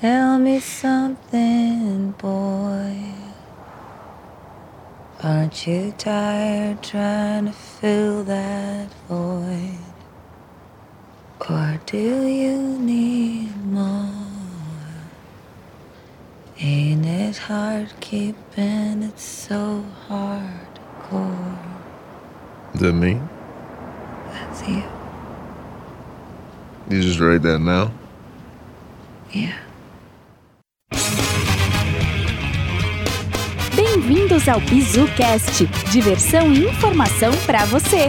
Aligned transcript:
Tell 0.00 0.38
me 0.38 0.60
something, 0.60 2.12
boy. 2.12 2.96
Aren't 5.22 5.66
you 5.66 5.92
tired 5.98 6.82
trying 6.82 7.44
to 7.44 7.52
fill 7.52 8.24
that 8.24 8.88
void? 9.10 9.76
Or 11.50 11.78
do 11.84 12.26
you 12.26 12.78
need 12.78 13.54
more? 13.66 14.10
Ain't 16.58 17.04
it 17.04 17.36
hard 17.36 17.92
keeping 18.00 19.02
it 19.02 19.20
so 19.20 19.84
hardcore? 20.08 21.58
Is 22.72 22.80
that 22.80 22.94
me? 22.94 23.20
That's 24.28 24.66
you. 24.66 24.82
You 26.88 27.02
just 27.02 27.20
write 27.20 27.42
that 27.42 27.58
now? 27.58 27.92
Yeah. 29.30 29.58
Bem-vindos 34.00 34.48
ao 34.48 34.58
BizuCast, 34.60 35.66
diversão 35.90 36.50
e 36.50 36.64
informação 36.64 37.30
para 37.44 37.66
você. 37.66 38.08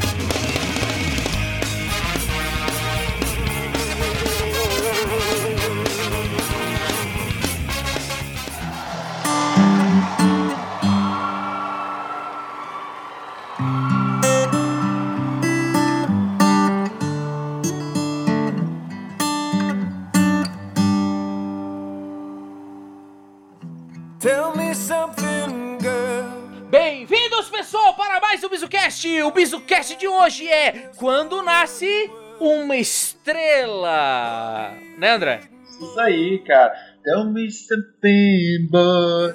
BizuCast! 29.22 29.24
O 29.24 29.32
BizuCast 29.32 29.96
de 29.98 30.08
hoje 30.08 30.48
é 30.48 30.90
Quando 30.98 31.42
Nasce 31.44 32.10
uma 32.40 32.76
Estrela! 32.76 34.72
Né, 34.98 35.12
André? 35.12 35.42
Isso 35.80 36.00
aí, 36.00 36.40
cara. 36.40 36.74
Tell 37.04 37.26
me 37.26 37.50
something, 37.52 38.68
boy. 38.70 39.34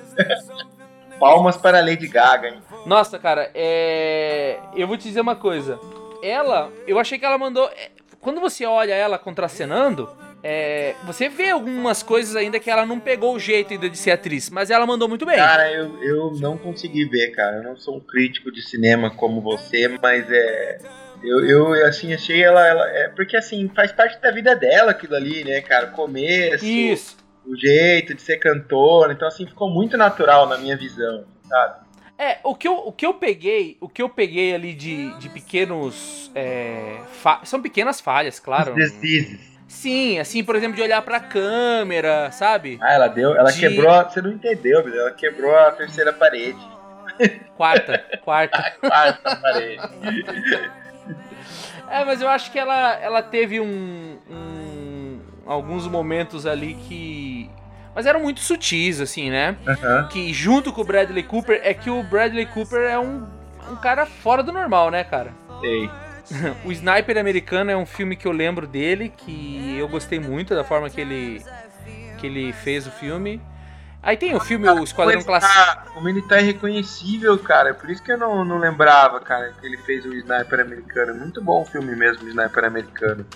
Palmas 1.19 1.57
para 1.57 1.79
a 1.79 1.81
Lady 1.81 2.09
Gaga, 2.09 2.49
hein? 2.49 2.63
Nossa, 2.85 3.19
cara, 3.19 3.51
é... 3.55 4.59
Eu 4.75 4.87
vou 4.87 4.97
te 4.97 5.05
dizer 5.09 5.21
uma 5.21 5.35
coisa. 5.37 5.79
Ela, 6.23 6.71
eu 6.87 6.99
achei 6.99 7.19
que 7.19 7.25
ela 7.25 7.39
mandou... 7.39 7.69
é, 7.75 7.91
Quando 8.21 8.41
você 8.41 8.67
olha 8.67 8.95
ela 8.95 9.19
contracenando, 9.19 10.09
é... 10.47 10.95
você 11.05 11.29
vê 11.29 11.51
algumas 11.51 12.03
coisas 12.03 12.37
ainda 12.37 12.61
que 12.61 12.71
ela 12.71 12.87
não 12.87 13.01
pegou 13.01 13.35
o 13.35 13.39
jeito 13.39 13.73
ainda 13.73 13.91
de 13.91 13.99
ser 13.99 14.13
atriz, 14.13 14.49
mas 14.49 14.71
ela 14.71 14.87
mandou 14.87 15.09
muito 15.09 15.27
bem. 15.27 15.37
Cara, 15.37 15.73
eu, 15.73 16.03
eu 16.03 16.31
não 16.41 16.57
consegui 16.57 17.05
ver, 17.07 17.33
cara. 17.33 17.57
Eu 17.57 17.63
não 17.65 17.77
sou 17.77 17.97
um 17.97 18.01
crítico 18.01 18.53
de 18.53 18.63
cinema 18.63 19.11
como 19.11 19.41
você, 19.41 19.89
mas 20.01 20.31
é. 20.31 20.79
Eu, 21.23 21.45
eu 21.45 21.87
assim, 21.87 22.13
achei 22.15 22.43
ela, 22.43 22.65
ela. 22.65 22.89
É, 22.91 23.09
porque 23.09 23.37
assim, 23.37 23.69
faz 23.75 23.91
parte 23.91 24.21
da 24.21 24.31
vida 24.31 24.55
dela 24.55 24.93
aquilo 24.93 25.17
ali, 25.17 25.43
né, 25.43 25.61
cara? 25.63 25.87
O 25.87 25.93
começo, 25.93 26.65
Isso. 26.65 27.17
o 27.45 27.57
jeito 27.57 28.15
de 28.15 28.23
ser 28.23 28.37
cantora. 28.37 29.13
Então, 29.13 29.27
assim, 29.27 29.47
ficou 29.47 29.69
muito 29.69 29.97
natural 29.97 30.49
na 30.49 30.59
minha 30.59 30.77
visão, 30.77 31.25
sabe? 31.49 31.87
É, 32.19 32.39
o 32.45 32.55
que 32.55 32.69
eu, 32.69 32.75
o 32.75 32.93
que 32.93 33.05
eu 33.05 33.15
peguei, 33.15 33.77
o 33.81 33.89
que 33.89 34.01
eu 34.01 34.09
peguei 34.09 34.55
ali 34.55 34.75
de, 34.75 35.13
de 35.19 35.29
pequenos. 35.29 36.31
é, 36.35 37.01
São 37.45 37.61
pequenas 37.61 38.01
falhas, 38.01 38.39
claro. 38.39 38.75
Deslizes. 38.75 39.56
Sim, 39.69 40.19
assim, 40.19 40.45
por 40.45 40.55
exemplo, 40.57 40.77
de 40.77 40.83
olhar 40.83 41.03
pra 41.03 41.19
câmera, 41.21 42.31
sabe? 42.31 42.79
Ah, 42.81 42.93
ela 42.95 43.09
deu. 43.09 43.37
Ela 43.37 43.51
De- 43.51 43.59
quebrou. 43.61 43.93
Você 44.05 44.23
não 44.23 44.31
entendeu, 44.33 44.83
Billy, 44.85 44.99
Ela 44.99 45.11
quebrou 45.11 45.57
a 45.59 45.73
terceira 45.73 46.13
parede. 46.13 46.59
Quarta, 47.57 48.05
quarta. 48.25 48.75
Quarta 48.81 49.37
parede. 49.37 49.81
É, 51.91 52.05
mas 52.05 52.21
eu 52.21 52.29
acho 52.29 52.51
que 52.53 52.59
ela, 52.59 52.95
ela 53.01 53.23
teve 53.23 53.61
um, 53.61 54.19
um- 54.31 55.21
alguns 55.47 55.87
momentos 55.87 56.47
ali 56.47 56.75
que. 56.75 57.51
Mas 57.95 58.05
eram 58.05 58.21
muito 58.21 58.41
sutis, 58.41 59.01
assim, 59.01 59.31
né? 59.31 59.57
Aham. 59.67 60.09
Que 60.09 60.33
junto 60.33 60.73
com 60.73 60.83
o 60.83 60.85
Bradley 60.85 61.23
Cooper, 61.23 61.61
é 61.65 61.73
que 61.73 61.89
o 61.89 62.03
Bradley 62.03 62.45
Cooper 62.47 62.83
é 62.83 62.99
um, 62.99 63.27
um 63.71 63.77
cara 63.77 64.05
fora 64.05 64.43
do 64.43 64.53
normal, 64.53 64.91
né, 64.91 65.03
cara? 65.03 65.33
Sei. 65.61 65.89
O 66.65 66.73
Sniper 66.73 67.19
Americano 67.19 67.71
é 67.71 67.77
um 67.77 67.87
filme 67.87 68.17
que 68.17 68.27
eu 68.27 68.33
lembro 68.33 68.67
dele, 68.67 69.13
que 69.17 69.77
eu 69.79 69.89
gostei 69.89 70.19
muito 70.19 70.55
da 70.55 70.65
forma 70.65 70.91
que 70.91 71.01
ele, 71.01 71.43
que 72.19 72.27
ele 72.27 72.53
fez 72.53 72.87
o 72.87 72.91
filme. 72.91 73.41
Aí 74.03 74.17
tem 74.17 74.35
o 74.37 74.41
filme 74.41 74.69
O 74.69 74.85
Esquadrão 74.85 75.23
Classe... 75.23 75.53
tá- 75.53 75.87
Como 75.93 76.09
ele 76.09 76.23
tá 76.23 76.41
irreconhecível, 76.41 77.37
cara. 77.39 77.75
Por 77.75 77.91
isso 77.91 78.03
que 78.03 78.13
eu 78.13 78.19
não, 78.19 78.45
não 78.45 78.59
lembrava, 78.59 79.19
cara, 79.21 79.53
que 79.61 79.67
ele 79.67 79.77
fez 79.79 80.05
o 80.05 80.15
Sniper 80.15 80.61
americano. 80.61 81.15
Muito 81.15 81.43
bom 81.43 81.63
o 81.63 81.65
filme 81.65 81.95
mesmo, 81.97 82.25
o 82.25 82.29
Sniper 82.29 82.65
americano. 82.65 83.27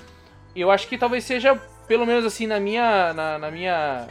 Eu 0.54 0.70
acho 0.70 0.86
que 0.86 0.96
talvez 0.98 1.24
seja, 1.24 1.56
pelo 1.88 2.06
menos 2.06 2.24
assim, 2.24 2.46
na 2.46 2.60
minha, 2.60 3.12
na, 3.12 3.38
na 3.38 3.50
minha 3.50 4.06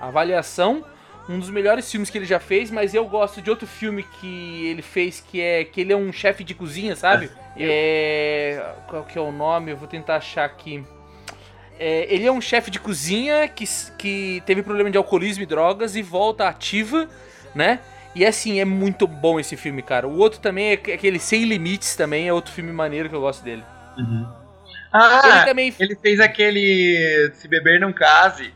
avaliação, 0.00 0.84
um 1.28 1.38
dos 1.38 1.50
melhores 1.50 1.90
filmes 1.90 2.10
que 2.10 2.18
ele 2.18 2.26
já 2.26 2.38
fez, 2.38 2.70
mas 2.70 2.94
eu 2.94 3.06
gosto 3.06 3.40
de 3.40 3.50
outro 3.50 3.66
filme 3.66 4.02
que 4.20 4.66
ele 4.66 4.82
fez, 4.82 5.20
que 5.20 5.40
é 5.40 5.64
que 5.64 5.80
ele 5.80 5.92
é 5.92 5.96
um 5.96 6.12
chefe 6.12 6.44
de 6.44 6.54
cozinha, 6.54 6.94
sabe? 6.94 7.30
É. 7.56 8.62
Qual 8.88 9.04
que 9.04 9.16
é 9.16 9.20
o 9.20 9.32
nome? 9.32 9.70
Eu 9.70 9.76
vou 9.76 9.88
tentar 9.88 10.16
achar 10.16 10.44
aqui. 10.44 10.84
É, 11.78 12.06
ele 12.12 12.26
é 12.26 12.32
um 12.32 12.40
chefe 12.40 12.70
de 12.70 12.78
cozinha 12.78 13.48
que, 13.48 13.64
que 13.98 14.42
teve 14.46 14.62
problema 14.62 14.90
de 14.90 14.98
alcoolismo 14.98 15.42
e 15.42 15.46
drogas 15.46 15.96
e 15.96 16.02
volta 16.02 16.46
ativa, 16.46 17.08
né? 17.54 17.80
E 18.14 18.24
assim, 18.24 18.60
é 18.60 18.64
muito 18.64 19.08
bom 19.08 19.40
esse 19.40 19.56
filme, 19.56 19.82
cara. 19.82 20.06
O 20.06 20.18
outro 20.18 20.38
também 20.38 20.70
é 20.70 20.72
aquele 20.74 21.18
Sem 21.18 21.44
Limites 21.44 21.96
também, 21.96 22.28
é 22.28 22.32
outro 22.32 22.52
filme 22.52 22.72
maneiro 22.72 23.08
que 23.08 23.14
eu 23.14 23.20
gosto 23.20 23.42
dele. 23.42 23.64
Ah, 24.92 25.20
Ele 25.24 25.36
ele, 25.36 25.44
também, 25.44 25.96
fez 25.96 26.20
aquele 26.20 27.32
Se 27.34 27.48
Beber 27.48 27.80
Não 27.80 27.92
Case. 27.92 28.54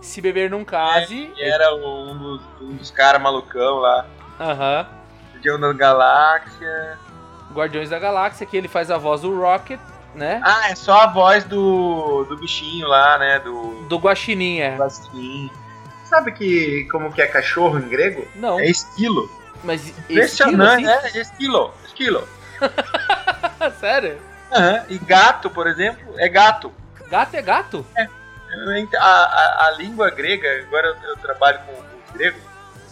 Se 0.00 0.20
Beber 0.20 0.50
Não 0.50 0.64
Case, 0.64 1.30
Que 1.34 1.42
era 1.42 1.74
um 1.74 2.16
dos, 2.18 2.42
um 2.60 2.76
dos 2.76 2.90
caras 2.90 3.20
malucão 3.20 3.76
lá. 3.76 4.06
Aham. 4.38 4.86
Guardião 5.34 5.60
da 5.60 5.72
Galáxia. 5.72 6.98
Guardiões 7.52 7.90
da 7.90 7.98
Galáxia, 7.98 8.46
que 8.46 8.56
ele 8.56 8.68
faz 8.68 8.90
a 8.90 8.96
voz 8.98 9.20
do 9.22 9.38
Rocket, 9.38 9.80
né? 10.14 10.40
Ah, 10.44 10.70
é 10.70 10.74
só 10.74 11.00
a 11.00 11.06
voz 11.06 11.44
do, 11.44 12.24
do 12.24 12.36
bichinho 12.38 12.86
lá, 12.88 13.18
né? 13.18 13.38
Do 13.40 13.82
Do 13.88 13.98
Guaxinim, 13.98 14.60
é. 14.60 14.76
Guaxinim. 14.76 15.50
Sabe 16.04 16.32
que 16.32 16.86
como 16.90 17.12
que 17.12 17.20
é 17.22 17.26
cachorro 17.26 17.78
em 17.78 17.88
grego? 17.88 18.26
Não, 18.34 18.58
É 18.58 18.66
esquilo. 18.66 19.30
mas 19.62 19.86
esquilo, 19.86 20.04
Impressionante, 20.10 20.86
assim? 20.88 21.18
é 21.18 21.20
esquilo. 21.20 21.74
Esquilo. 21.86 22.28
Sério? 23.78 24.18
Aham. 24.52 24.84
E 24.88 24.98
gato, 24.98 25.50
por 25.50 25.66
exemplo, 25.66 26.14
é 26.18 26.28
gato. 26.28 26.72
Gato 27.08 27.34
é 27.34 27.42
gato? 27.42 27.84
A, 28.98 29.06
a, 29.06 29.66
a 29.66 29.70
língua 29.78 30.10
grega, 30.10 30.48
agora 30.66 30.88
eu, 30.88 31.10
eu 31.10 31.16
trabalho 31.16 31.60
com 31.66 31.72
o 31.72 31.84
grego, 32.14 32.38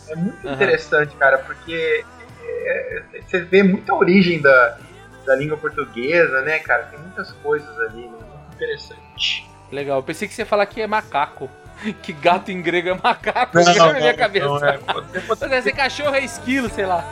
é 0.09 0.15
muito 0.17 0.47
Aham. 0.47 0.55
interessante, 0.55 1.15
cara, 1.17 1.39
porque 1.39 2.05
é, 2.43 3.03
você 3.27 3.41
vê 3.41 3.63
muita 3.63 3.95
origem 3.95 4.41
da, 4.41 4.79
da 5.27 5.37
língua 5.37 5.57
portuguesa, 5.57 6.41
né, 6.43 6.59
cara? 6.61 6.85
Tem 6.85 6.99
muitas 6.99 7.33
coisas 7.33 7.69
ali, 7.81 8.03
né? 8.03 8.19
Muito 8.19 8.55
interessante. 8.55 9.49
Legal, 9.71 9.99
eu 9.99 10.03
pensei 10.03 10.27
que 10.27 10.35
você 10.35 10.43
ia 10.43 10.47
falar 10.47 10.67
que 10.67 10.81
é 10.81 10.87
macaco. 10.87 11.51
Que 12.03 12.13
gato 12.13 12.51
em 12.51 12.61
grego 12.61 12.89
é 12.89 12.95
macaco, 12.95 13.57
isso 13.61 13.79
na 13.79 13.93
minha 13.93 14.15
cabeça. 14.15 14.47
não, 14.47 14.57
é. 14.67 14.81
Mas 15.29 15.53
esse 15.53 15.73
cachorro 15.73 16.15
é 16.17 16.25
esquilo, 16.25 16.69
sei 16.69 16.87
lá. 16.87 17.05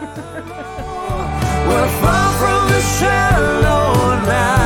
We're 1.68 1.88
far 2.00 2.32
from 2.38 2.66
the 2.66 2.80
shallow 2.80 4.16
now. 4.26 4.65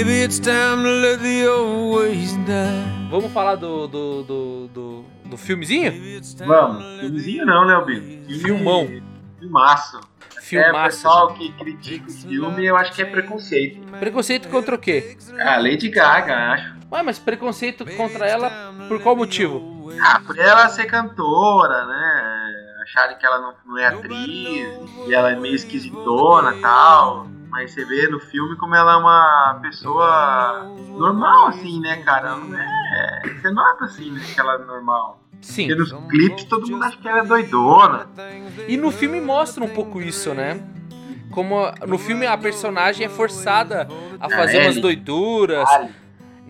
Maybe 0.00 0.22
it's 0.24 0.38
time 0.38 0.82
to 0.82 0.88
let 0.88 1.20
the 1.20 1.46
old 1.46 1.94
ways 1.98 2.32
die. 2.46 3.08
Vamos 3.10 3.30
falar 3.32 3.56
do, 3.56 3.86
do, 3.86 4.22
do, 4.22 4.68
do, 4.68 5.04
do 5.26 5.36
filmezinho? 5.36 5.92
Maybe 5.92 6.16
it's 6.16 6.32
time 6.32 6.48
Vamos, 6.48 6.78
to 6.78 6.88
let 6.88 7.00
filmezinho 7.00 7.44
não, 7.44 7.66
né? 7.66 7.84
Filme- 7.84 8.38
Filmão. 8.40 8.88
Filmaço. 9.38 9.98
É, 9.98 10.38
o 10.38 10.42
Filmaço. 10.42 10.84
pessoal 10.84 11.34
que 11.34 11.52
critica 11.52 12.08
o 12.08 12.10
filme, 12.10 12.64
eu 12.64 12.78
acho 12.78 12.94
que 12.94 13.02
é 13.02 13.04
preconceito. 13.04 13.86
Preconceito 13.98 14.48
contra 14.48 14.74
o 14.74 14.78
quê? 14.78 15.18
Ah, 15.38 15.58
Lady 15.58 15.90
Gaga, 15.90 16.34
acho. 16.54 16.76
Ué, 16.90 17.02
mas 17.02 17.18
preconceito 17.18 17.84
contra 17.94 18.26
ela 18.26 18.50
por 18.88 19.02
qual 19.02 19.14
motivo? 19.14 19.90
Ah, 20.02 20.18
por 20.26 20.38
ela 20.38 20.66
ser 20.70 20.86
cantora, 20.86 21.84
né? 21.84 22.54
Acharem 22.84 23.18
que 23.18 23.26
ela 23.26 23.38
não, 23.38 23.52
não 23.66 23.76
é 23.76 23.84
atriz, 23.88 24.66
e 25.06 25.14
ela 25.14 25.30
é 25.32 25.36
meio 25.38 25.54
esquisitona 25.56 26.56
e 26.56 26.60
tal. 26.62 27.26
Mas 27.50 27.72
você 27.72 27.84
vê 27.84 28.08
no 28.08 28.20
filme 28.20 28.56
como 28.56 28.74
ela 28.74 28.92
é 28.94 28.96
uma 28.96 29.58
pessoa 29.60 30.72
normal, 30.96 31.48
assim, 31.48 31.80
né, 31.80 31.96
cara? 32.02 32.36
Não 32.36 32.56
é. 32.58 33.22
Você 33.40 33.50
nota 33.50 33.84
assim, 33.84 34.10
né, 34.12 34.20
que 34.32 34.40
ela 34.40 34.54
é 34.54 34.58
normal. 34.58 35.20
Sim. 35.40 35.66
Porque 35.68 35.80
nos 35.80 35.92
clipes 36.08 36.44
todo 36.44 36.70
mundo 36.70 36.84
acha 36.84 36.96
que 36.96 37.08
ela 37.08 37.20
é 37.20 37.24
doidona. 37.24 38.06
E 38.68 38.76
no 38.76 38.90
filme 38.90 39.20
mostra 39.20 39.64
um 39.64 39.68
pouco 39.68 40.00
isso, 40.00 40.32
né? 40.34 40.62
Como 41.30 41.56
no 41.86 41.96
filme 41.98 42.26
a 42.26 42.36
personagem 42.36 43.06
é 43.06 43.08
forçada 43.08 43.88
a 44.18 44.28
fazer 44.28 44.58
É, 44.58 44.62
umas 44.66 44.80
doiduras, 44.80 45.64
Vale. 45.64 45.90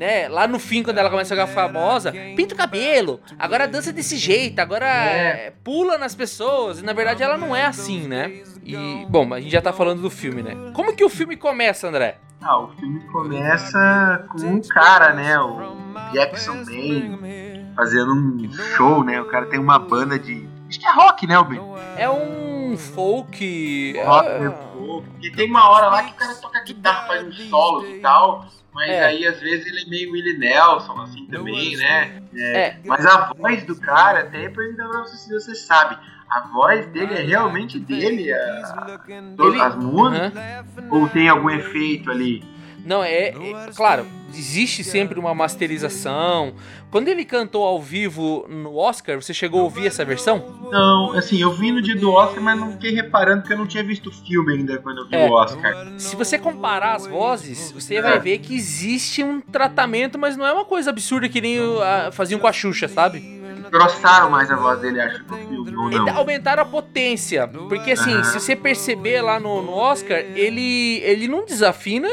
Né? 0.01 0.29
Lá 0.29 0.49
no 0.49 0.59
fim, 0.59 0.83
quando 0.83 0.97
ela 0.97 1.11
começa 1.11 1.35
a 1.35 1.37
ficar 1.37 1.47
famosa, 1.53 2.11
pinta 2.35 2.55
o 2.55 2.57
cabelo, 2.57 3.21
agora 3.39 3.69
dança 3.69 3.93
desse 3.93 4.17
jeito, 4.17 4.59
agora 4.59 4.87
É. 4.87 5.47
é, 5.49 5.53
pula 5.63 5.99
nas 5.99 6.15
pessoas. 6.15 6.81
E 6.81 6.83
na 6.85 6.95
verdade 6.95 7.23
ela 7.23 7.37
não 7.37 7.55
é 7.55 7.67
assim, 7.67 8.09
né? 8.09 8.43
E, 8.65 9.07
bom, 9.11 9.33
a 9.35 9.41
gente 9.41 9.53
já 9.53 9.61
tá 9.61 9.75
falando 9.75 10.01
do 10.01 10.09
filme, 10.09 10.43
né? 10.43 10.57
Como 10.73 10.97
que 10.97 11.05
o 11.05 11.09
filme 11.11 11.37
começa, 11.37 11.87
André? 11.87 12.17
Ah, 12.43 12.59
o 12.59 12.69
filme 12.69 13.01
começa 13.13 14.25
com 14.31 14.39
um 14.41 14.61
cara, 14.63 15.13
né? 15.13 15.39
O 15.39 15.61
Jackson 16.15 16.65
Maine 16.65 17.67
fazendo 17.77 18.15
um 18.15 18.51
show, 18.77 19.05
né? 19.05 19.21
O 19.21 19.27
cara 19.27 19.45
tem 19.47 19.61
uma 19.61 19.79
banda 19.79 20.19
de. 20.19 20.49
Acho 20.71 20.79
que 20.79 20.87
é 20.87 20.93
rock, 20.93 21.27
né, 21.27 21.35
Alvin? 21.35 21.59
É 21.97 22.09
um 22.09 22.77
folk. 22.79 23.95
Rock, 24.05 24.29
é- 24.29 24.39
né? 24.39 24.49
Pô, 24.73 25.03
Porque 25.03 25.31
tem 25.33 25.51
uma 25.51 25.69
hora 25.69 25.89
lá 25.89 26.05
que 26.05 26.13
o 26.13 26.15
cara 26.15 26.35
toca 26.37 26.63
guitarra, 26.63 27.07
faz 27.09 27.27
uns 27.27 27.49
solos 27.51 27.89
e 27.91 27.99
tal. 27.99 28.47
Mas 28.73 28.89
É. 28.89 29.05
aí 29.07 29.27
às 29.27 29.41
vezes 29.41 29.67
ele 29.67 29.83
é 29.83 29.85
meio 29.91 30.13
Willie 30.13 30.39
Nelson, 30.39 31.01
assim 31.01 31.27
também, 31.27 31.77
né? 31.77 32.23
É. 32.37 32.77
Mas 32.85 33.05
a 33.05 33.33
voz 33.37 33.65
do 33.65 33.75
cara, 33.81 34.21
até 34.21 34.49
pra 34.49 34.63
você 35.03 35.17
se 35.17 35.33
você 35.35 35.55
sabe. 35.57 35.99
A 36.31 36.43
voz 36.43 36.87
dele 36.87 37.13
é 37.15 37.23
realmente 37.23 37.77
dele, 37.81 38.33
a, 38.33 38.97
todas 39.37 39.55
Ele- 39.55 39.61
as 39.63 39.75
músicas? 39.75 40.33
Ou 40.89 41.09
tem 41.09 41.29
algum 41.29 41.51
efeito 41.51 42.09
ali? 42.09 42.45
Não, 42.85 43.03
é, 43.05 43.29
é- 43.29 43.35
Claro, 43.77 44.07
existe 44.35 44.83
sempre 44.85 45.19
uma 45.19 45.35
masterização. 45.35 46.55
Quando 46.91 47.09
ele 47.09 47.25
cantou 47.25 47.65
ao 47.65 47.81
vivo 47.81 48.47
no 48.49 48.77
Oscar, 48.77 49.21
você 49.21 49.33
chegou 49.33 49.61
a 49.61 49.65
ouvir 49.65 49.87
essa 49.87 50.05
versão? 50.05 50.43
Não, 50.73 51.13
assim, 51.13 51.41
eu 51.41 51.53
vi 51.53 51.71
no 51.71 51.81
dia 51.81 51.95
do 51.97 52.11
Oscar, 52.11 52.43
mas 52.43 52.59
não 52.59 52.73
fiquei 52.73 52.91
reparando 52.93 53.43
porque 53.43 53.53
eu 53.55 53.59
não 53.59 53.67
tinha 53.67 53.85
visto 53.85 54.09
o 54.09 54.13
filme 54.13 54.55
ainda 54.55 54.79
quando 54.79 54.99
eu 55.03 55.09
vi 55.09 55.15
É. 55.17 55.29
o 55.29 55.33
Oscar. 55.33 55.89
Se 55.99 56.17
você 56.17 56.39
comparar 56.39 56.95
as 56.97 57.07
vozes, 57.07 57.71
você 57.73 58.01
vai 58.03 58.19
ver 58.19 58.39
que 58.39 58.55
existe 58.57 59.23
um 59.23 59.41
tratamento, 59.41 60.19
mas 60.19 60.37
não 60.37 60.47
é 60.47 60.53
uma 60.53 60.65
coisa 60.65 60.91
absurda 60.91 61.29
que 61.29 61.41
nem 61.41 61.59
a- 61.83 62.11
faziam 62.13 62.41
com 62.41 62.47
a 62.47 62.53
Xuxa, 62.53 62.89
sabe? 62.89 63.39
Grossaram 63.71 64.31
mais 64.31 64.51
a 64.51 64.57
voz 64.57 64.81
dele, 64.81 65.01
acho, 65.01 65.23
no 65.29 65.37
filme, 65.37 65.77
ou 65.77 65.91
não? 65.91 66.17
aumentaram 66.17 66.63
a 66.63 66.67
potência. 66.67 67.47
Porque 67.47 67.93
assim, 67.93 68.25
se 68.25 68.41
você 68.41 68.57
perceber 68.57 69.21
lá 69.23 69.39
no, 69.39 69.63
no 69.63 69.71
Oscar, 69.73 70.19
ele, 70.35 70.99
ele 71.05 71.29
não 71.29 71.45
desafina, 71.45 72.09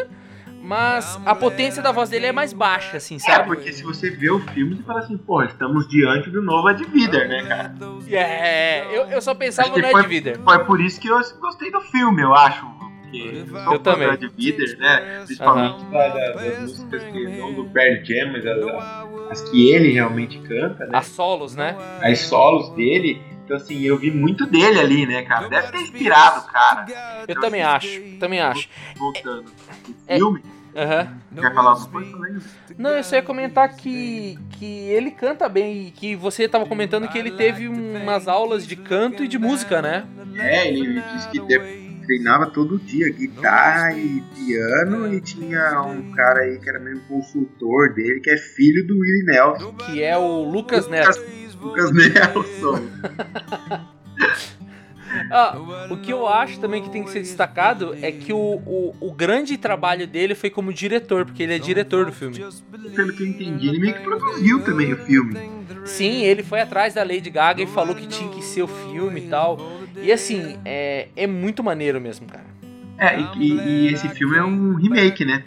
mas 0.62 1.20
a 1.26 1.34
potência 1.36 1.82
da 1.82 1.92
voz 1.92 2.10
dele 2.10 2.26
é 2.28 2.32
mais 2.32 2.52
baixa, 2.54 2.98
assim, 2.98 3.16
É, 3.16 3.20
sabe? 3.20 3.48
porque 3.48 3.72
se 3.72 3.84
você 3.84 4.10
vê 4.10 4.30
o 4.30 4.40
filme, 4.40 4.76
você 4.76 4.84
fala 4.84 5.00
assim, 5.00 5.18
pô, 5.18 5.42
estamos 5.44 5.88
diante 5.88 6.30
do 6.30 6.42
novo 6.42 6.70
Ed 6.70 6.84
Vider, 6.86 7.28
né, 7.30 7.44
cara? 7.48 7.76
É, 8.10 8.86
eu, 8.96 9.04
eu 9.06 9.22
só 9.22 9.34
pensava 9.34 9.70
no 9.70 9.76
foi- 9.90 10.02
Ed 10.02 10.08
Vider. 10.08 10.40
Foi 10.44 10.66
por 10.66 10.82
isso 10.82 11.00
que 11.00 11.08
eu 11.08 11.20
gostei 11.40 11.72
do 11.72 11.82
filme, 11.82 12.22
eu 12.22 12.34
acho. 12.34 12.66
Porque 13.04 13.46
eu 13.56 13.72
Eu 13.74 13.80
também. 13.80 14.10
Ed 14.10 14.28
Vider, 14.36 14.78
né? 14.80 15.22
Principalmente 15.26 15.84
da- 15.86 16.08
da- 16.10 16.32
das 16.34 16.60
músicas 16.60 17.04
que 17.06 17.38
não 17.38 17.54
do 17.54 17.64
Pearl 17.70 18.04
Jam, 18.04 18.32
mas 18.34 18.46
as, 18.46 19.32
as 19.32 19.50
que 19.50 19.72
ele 19.72 19.92
realmente 19.94 20.38
canta, 20.40 20.86
né? 20.86 20.90
As 20.98 21.06
solos, 21.08 21.56
né? 21.56 21.78
As 22.02 22.20
solos 22.20 22.70
dele. 22.76 23.22
Então, 23.48 23.56
assim, 23.56 23.82
eu 23.82 23.98
vi 23.98 24.12
muito 24.12 24.46
dele 24.46 24.78
ali, 24.78 25.06
né, 25.06 25.22
cara? 25.22 25.48
Deve 25.48 25.72
ter 25.72 25.78
inspirado 25.84 26.42
o 26.42 26.52
cara. 26.52 26.86
Eu 27.26 27.40
também 27.40 27.64
acho, 27.64 28.02
também 28.20 28.42
acho. 28.42 28.68
Voltando 28.98 29.46
É. 30.06 30.18
filme. 30.18 30.44
Aham. 30.76 31.18
Quer 31.34 31.54
falar 31.54 31.72
alguma 31.72 31.90
coisa? 31.90 32.26
Aí. 32.26 32.76
Não, 32.78 32.90
eu 32.90 33.04
só 33.06 33.16
ia 33.16 33.22
comentar 33.24 33.74
que, 33.74 34.38
que 34.52 34.66
ele 34.66 35.12
canta 35.12 35.48
bem 35.48 35.88
e 35.88 35.92
que 35.92 36.14
você 36.14 36.46
tava 36.46 36.66
comentando 36.66 37.08
que 37.08 37.18
ele 37.18 37.32
teve 37.32 37.70
umas 37.70 38.28
aulas 38.28 38.68
de 38.68 38.76
canto 38.76 39.24
e 39.24 39.30
de 39.30 39.40
música, 39.40 39.82
né? 39.82 40.06
É, 40.36 40.68
ele 40.68 41.02
disse 41.14 41.30
que 41.30 41.40
treinava 42.06 42.48
todo 42.48 42.78
dia 42.80 43.10
guitarra 43.12 43.94
e 43.94 44.22
piano 44.36 45.14
e 45.14 45.22
tinha 45.22 45.82
um 45.84 46.12
cara 46.12 46.42
aí 46.42 46.60
que 46.60 46.70
era 46.70 46.80
meio 46.80 47.00
consultor 47.08 47.94
dele, 47.94 48.20
que 48.20 48.30
é 48.30 48.38
filho 48.38 48.86
do 48.86 49.00
Willie 49.00 49.26
Nelson, 49.26 49.74
Que 49.74 50.04
é 50.04 50.18
o 50.18 50.44
Lucas 50.44 50.88
Neto. 50.90 51.08
Lucas 51.18 51.47
Nelson. 51.94 52.88
Ah, 55.32 55.56
o 55.90 55.98
que 55.98 56.12
eu 56.12 56.28
acho 56.28 56.60
também 56.60 56.84
que 56.84 56.90
tem 56.90 57.02
que 57.04 57.10
ser 57.10 57.20
destacado 57.22 57.96
é 58.02 58.12
que 58.12 58.34
o, 58.34 58.38
o, 58.38 58.96
o 59.00 59.12
grande 59.14 59.58
trabalho 59.58 60.06
dele 60.06 60.36
foi 60.36 60.50
como 60.50 60.72
diretor, 60.74 61.26
porque 61.26 61.42
ele 61.44 61.56
é 61.56 61.60
diretor 61.60 62.06
do 62.06 62.12
filme. 62.12 62.38
Pelo 62.94 63.14
que 63.14 63.24
eu 63.24 63.28
entendi, 63.28 63.70
ele 63.70 63.80
meio 63.80 63.94
que 63.96 64.02
produziu 64.02 64.60
também 64.64 64.92
o 64.94 64.98
filme. 64.98 65.34
Sim, 65.86 66.24
ele 66.24 66.44
foi 66.44 66.60
atrás 66.60 66.94
da 66.94 67.04
Lady 67.04 67.30
Gaga 67.30 67.64
e 67.64 67.68
falou 67.68 67.96
que 67.96 68.06
tinha 68.06 68.30
que 68.30 68.44
ser 68.44 68.62
o 68.64 68.68
filme 68.68 69.22
e 69.22 69.28
tal. 69.30 69.58
E 70.02 70.12
assim, 70.12 70.58
é, 70.66 71.08
é 71.16 71.26
muito 71.26 71.64
maneiro 71.64 72.02
mesmo, 72.02 72.28
cara. 72.28 72.46
É, 73.00 73.18
e, 73.20 73.24
e- 73.38 73.54
e 73.90 73.94
esse 73.94 74.10
filme 74.10 74.38
é 74.38 74.44
um 74.44 74.76
remake, 74.76 75.24
né? 75.24 75.42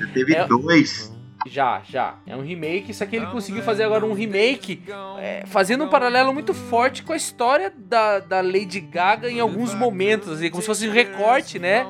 Já 0.00 0.06
teve 0.08 0.34
É. 0.34 0.46
dois. 0.46 1.13
Já, 1.46 1.82
já. 1.88 2.14
É 2.26 2.34
um 2.36 2.42
remake, 2.42 2.92
só 2.94 3.04
que 3.06 3.16
ele 3.16 3.26
conseguiu 3.26 3.62
fazer 3.62 3.84
agora 3.84 4.04
um 4.04 4.12
remake 4.12 4.82
é, 5.18 5.44
fazendo 5.46 5.84
um 5.84 5.88
paralelo 5.88 6.32
muito 6.32 6.54
forte 6.54 7.02
com 7.02 7.12
a 7.12 7.16
história 7.16 7.72
da, 7.76 8.18
da 8.20 8.40
Lady 8.40 8.80
Gaga 8.80 9.30
em 9.30 9.40
alguns 9.40 9.74
momentos, 9.74 10.32
assim, 10.32 10.50
como 10.50 10.62
se 10.62 10.66
fosse 10.66 10.88
um 10.88 10.92
recorte, 10.92 11.58
né? 11.58 11.86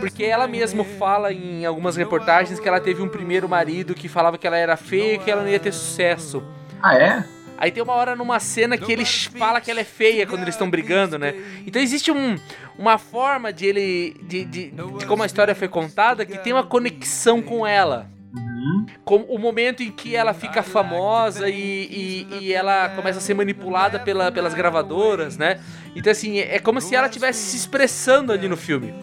Porque 0.00 0.24
ela 0.24 0.46
mesma 0.46 0.84
fala 0.84 1.32
em 1.32 1.64
algumas 1.64 1.96
reportagens 1.96 2.58
que 2.58 2.68
ela 2.68 2.80
teve 2.80 3.02
um 3.02 3.08
primeiro 3.08 3.48
marido 3.48 3.94
que 3.94 4.08
falava 4.08 4.38
que 4.38 4.46
ela 4.46 4.56
era 4.56 4.76
feia 4.76 5.14
e 5.14 5.18
que 5.18 5.30
ela 5.30 5.42
não 5.42 5.48
ia 5.48 5.60
ter 5.60 5.72
sucesso. 5.72 6.42
Ah, 6.82 6.96
é? 6.96 7.24
Aí 7.62 7.70
tem 7.70 7.80
uma 7.80 7.92
hora 7.92 8.16
numa 8.16 8.40
cena 8.40 8.76
que 8.76 8.90
ele 8.90 9.04
fala 9.04 9.60
que 9.60 9.70
ela 9.70 9.78
é 9.78 9.84
feia 9.84 10.26
quando 10.26 10.42
eles 10.42 10.54
estão 10.54 10.68
brigando, 10.68 11.16
né? 11.16 11.32
Então 11.64 11.80
existe 11.80 12.10
um, 12.10 12.36
uma 12.76 12.98
forma 12.98 13.52
de 13.52 13.66
ele. 13.66 14.16
De, 14.20 14.44
de, 14.44 14.70
de 14.70 15.06
como 15.06 15.22
a 15.22 15.26
história 15.26 15.54
foi 15.54 15.68
contada 15.68 16.26
que 16.26 16.38
tem 16.38 16.52
uma 16.52 16.64
conexão 16.64 17.40
com 17.40 17.64
ela. 17.64 18.10
Uhum. 18.34 18.86
Como 19.04 19.24
o 19.26 19.38
momento 19.38 19.82
em 19.82 19.90
que 19.90 20.16
ela 20.16 20.32
fica 20.32 20.62
famosa 20.62 21.48
e, 21.48 22.26
e, 22.30 22.38
e 22.40 22.52
ela 22.52 22.88
começa 22.90 23.18
a 23.18 23.20
ser 23.20 23.34
manipulada 23.34 23.98
pela, 23.98 24.32
pelas 24.32 24.54
gravadoras, 24.54 25.36
né? 25.36 25.60
Então, 25.94 26.10
assim, 26.10 26.38
é 26.38 26.58
como 26.58 26.80
se 26.80 26.94
ela 26.94 27.06
estivesse 27.08 27.38
se 27.50 27.56
expressando 27.56 28.32
ali 28.32 28.48
no 28.48 28.56
filme. 28.56 28.94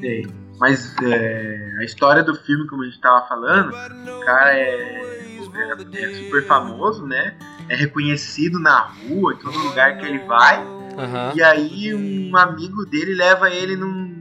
Sei. 0.00 0.26
Mas 0.58 0.94
é, 1.02 1.72
a 1.80 1.84
história 1.84 2.22
do 2.22 2.34
filme, 2.34 2.66
como 2.68 2.82
a 2.82 2.86
gente 2.86 3.00
tava 3.00 3.26
falando, 3.26 3.70
o 3.70 4.24
cara 4.24 4.54
é, 4.54 4.60
é- 4.62 6.02
é 6.02 6.14
super 6.14 6.46
famoso, 6.46 7.06
né? 7.06 7.34
É 7.68 7.74
reconhecido 7.74 8.60
na 8.60 8.80
rua, 8.80 9.32
em 9.34 9.36
todo 9.38 9.58
lugar 9.58 9.98
que 9.98 10.04
ele 10.04 10.18
vai. 10.20 10.58
Aham. 10.98 11.32
E 11.34 11.42
aí 11.42 11.94
um 11.94 12.36
amigo 12.36 12.84
dele 12.86 13.14
leva 13.14 13.50
ele 13.50 13.74
num 13.76 14.13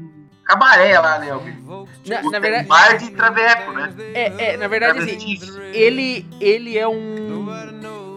cabaré 0.45 0.99
lá, 0.99 1.19
né? 1.19 1.27
Na, 1.31 2.17
Tipo, 2.17 2.31
na 2.31 2.31
tem 2.31 2.41
verdade, 2.41 2.67
bar 2.67 2.97
de 2.97 3.11
traveco, 3.11 3.71
né? 3.71 3.93
é, 4.13 4.45
é, 4.53 4.57
na 4.57 4.67
verdade, 4.67 4.99
assim, 4.99 5.37
ele, 5.73 6.25
ele 6.39 6.77
é 6.77 6.87
um. 6.87 7.47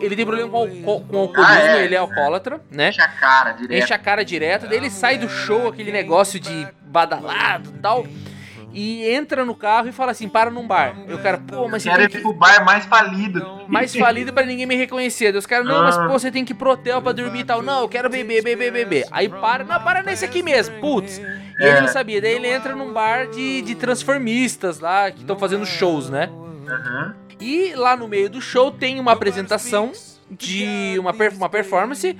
Ele 0.00 0.14
tem 0.14 0.26
problema 0.26 0.50
com, 0.50 0.56
alco- 0.58 1.06
com 1.08 1.18
alcoolismo, 1.20 1.54
Ah, 1.56 1.78
é. 1.78 1.84
ele 1.84 1.94
é 1.94 1.98
alcoólatra, 1.98 2.60
né? 2.70 2.90
Enche 2.90 3.00
a 3.00 3.08
cara 3.08 3.52
direto. 3.52 3.82
Enche 3.82 3.94
a 3.94 3.98
cara 3.98 4.24
direto, 4.24 4.66
daí 4.68 4.76
ele 4.76 4.90
sai 4.90 5.16
do 5.16 5.28
show, 5.28 5.68
aquele 5.68 5.90
negócio 5.90 6.38
de 6.38 6.68
badalado 6.82 7.70
e 7.74 7.78
tal, 7.80 8.06
e 8.78 9.08
entra 9.10 9.42
no 9.44 9.54
carro 9.54 9.88
e 9.88 9.92
fala 9.92 10.12
assim: 10.12 10.28
para 10.28 10.50
num 10.50 10.66
bar. 10.66 10.94
E 11.08 11.12
o 11.14 11.18
cara, 11.18 11.38
pô, 11.38 11.66
mas 11.66 11.82
você 11.82 11.88
Quero 11.88 12.02
tem 12.02 12.06
ir 12.08 12.10
que. 12.10 12.20
pro 12.20 12.32
bar 12.34 12.62
mais 12.64 12.84
falido. 12.84 13.60
Mais 13.66 13.96
falido 13.96 14.32
pra 14.32 14.44
ninguém 14.44 14.66
me 14.66 14.76
reconhecer. 14.76 15.34
Os 15.34 15.46
caras, 15.46 15.66
não, 15.66 15.82
mas 15.82 15.96
Ah. 15.96 16.06
pô, 16.06 16.12
você 16.18 16.30
tem 16.30 16.44
que 16.44 16.52
ir 16.52 16.56
pro 16.56 16.70
hotel 16.72 17.00
pra 17.00 17.12
dormir 17.12 17.40
e 17.40 17.44
tal. 17.44 17.62
Não, 17.62 17.80
eu 17.80 17.88
quero 17.88 18.10
beber, 18.10 18.42
beber, 18.44 18.70
beber. 18.70 19.06
Aí 19.10 19.28
para, 19.28 19.64
não, 19.64 19.80
para 19.80 20.02
nesse 20.02 20.24
aqui 20.24 20.42
mesmo, 20.42 20.78
putz. 20.78 21.18
E 21.18 21.22
ele 21.62 21.78
É. 21.78 21.80
não 21.80 21.88
sabia, 21.88 22.20
daí 22.20 22.34
ele 22.34 22.48
entra 22.48 22.76
num 22.76 22.92
bar 22.92 23.26
de, 23.28 23.62
de 23.62 23.74
transformistas 23.74 24.78
lá, 24.78 25.10
que 25.10 25.20
estão 25.20 25.38
fazendo 25.38 25.64
shows, 25.64 26.10
né? 26.10 26.28
Aham. 26.68 27.14
E 27.40 27.72
lá 27.74 27.96
no 27.96 28.06
meio 28.06 28.28
do 28.30 28.40
show 28.40 28.70
tem 28.70 29.00
uma 29.00 29.12
apresentação 29.12 29.92
de 30.30 30.96
uma, 30.98 31.12
per- 31.14 31.34
uma 31.34 31.48
performance 31.48 32.16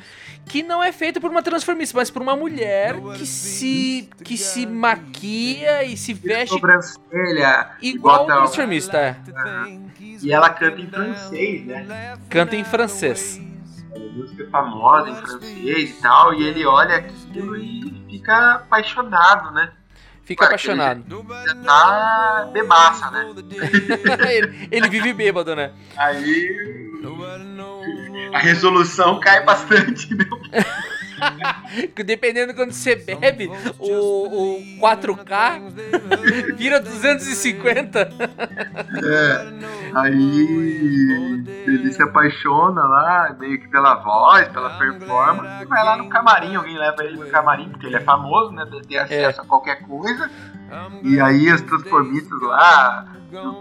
que 0.47 0.63
não 0.63 0.83
é 0.83 0.93
feita 0.93 1.21
por 1.21 1.31
uma 1.31 1.43
transformista, 1.43 1.97
mas 1.99 2.09
por 2.11 2.23
uma 2.23 2.37
mulher 2.37 2.95
que 3.17 3.27
se 3.27 4.09
que 4.23 4.37
se 4.39 4.65
maquia 4.67 5.83
e 5.83 5.97
se 5.97 6.15
veste 6.15 6.55
Sobrancelha. 6.55 7.71
igual 7.83 8.19
bota- 8.27 8.37
transformista. 8.37 8.97
é. 8.99 9.17
E 10.23 10.33
ela 10.33 10.49
canta 10.51 10.81
em 10.81 10.87
francês, 10.89 11.67
né? 11.67 12.17
Canta 12.31 12.57
em 12.57 12.65
francês. 12.65 13.41
É 13.93 13.99
música 13.99 14.49
famosa 14.51 15.11
em 15.11 15.15
francês 15.17 15.91
e 15.91 16.01
tal. 16.01 16.33
E 16.35 16.43
ele 16.47 16.65
olha 16.65 16.97
aquilo 16.97 17.57
e 17.57 18.05
fica 18.09 18.55
apaixonado, 18.55 19.51
né? 19.53 19.73
Fica 20.25 20.43
Ué, 20.45 20.49
apaixonado. 20.49 21.05
Já 21.47 21.55
tá 21.57 22.51
bebaça, 22.53 23.11
né? 23.11 23.31
ele, 24.31 24.69
ele 24.71 24.89
vive 24.89 25.13
bêbado, 25.13 25.55
né? 25.55 25.73
Aí. 25.97 26.87
A 28.33 28.39
resolução 28.39 29.21
cai 29.21 29.45
bastante, 29.45 30.15
né? 30.15 30.25
dependendo 32.05 32.53
de 32.53 32.55
quando 32.55 32.73
você 32.73 32.97
bebe, 32.97 33.51
o, 33.79 34.57
o 34.57 34.81
4K 34.81 36.55
vira 36.57 36.81
250. 36.81 38.01
É. 38.01 39.67
Aí 39.95 41.45
ele 41.67 41.93
se 41.93 42.03
apaixona 42.03 42.83
lá, 42.83 43.37
meio 43.39 43.61
que 43.61 43.69
pela 43.69 43.95
voz, 43.97 44.49
pela 44.49 44.79
performance, 44.79 45.63
e 45.63 45.67
vai 45.67 45.85
lá 45.85 45.97
no 45.97 46.09
camarim, 46.09 46.55
alguém 46.57 46.77
leva 46.77 47.03
ele 47.03 47.17
no 47.17 47.27
camarim, 47.29 47.69
porque 47.71 47.87
ele 47.87 47.97
é 47.97 48.01
famoso, 48.01 48.53
né? 48.53 48.65
Deve 48.65 48.87
ter 48.87 48.99
acesso 48.99 49.41
a 49.41 49.45
qualquer 49.45 49.83
coisa. 49.83 50.31
E 51.03 51.21
aí 51.21 51.49
as 51.51 51.61
transformistas 51.61 52.41
lá, 52.43 53.07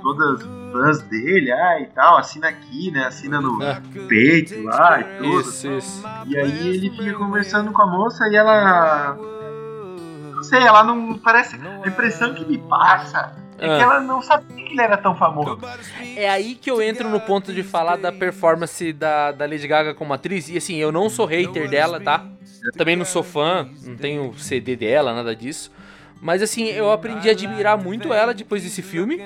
todas 0.01 0.41
fãs 0.71 1.01
dele, 1.03 1.51
ah, 1.51 1.79
e 1.81 1.85
tal, 1.87 2.17
assina 2.17 2.47
aqui, 2.49 2.91
né? 2.91 3.05
Assina 3.05 3.39
no 3.41 3.61
É. 3.61 3.81
peito 4.07 4.61
lá 4.63 4.99
e 4.99 5.03
tudo. 5.17 5.41
Isso, 5.41 5.67
isso. 5.71 6.03
E 6.27 6.37
aí 6.37 6.67
ele 6.67 6.89
fica 6.89 7.13
conversando 7.13 7.71
com 7.71 7.81
a 7.81 7.87
moça 7.87 8.27
e 8.29 8.35
ela. 8.35 9.17
Não 10.35 10.43
sei, 10.43 10.61
ela 10.61 10.83
não. 10.83 11.17
Parece. 11.19 11.55
A 11.83 11.87
impressão 11.87 12.33
que 12.33 12.45
me 12.45 12.57
passa 12.57 13.33
é 13.57 13.65
Ah. 13.73 13.77
que 13.77 13.83
ela 13.83 13.99
não 14.01 14.21
sabia 14.21 14.65
que 14.65 14.73
ele 14.73 14.81
era 14.81 14.97
tão 14.97 15.15
famoso. 15.15 15.59
É 16.15 16.29
aí 16.29 16.55
que 16.55 16.69
eu 16.69 16.81
entro 16.81 17.09
no 17.09 17.19
ponto 17.21 17.53
de 17.53 17.63
falar 17.63 17.95
da 17.97 18.11
performance 18.11 18.91
da, 18.93 19.31
da 19.31 19.45
Lady 19.45 19.67
Gaga 19.67 19.93
como 19.93 20.13
atriz. 20.13 20.49
E 20.49 20.57
assim, 20.57 20.75
eu 20.75 20.91
não 20.91 21.09
sou 21.09 21.25
hater 21.25 21.69
dela, 21.69 21.99
tá? 22.01 22.25
Também 22.77 22.95
não 22.95 23.05
sou 23.05 23.21
fã, 23.23 23.67
não 23.85 23.95
tenho 23.95 24.33
CD 24.37 24.75
dela, 24.75 25.13
nada 25.13 25.35
disso. 25.35 25.71
Mas 26.21 26.41
assim, 26.41 26.65
eu 26.65 26.91
aprendi 26.91 27.29
a 27.29 27.31
admirar 27.31 27.77
muito 27.77 28.11
ela 28.13 28.33
depois 28.33 28.63
desse 28.63 28.81
filme. 28.81 29.19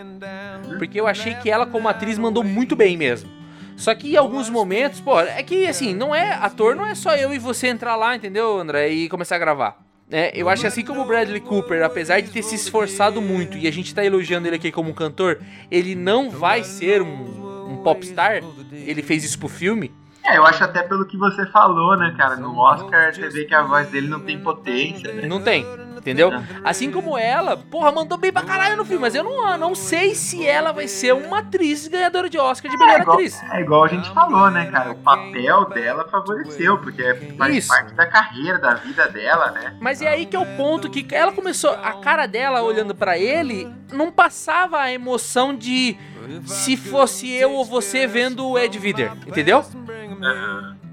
Porque 0.78 1.00
eu 1.00 1.08
achei 1.08 1.34
que 1.36 1.50
ela, 1.50 1.66
como 1.66 1.88
atriz, 1.88 2.18
mandou 2.18 2.44
muito 2.44 2.76
bem 2.76 2.98
mesmo. 2.98 3.30
Só 3.78 3.96
que 3.96 4.12
em 4.12 4.18
alguns 4.18 4.50
momentos, 4.50 5.00
pô, 5.00 5.20
é 5.22 5.42
que 5.42 5.66
assim, 5.66 5.94
não 5.94 6.14
é. 6.14 6.34
Ator 6.34 6.76
não 6.76 6.86
é 6.86 6.94
só 6.94 7.16
eu 7.16 7.34
e 7.34 7.40
você 7.40 7.68
entrar 7.68 7.96
lá, 7.96 8.16
entendeu, 8.16 8.60
André? 8.60 8.90
E 8.90 9.08
começar 9.08 9.38
a 9.38 9.40
gravar. 9.40 9.90
É, 10.12 10.32
eu 10.34 10.50
acho 10.50 10.62
que 10.64 10.68
assim 10.68 10.84
como 10.84 11.02
o 11.02 11.06
Bradley 11.06 11.40
Cooper, 11.40 11.84
apesar 11.84 12.20
de 12.20 12.32
ter 12.32 12.42
se 12.42 12.56
esforçado 12.56 13.22
muito 13.22 13.58
e 13.58 13.68
a 13.68 13.72
gente 13.72 13.94
tá 13.94 14.04
elogiando 14.04 14.48
ele 14.48 14.56
aqui 14.56 14.72
como 14.72 14.94
cantor, 14.94 15.40
ele 15.70 15.94
não 15.94 16.32
vai 16.32 16.64
ser 16.64 17.02
um, 17.02 17.72
um 17.72 17.78
popstar. 17.78 18.42
Ele 18.72 19.02
fez 19.02 19.24
isso 19.24 19.38
pro 19.40 19.48
filme. 19.48 19.92
É, 20.30 20.38
eu 20.38 20.46
acho 20.46 20.64
até 20.64 20.84
pelo 20.84 21.06
que 21.06 21.18
você 21.18 21.46
falou, 21.48 21.98
né, 21.98 22.14
cara? 22.18 22.36
No 22.36 22.56
Oscar 22.58 23.14
você 23.14 23.30
vê 23.30 23.46
que 23.46 23.54
a 23.56 23.64
voz 23.64 23.88
dele 23.90 24.08
não 24.08 24.20
tem 24.20 24.40
potência, 24.40 25.12
né? 25.12 25.28
Não 25.28 25.42
tem, 25.42 25.66
entendeu? 25.98 26.32
Assim 26.64 26.92
como 26.92 27.18
ela, 27.18 27.58
porra, 27.58 27.92
mandou 27.92 28.16
bem 28.18 28.32
pra 28.32 28.44
caralho 28.44 28.78
no 28.78 28.86
filme, 28.86 29.02
mas 29.02 29.16
eu 29.16 29.24
não, 29.24 29.58
não 29.58 29.74
sei 29.74 30.14
se 30.14 30.46
ela 30.46 30.72
vai 30.72 30.88
ser 30.88 31.14
uma 31.14 31.40
atriz 31.40 31.88
ganhadora 31.88 32.30
de 32.30 32.38
Oscar 32.38 32.70
de 32.70 32.78
É 32.78 32.80
melhor 32.80 33.02
igual, 33.02 33.16
atriz. 33.18 33.42
é 33.52 33.62
igual 33.62 33.84
a 33.84 33.88
gente 33.88 34.10
falou, 34.14 34.52
né, 34.52 34.70
cara? 34.70 34.92
O 34.92 34.96
papel 34.96 35.66
dela 35.70 36.08
favoreceu, 36.10 36.78
porque 36.78 37.34
faz 37.38 37.56
Isso. 37.56 37.68
parte 37.68 37.94
da 37.96 38.06
carreira, 38.06 38.60
da 38.60 38.76
vida 38.76 39.08
dela, 39.08 39.52
né? 39.52 39.76
Mas 39.80 40.00
é 40.02 40.10
aí 40.10 40.26
que 40.28 40.36
é 40.36 40.40
o 40.40 40.46
ponto 40.58 40.90
que 40.92 41.08
ela 41.14 41.32
começou, 41.32 41.72
a 41.72 41.94
cara 41.94 42.28
dela 42.28 42.62
olhando 42.62 42.94
pra 42.94 43.18
ele, 43.18 43.68
não 43.92 44.12
passava 44.12 44.80
a 44.80 44.92
emoção 44.92 45.56
de 45.56 45.98
se 46.46 46.78
fosse 46.78 47.32
eu 47.32 47.54
ou 47.54 47.66
você 47.66 48.06
vendo 48.06 48.48
o 48.48 48.58
Ed 48.60 48.78
Vider, 48.78 49.12
entendeu? 49.26 49.66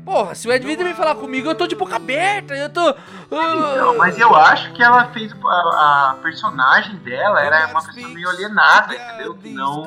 Porra, 0.04 0.35
se 0.37 0.47
o 0.49 0.52
Ed 0.52 0.64
vem 0.64 0.95
falar 0.95 1.16
comigo, 1.16 1.49
eu 1.49 1.54
tô 1.54 1.66
de 1.66 1.75
boca 1.75 1.97
aberta, 1.97 2.54
eu 2.54 2.71
tô. 2.71 2.95
Não, 3.30 3.90
ah, 3.90 3.95
mas 3.99 4.18
eu 4.18 4.35
acho 4.35 4.73
que 4.73 4.83
ela 4.83 5.09
fez. 5.12 5.33
A, 5.45 6.11
a 6.11 6.16
personagem 6.23 6.97
dela 6.99 7.40
era 7.40 7.66
uma 7.66 7.85
pessoa 7.85 8.09
meio 8.09 8.28
alienada, 8.28 8.95
entendeu? 8.95 9.35
Que 9.35 9.49
não. 9.50 9.85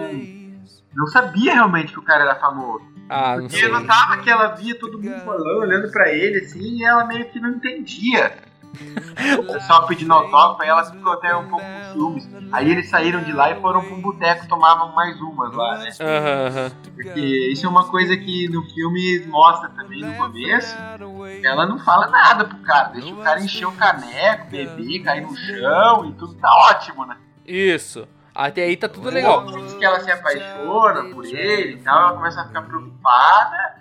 Não 0.93 1.07
sabia 1.07 1.53
realmente 1.53 1.93
que 1.93 1.99
o 1.99 2.03
cara 2.03 2.25
era 2.25 2.35
famoso. 2.35 2.83
Ah, 3.09 3.35
não 3.35 3.43
Porque 3.43 3.57
sei. 3.57 3.65
eu 3.65 3.71
notava 3.71 4.17
que 4.17 4.29
ela 4.29 4.47
via 4.49 4.77
todo 4.77 5.01
mundo 5.01 5.19
falando, 5.23 5.59
olhando 5.59 5.89
pra 5.91 6.11
ele 6.11 6.39
assim, 6.39 6.77
e 6.77 6.83
ela 6.85 7.05
meio 7.05 7.25
que 7.29 7.39
não 7.39 7.51
entendia. 7.51 8.37
Só 9.67 9.81
pedindo 9.81 10.13
autógrafo, 10.13 10.61
aí 10.61 10.69
ela 10.69 10.83
ficou 10.83 11.13
até 11.13 11.35
um 11.35 11.47
pouco 11.49 11.65
com 11.65 11.93
ciúmes. 11.93 12.29
Aí 12.51 12.69
eles 12.71 12.89
saíram 12.89 13.21
de 13.23 13.31
lá 13.31 13.51
e 13.51 13.59
foram 13.61 13.81
pra 13.81 13.93
um 13.93 14.01
boteco 14.01 14.47
tomavam 14.47 14.93
mais 14.93 15.19
umas 15.19 15.53
lá, 15.53 15.77
né? 15.79 15.91
Porque 16.95 17.51
isso 17.51 17.65
é 17.65 17.69
uma 17.69 17.87
coisa 17.87 18.15
que 18.15 18.47
no 18.49 18.63
filme 18.69 19.25
mostra 19.27 19.69
também 19.69 20.01
no 20.01 20.15
começo. 20.15 20.75
Ela 21.43 21.65
não 21.65 21.79
fala 21.79 22.07
nada 22.07 22.45
pro 22.45 22.57
cara, 22.59 22.89
deixa 22.89 23.13
o 23.13 23.17
cara 23.17 23.39
encher 23.41 23.65
o 23.65 23.71
caneco, 23.71 24.47
beber, 24.49 25.03
cair 25.03 25.21
no 25.21 25.35
chão 25.35 26.05
e 26.05 26.13
tudo 26.13 26.33
tá 26.35 26.49
ótimo, 26.69 27.05
né? 27.05 27.17
Isso. 27.45 28.07
Até 28.33 28.63
aí 28.63 28.77
tá 28.77 28.87
tudo 28.87 29.09
legal. 29.09 29.45
Depois 29.45 29.73
que 29.73 29.83
ela 29.83 29.99
se 29.99 30.11
apaixona 30.11 31.03
por 31.13 31.25
ele 31.25 31.73
e 31.73 31.77
tal, 31.77 31.99
ela 31.99 32.13
começa 32.13 32.41
a 32.41 32.47
ficar 32.47 32.61
preocupada 32.61 33.78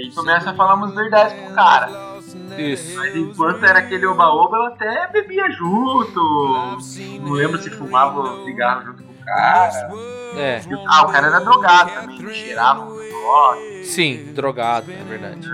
e 0.00 0.10
começa 0.14 0.50
a 0.50 0.54
falar 0.54 0.74
umas 0.74 0.94
verdades 0.94 1.34
pro 1.34 1.54
cara. 1.54 2.12
Isso. 2.56 2.96
Mas 2.96 3.16
enquanto 3.16 3.64
era 3.64 3.80
aquele 3.80 4.06
oba-oba, 4.06 4.56
ela 4.56 4.68
até 4.68 5.08
bebia 5.08 5.50
junto. 5.50 6.20
Não 7.20 7.32
lembro 7.32 7.60
se 7.60 7.70
fumava 7.70 8.20
um 8.20 8.44
cigarro 8.44 8.86
junto 8.86 9.02
com 9.02 9.12
o 9.12 9.24
cara. 9.24 9.90
É. 10.36 10.60
Ah, 10.86 11.02
o 11.02 11.12
cara 11.12 11.26
era 11.26 11.40
drogado 11.40 11.90
também, 11.92 12.34
cheirava 12.34 12.84
um 12.84 12.96
negócio. 12.96 13.84
Sim, 13.84 14.32
drogado, 14.32 14.90
é 14.90 15.02
verdade. 15.04 15.48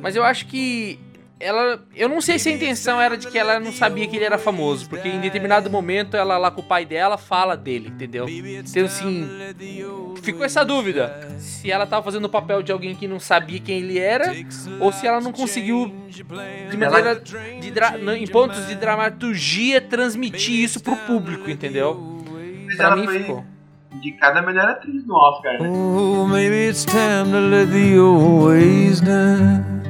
Mas 0.00 0.14
eu 0.14 0.22
acho 0.22 0.46
que 0.46 1.00
ela. 1.38 1.82
Eu 1.94 2.08
não 2.08 2.20
sei 2.20 2.38
se 2.38 2.48
a 2.48 2.52
intenção 2.52 3.00
era 3.00 3.16
de 3.16 3.26
que 3.28 3.38
ela 3.38 3.60
não 3.60 3.72
sabia 3.72 4.06
que 4.06 4.16
ele 4.16 4.24
era 4.24 4.38
famoso, 4.38 4.88
porque 4.88 5.08
em 5.08 5.20
determinado 5.20 5.68
momento 5.70 6.16
ela 6.16 6.38
lá 6.38 6.50
com 6.50 6.60
o 6.60 6.64
pai 6.64 6.84
dela 6.84 7.18
fala 7.18 7.56
dele, 7.56 7.88
entendeu? 7.88 8.26
Então 8.28 8.84
assim. 8.84 9.28
Ficou 10.22 10.44
essa 10.44 10.64
dúvida. 10.64 11.36
Se 11.38 11.70
ela 11.70 11.86
tava 11.86 12.02
fazendo 12.02 12.24
o 12.24 12.28
papel 12.28 12.60
de 12.62 12.72
alguém 12.72 12.94
que 12.96 13.06
não 13.06 13.20
sabia 13.20 13.60
quem 13.60 13.78
ele 13.78 13.98
era, 13.98 14.34
ou 14.80 14.90
se 14.90 15.06
ela 15.06 15.20
não 15.20 15.30
conseguiu, 15.30 15.94
de 16.08 16.24
maneira. 16.76 17.20
De 17.60 17.70
dra- 17.70 17.96
em 18.16 18.26
pontos 18.26 18.66
de 18.66 18.74
dramaturgia, 18.74 19.80
transmitir 19.80 20.58
isso 20.58 20.80
pro 20.82 20.96
público, 20.96 21.48
entendeu? 21.50 22.24
Pra 22.76 22.86
ela 22.86 22.96
mim 22.96 23.06
ficou. 23.06 23.44
indicada 23.92 24.40
a 24.40 24.42
melhor 24.42 24.68
atriz 24.68 25.06
no 25.06 25.14
Oscar, 25.14 25.62
né? 25.62 25.68
Oh, 25.68 26.26
maybe 26.26 26.68
it's 26.70 26.84
time 26.84 27.30
to 27.30 27.38
let 27.38 27.70
the 27.70 27.98
old 28.00 28.46
ways 28.46 29.00
down. 29.00 29.85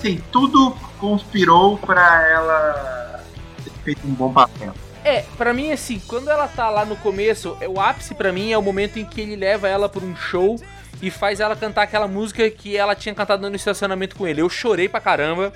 Assim, 0.00 0.18
tudo 0.32 0.74
conspirou 0.98 1.76
pra 1.76 2.26
ela 2.30 3.22
ter 3.62 3.70
feito 3.84 4.06
um 4.06 4.14
bom 4.14 4.32
papel. 4.32 4.72
É, 5.04 5.26
pra 5.36 5.52
mim, 5.52 5.72
assim, 5.72 6.00
quando 6.06 6.30
ela 6.30 6.48
tá 6.48 6.70
lá 6.70 6.86
no 6.86 6.96
começo, 6.96 7.54
é, 7.60 7.68
o 7.68 7.78
ápice 7.78 8.14
pra 8.14 8.32
mim 8.32 8.50
é 8.50 8.56
o 8.56 8.62
momento 8.62 8.98
em 8.98 9.04
que 9.04 9.20
ele 9.20 9.36
leva 9.36 9.68
ela 9.68 9.90
pra 9.90 10.02
um 10.02 10.16
show 10.16 10.58
e 11.02 11.10
faz 11.10 11.38
ela 11.38 11.54
cantar 11.54 11.82
aquela 11.82 12.08
música 12.08 12.48
que 12.50 12.78
ela 12.78 12.94
tinha 12.94 13.14
cantado 13.14 13.48
no 13.48 13.54
estacionamento 13.54 14.16
com 14.16 14.26
ele. 14.26 14.40
Eu 14.40 14.48
chorei 14.48 14.88
pra 14.88 15.00
caramba. 15.00 15.52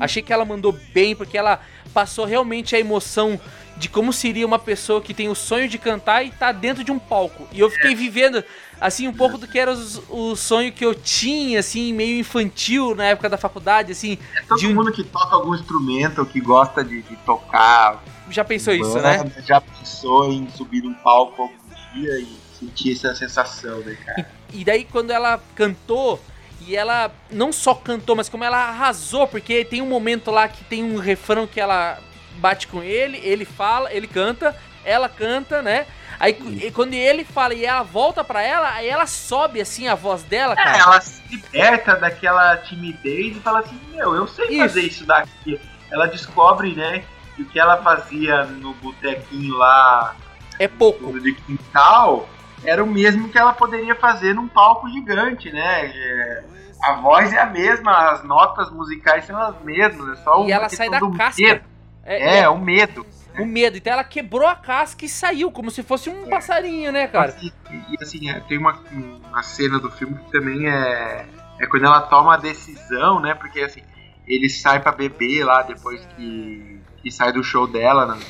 Achei 0.00 0.22
que 0.22 0.32
ela 0.32 0.46
mandou 0.46 0.72
bem, 0.94 1.14
porque 1.14 1.36
ela 1.36 1.60
passou 1.92 2.24
realmente 2.24 2.74
a 2.74 2.80
emoção 2.80 3.38
de 3.76 3.90
como 3.90 4.10
seria 4.10 4.46
uma 4.46 4.58
pessoa 4.58 5.02
que 5.02 5.12
tem 5.12 5.28
o 5.28 5.34
sonho 5.34 5.68
de 5.68 5.76
cantar 5.76 6.24
e 6.24 6.30
tá 6.30 6.50
dentro 6.50 6.82
de 6.82 6.90
um 6.90 6.98
palco. 6.98 7.46
E 7.52 7.60
eu 7.60 7.68
fiquei 7.68 7.94
vivendo, 7.94 8.42
assim, 8.82 9.06
um 9.08 9.12
pouco 9.12 9.38
do 9.38 9.46
que 9.46 9.58
era 9.58 9.70
os- 9.72 10.02
o 10.10 10.34
sonho 10.36 10.72
que 10.72 10.84
eu 10.84 10.94
tinha, 10.94 11.60
assim, 11.60 11.92
meio 11.92 12.18
infantil 12.18 12.94
na 12.94 13.04
época 13.04 13.28
da 13.28 13.38
faculdade, 13.38 13.92
assim. 13.92 14.18
Todo 14.48 14.58
de 14.58 14.66
um- 14.66 14.74
mundo 14.74 14.90
que 14.92 15.04
toca 15.04 15.34
algum 15.34 15.54
instrumento 15.54 16.18
ou 16.18 16.26
que 16.26 16.40
gosta 16.40 16.82
de, 16.84 17.00
de 17.02 17.16
tocar, 17.24 18.02
Já 18.28 18.44
pensou 18.44 18.74
isso, 18.74 18.94
banda, 18.94 19.24
né? 19.24 19.32
já 19.46 19.60
pensou 19.60 20.30
em 20.32 20.48
subir 20.50 20.82
num 20.82 20.94
palco 20.94 21.42
algum 21.42 21.54
dia 21.94 22.18
e 22.18 22.36
sentir 22.58 22.92
essa 22.92 23.14
sensação, 23.14 23.78
né, 23.80 23.96
cara? 24.04 24.26
E 24.52 24.64
daí 24.64 24.84
quando 24.84 25.10
ela 25.10 25.40
cantou, 25.54 26.20
e 26.66 26.76
ela 26.76 27.10
não 27.30 27.52
só 27.52 27.74
cantou, 27.74 28.14
mas 28.16 28.28
como 28.28 28.44
ela 28.44 28.68
arrasou, 28.68 29.26
porque 29.26 29.64
tem 29.64 29.80
um 29.82 29.88
momento 29.88 30.30
lá 30.30 30.46
que 30.48 30.62
tem 30.64 30.82
um 30.84 30.98
refrão 30.98 31.46
que 31.46 31.60
ela 31.60 31.98
bate 32.36 32.66
com 32.68 32.82
ele, 32.82 33.18
ele 33.18 33.44
fala, 33.44 33.92
ele 33.92 34.06
canta, 34.06 34.56
ela 34.84 35.08
canta, 35.08 35.62
né? 35.62 35.86
Aí 36.20 36.36
e 36.62 36.70
quando 36.70 36.94
ele 36.94 37.24
fala 37.24 37.52
e 37.54 37.64
ela 37.64 37.82
volta 37.82 38.22
pra 38.22 38.42
ela, 38.42 38.68
aí 38.74 38.88
ela 38.88 39.06
sobe 39.06 39.60
assim 39.60 39.88
a 39.88 39.94
voz 39.94 40.22
dela, 40.22 40.52
É, 40.52 40.56
cara. 40.56 40.78
ela 40.78 41.00
se 41.00 41.20
liberta 41.28 41.96
daquela 41.96 42.56
timidez 42.58 43.36
e 43.36 43.40
fala 43.40 43.60
assim, 43.60 43.78
meu, 43.92 44.14
eu 44.14 44.26
sei 44.28 44.46
Isso. 44.48 44.58
fazer 44.60 44.80
isso 44.82 45.06
daqui. 45.06 45.60
Ela 45.90 46.06
descobre, 46.06 46.74
né, 46.74 47.04
que 47.34 47.42
o 47.42 47.46
que 47.46 47.58
ela 47.58 47.76
fazia 47.82 48.44
no 48.44 48.72
botequinho 48.74 49.56
lá 49.56 50.14
É 50.58 50.68
pouco. 50.68 51.18
de 51.20 51.32
quintal 51.34 52.28
era 52.64 52.82
o 52.84 52.86
mesmo 52.86 53.28
que 53.28 53.36
ela 53.38 53.52
poderia 53.52 53.94
fazer 53.96 54.34
num 54.34 54.46
palco 54.46 54.88
gigante, 54.88 55.50
né? 55.50 55.86
É, 55.92 56.42
A 56.84 56.94
voz 56.94 57.32
é 57.32 57.40
a 57.40 57.46
mesma, 57.46 58.10
as 58.12 58.22
notas 58.22 58.70
musicais 58.70 59.24
são 59.24 59.36
as 59.40 59.60
mesmas, 59.62 60.18
é 60.18 60.22
só 60.22 60.44
E 60.46 60.52
ela 60.52 60.68
sai 60.68 60.88
questão 60.88 61.10
da 61.10 61.18
casca. 61.18 61.42
medo. 61.42 61.64
É, 62.04 62.38
É, 62.40 62.48
o 62.48 62.58
medo. 62.58 63.04
O 63.38 63.46
medo. 63.46 63.76
Então 63.76 63.92
ela 63.92 64.04
quebrou 64.04 64.46
a 64.46 64.54
casca 64.54 65.04
e 65.04 65.08
saiu, 65.08 65.50
como 65.50 65.70
se 65.70 65.82
fosse 65.82 66.10
um 66.10 66.28
passarinho, 66.28 66.92
né, 66.92 67.06
cara? 67.06 67.34
E, 67.40 67.52
e, 67.70 67.96
assim, 68.00 68.28
é, 68.28 68.40
tem 68.40 68.58
uma, 68.58 68.78
uma 68.92 69.42
cena 69.42 69.78
do 69.78 69.90
filme 69.90 70.16
que 70.16 70.30
também 70.30 70.68
é, 70.68 71.26
é 71.58 71.66
quando 71.66 71.86
ela 71.86 72.02
toma 72.02 72.34
a 72.34 72.36
decisão, 72.36 73.20
né? 73.20 73.34
Porque 73.34 73.60
assim, 73.60 73.82
ele 74.26 74.48
sai 74.48 74.80
pra 74.80 74.92
beber 74.92 75.44
lá 75.44 75.62
depois 75.62 76.06
que, 76.16 76.80
que 77.02 77.10
sai 77.10 77.32
do 77.32 77.42
show 77.42 77.66
dela 77.66 78.06
no 78.06 78.20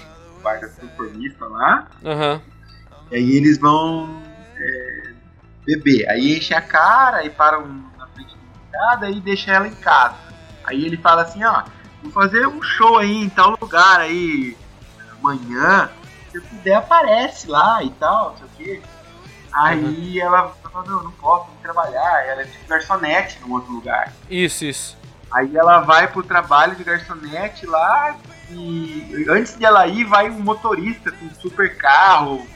bar 0.42 0.60
da 0.60 0.68
conformista 0.68 1.46
lá. 1.46 1.88
Aham. 2.04 2.40
E 3.10 3.16
aí 3.16 3.36
eles 3.36 3.58
vão 3.58 4.22
é, 4.56 5.12
beber. 5.66 6.08
Aí 6.08 6.36
enche 6.36 6.54
a 6.54 6.60
cara 6.60 7.24
e 7.24 7.30
param 7.30 7.66
na 7.98 8.06
frente 8.08 8.34
da 8.70 8.78
casa 8.78 9.10
e 9.10 9.20
deixa 9.20 9.52
ela 9.52 9.68
em 9.68 9.74
casa. 9.74 10.16
Aí 10.64 10.84
ele 10.84 10.96
fala 10.96 11.22
assim, 11.22 11.44
ó, 11.44 11.64
vou 12.02 12.12
fazer 12.12 12.46
um 12.46 12.62
show 12.62 12.98
aí 12.98 13.24
em 13.24 13.28
tal 13.28 13.56
lugar 13.60 14.00
aí 14.00 14.56
amanhã. 15.22 15.90
Se 16.30 16.38
eu 16.38 16.42
puder, 16.42 16.74
aparece 16.74 17.48
lá 17.48 17.82
e 17.82 17.90
tal, 17.90 18.30
não 18.30 18.36
sei 18.36 18.46
o 18.46 18.50
quê. 18.56 18.82
Aí 19.52 20.18
ela 20.18 20.54
fala, 20.62 20.84
não, 20.86 21.02
não 21.04 21.12
posso, 21.12 21.50
que 21.50 21.62
trabalhar. 21.62 22.26
Ela 22.26 22.42
é 22.42 22.44
tipo 22.44 22.66
garçonete 22.66 23.38
num 23.40 23.52
outro 23.52 23.72
lugar. 23.72 24.12
Isso, 24.30 24.64
isso. 24.64 24.96
Aí 25.30 25.56
ela 25.56 25.80
vai 25.80 26.08
pro 26.08 26.22
trabalho 26.22 26.74
de 26.74 26.84
garçonete 26.84 27.66
lá 27.66 28.16
e 28.50 29.26
antes 29.30 29.56
de 29.56 29.64
ela 29.64 29.86
ir, 29.86 30.04
vai 30.04 30.28
um 30.28 30.40
motorista 30.40 31.10
com 31.10 31.24
um 31.24 31.34
super 31.34 31.76
carro, 31.76 32.46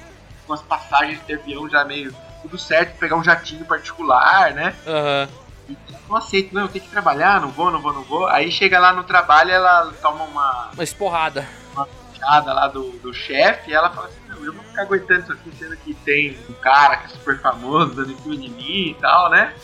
com 0.47 0.53
as 0.53 0.63
passagens 0.63 1.19
de 1.27 1.35
avião 1.35 1.69
já 1.69 1.85
meio 1.85 2.15
tudo 2.43 2.59
certo, 2.59 2.99
pegar 2.99 3.17
um 3.17 3.25
jatinho 3.25 3.65
particular, 3.65 4.53
né? 4.53 4.75
Aham. 4.87 5.29
E 5.69 5.77
não 6.09 6.17
aceito, 6.17 6.55
não, 6.55 6.63
eu 6.63 6.69
tenho 6.69 6.85
que 6.85 6.91
trabalhar, 6.91 7.41
não 7.41 7.49
vou, 7.49 7.71
não 7.71 7.81
vou, 7.81 7.93
não 7.93 8.03
vou. 8.03 8.27
Aí 8.29 8.53
chega 8.53 8.79
lá 8.79 8.93
no 8.93 9.05
trabalho, 9.05 9.51
ela 9.51 9.93
toma 10.01 10.25
uma 10.25 10.71
Uma 10.75 10.85
esporrada. 10.85 11.47
Lá 12.29 12.69
do, 12.69 12.91
do 12.99 13.15
chefe 13.15 13.73
ela 13.73 13.91
fala 13.91 14.09
assim, 14.09 14.21
não, 14.29 14.45
eu 14.45 14.53
vou 14.53 14.63
ficar 14.65 14.83
aguentando 14.83 15.21
isso 15.21 15.33
aqui, 15.33 15.53
sendo 15.57 15.77
que 15.77 15.95
tem 15.95 16.37
um 16.49 16.55
cara 16.55 16.97
que 16.97 17.07
é 17.07 17.09
super 17.09 17.41
famoso 17.41 17.95
dando 17.95 18.13
em 18.13 18.17
cima 18.17 18.37
de 18.37 18.51
mim 18.51 18.91
e 18.91 18.97
tal, 19.01 19.31
né? 19.31 19.55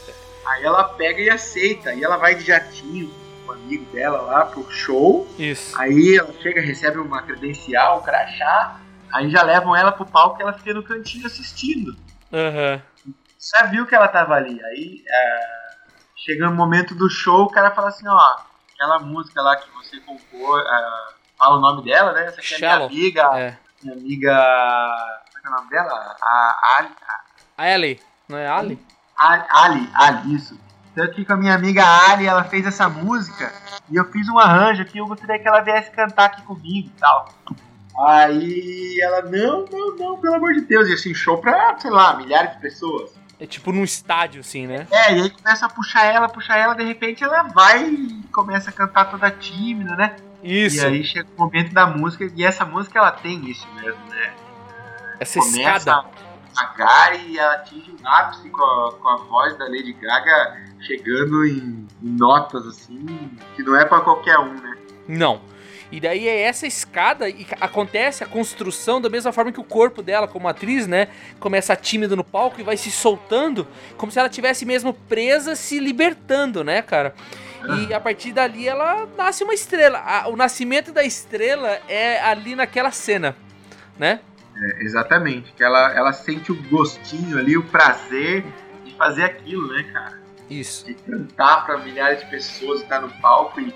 Aí 0.46 0.64
ela 0.64 0.84
pega 0.84 1.20
e 1.20 1.30
aceita, 1.30 1.92
e 1.94 2.02
ela 2.02 2.16
vai 2.16 2.34
de 2.34 2.44
jatinho 2.44 3.12
com 3.44 3.52
o 3.52 3.54
amigo 3.54 3.84
dela 3.92 4.22
lá 4.22 4.44
pro 4.46 4.68
show. 4.70 5.26
Isso. 5.38 5.78
Aí 5.78 6.16
ela 6.18 6.32
chega, 6.40 6.60
recebe 6.60 6.98
uma 6.98 7.22
credencial, 7.22 7.98
um 7.98 8.02
crachá, 8.02 8.80
aí 9.12 9.30
já 9.30 9.42
levam 9.42 9.76
ela 9.76 9.92
pro 9.92 10.06
palco 10.06 10.40
e 10.40 10.42
ela 10.42 10.52
fica 10.52 10.74
no 10.74 10.82
cantinho 10.82 11.26
assistindo. 11.26 11.96
Aham. 12.32 12.82
Já 13.38 13.66
viu 13.66 13.86
que 13.86 13.94
ela 13.94 14.08
tava 14.08 14.34
ali. 14.34 14.62
Aí 14.64 15.04
é, 15.06 15.40
chega 16.16 16.46
no 16.46 16.54
momento 16.54 16.94
do 16.94 17.10
show, 17.10 17.44
o 17.44 17.50
cara 17.50 17.72
fala 17.72 17.88
assim, 17.88 18.06
ó, 18.06 18.36
aquela 18.72 18.98
música 19.00 19.42
lá 19.42 19.56
que 19.56 19.68
você 19.72 20.00
compôs, 20.00 20.64
é, 20.64 21.21
fala 21.42 21.56
o 21.56 21.60
nome 21.60 21.82
dela, 21.82 22.12
né? 22.12 22.26
Essa 22.26 22.40
aqui 22.40 22.54
é 22.54 22.58
minha 22.58 22.86
amiga, 22.86 23.22
É. 23.34 23.58
minha 23.82 23.96
amiga. 23.96 24.32
Como 25.26 25.38
é 25.38 25.40
que 25.40 25.46
é 25.46 25.50
o 25.50 25.54
nome 25.54 25.70
dela? 25.70 26.16
A 26.22 26.76
Ali. 26.78 26.88
A 27.58 27.68
Ellie. 27.68 28.00
Não 28.28 28.38
é 28.38 28.48
Ali? 28.48 28.78
Ali, 29.18 29.44
Ali, 29.50 29.90
Ali, 29.94 30.34
isso. 30.34 30.58
Então 30.92 31.04
aqui 31.04 31.24
com 31.24 31.32
a 31.32 31.36
minha 31.36 31.54
amiga 31.54 31.84
Ali, 31.84 32.26
ela 32.26 32.44
fez 32.44 32.64
essa 32.66 32.88
música 32.88 33.52
e 33.90 33.96
eu 33.96 34.04
fiz 34.12 34.28
um 34.28 34.38
arranjo 34.38 34.82
aqui, 34.82 34.98
eu 34.98 35.06
gostaria 35.06 35.38
que 35.38 35.48
ela 35.48 35.60
viesse 35.60 35.90
cantar 35.90 36.26
aqui 36.26 36.42
comigo 36.42 36.88
e 36.88 37.00
tal. 37.00 37.28
Aí 37.98 38.98
ela, 39.02 39.22
não, 39.22 39.64
não, 39.70 39.96
não, 39.96 40.18
pelo 40.18 40.36
amor 40.36 40.54
de 40.54 40.62
Deus, 40.62 40.88
e 40.88 40.94
assim, 40.94 41.12
show 41.12 41.38
pra, 41.38 41.76
sei 41.78 41.90
lá, 41.90 42.16
milhares 42.16 42.52
de 42.52 42.60
pessoas. 42.60 43.10
É 43.38 43.46
tipo 43.46 43.72
num 43.72 43.82
estádio, 43.84 44.40
assim, 44.40 44.66
né? 44.66 44.86
É, 44.90 45.12
e 45.14 45.22
aí 45.22 45.30
começa 45.30 45.66
a 45.66 45.68
puxar 45.68 46.04
ela, 46.04 46.28
puxar 46.28 46.56
ela, 46.56 46.74
de 46.74 46.84
repente 46.84 47.24
ela 47.24 47.42
vai 47.42 47.84
e 47.84 48.22
começa 48.32 48.70
a 48.70 48.72
cantar 48.72 49.10
toda 49.10 49.30
tímida, 49.30 49.96
né? 49.96 50.16
Isso. 50.42 50.76
E 50.78 50.86
aí 50.86 51.04
chega 51.04 51.28
o 51.36 51.40
momento 51.40 51.72
da 51.72 51.86
música, 51.86 52.30
e 52.34 52.44
essa 52.44 52.64
música 52.64 52.98
ela 52.98 53.12
tem 53.12 53.48
isso 53.48 53.66
mesmo, 53.74 54.00
né? 54.08 54.34
Essa 55.20 55.38
Começa 55.38 55.78
escada. 55.78 56.08
devagar 56.48 57.28
e 57.28 57.38
ela 57.38 57.54
atinge 57.54 57.92
um 57.92 58.08
ápice 58.08 58.50
com 58.50 58.62
a, 58.62 58.92
com 58.92 59.08
a 59.08 59.16
voz 59.18 59.56
da 59.56 59.66
Lady 59.66 59.92
Gaga 59.92 60.60
chegando 60.80 61.46
em, 61.46 61.86
em 62.02 62.16
notas 62.16 62.66
assim, 62.66 63.30
que 63.54 63.62
não 63.62 63.76
é 63.76 63.84
pra 63.84 64.00
qualquer 64.00 64.38
um, 64.38 64.52
né? 64.54 64.76
Não. 65.06 65.40
E 65.92 66.00
daí 66.00 66.26
é 66.26 66.40
essa 66.40 66.66
escada 66.66 67.28
e 67.28 67.46
acontece 67.60 68.24
a 68.24 68.26
construção 68.26 68.98
da 68.98 69.10
mesma 69.10 69.30
forma 69.30 69.52
que 69.52 69.60
o 69.60 69.64
corpo 69.64 70.02
dela, 70.02 70.26
como 70.26 70.48
atriz, 70.48 70.86
né? 70.86 71.08
Começa 71.38 71.76
tímida 71.76 72.16
no 72.16 72.24
palco 72.24 72.58
e 72.58 72.64
vai 72.64 72.78
se 72.78 72.90
soltando, 72.90 73.68
como 73.98 74.10
se 74.10 74.18
ela 74.18 74.30
tivesse 74.30 74.64
mesmo 74.64 74.94
presa, 74.94 75.54
se 75.54 75.78
libertando, 75.78 76.64
né, 76.64 76.80
cara? 76.80 77.14
E 77.88 77.94
a 77.94 78.00
partir 78.00 78.32
dali 78.32 78.68
ela 78.68 79.06
nasce 79.16 79.44
uma 79.44 79.54
estrela. 79.54 80.28
O 80.28 80.36
nascimento 80.36 80.92
da 80.92 81.04
estrela 81.04 81.80
é 81.88 82.20
ali 82.22 82.54
naquela 82.54 82.90
cena, 82.90 83.36
né? 83.98 84.20
É, 84.54 84.84
exatamente, 84.84 85.52
que 85.52 85.64
ela, 85.64 85.92
ela 85.94 86.12
sente 86.12 86.52
o 86.52 86.62
gostinho 86.64 87.38
ali, 87.38 87.56
o 87.56 87.64
prazer 87.64 88.44
de 88.84 88.94
fazer 88.94 89.24
aquilo, 89.24 89.72
né, 89.72 89.82
cara? 89.92 90.20
Isso. 90.50 90.84
de 90.84 90.94
cantar 90.94 91.64
pra 91.64 91.78
milhares 91.78 92.20
de 92.20 92.26
pessoas, 92.26 92.82
estar 92.82 93.00
no 93.00 93.08
palco 93.20 93.60
e, 93.60 93.74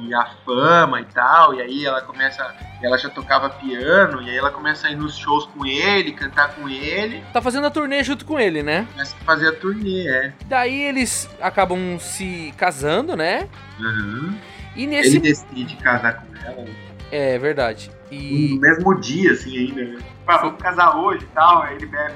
e 0.00 0.14
a 0.14 0.26
fama 0.44 1.00
e 1.00 1.04
tal, 1.06 1.54
e 1.54 1.62
aí 1.62 1.84
ela 1.84 2.02
começa, 2.02 2.54
ela 2.82 2.96
já 2.98 3.08
tocava 3.08 3.50
piano, 3.50 4.22
e 4.22 4.30
aí 4.30 4.36
ela 4.36 4.50
começa 4.50 4.86
a 4.86 4.90
ir 4.90 4.96
nos 4.96 5.16
shows 5.16 5.46
com 5.46 5.64
ele, 5.64 6.12
cantar 6.12 6.54
com 6.54 6.68
ele, 6.68 7.24
Tá 7.32 7.40
fazendo 7.40 7.66
a 7.66 7.70
turnê 7.70 8.02
junto 8.02 8.24
com 8.24 8.38
ele, 8.38 8.62
né? 8.62 8.86
começa 8.92 9.14
a 9.20 9.24
fazer 9.24 9.48
a 9.48 9.52
turnê, 9.52 10.08
é. 10.08 10.32
Daí 10.46 10.82
eles 10.82 11.28
acabam 11.40 11.98
se 11.98 12.52
casando, 12.56 13.16
né? 13.16 13.48
Uhum. 13.78 14.38
E 14.76 14.86
nesse. 14.86 15.16
Ele 15.16 15.20
decide 15.20 15.76
casar 15.76 16.14
com 16.14 16.36
ela 16.44 16.62
né? 16.62 16.74
É 17.10 17.38
verdade. 17.38 17.90
E. 18.10 18.54
no 18.54 18.60
mesmo 18.60 19.00
dia, 19.00 19.32
assim, 19.32 19.56
ainda, 19.56 19.84
né? 19.84 19.98
Ah, 20.26 20.38
vamos 20.38 20.60
casar 20.60 20.96
hoje 20.96 21.24
e 21.24 21.28
tal, 21.28 21.62
aí 21.62 21.76
ele 21.76 21.86
bebe, 21.86 22.14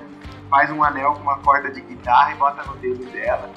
faz 0.51 0.71
um 0.71 0.83
anel 0.83 1.13
com 1.13 1.23
uma 1.23 1.39
corda 1.39 1.71
de 1.71 1.81
guitarra 1.81 2.33
e 2.33 2.35
bota 2.37 2.63
no 2.65 2.77
dedo 2.77 3.05
dela. 3.13 3.51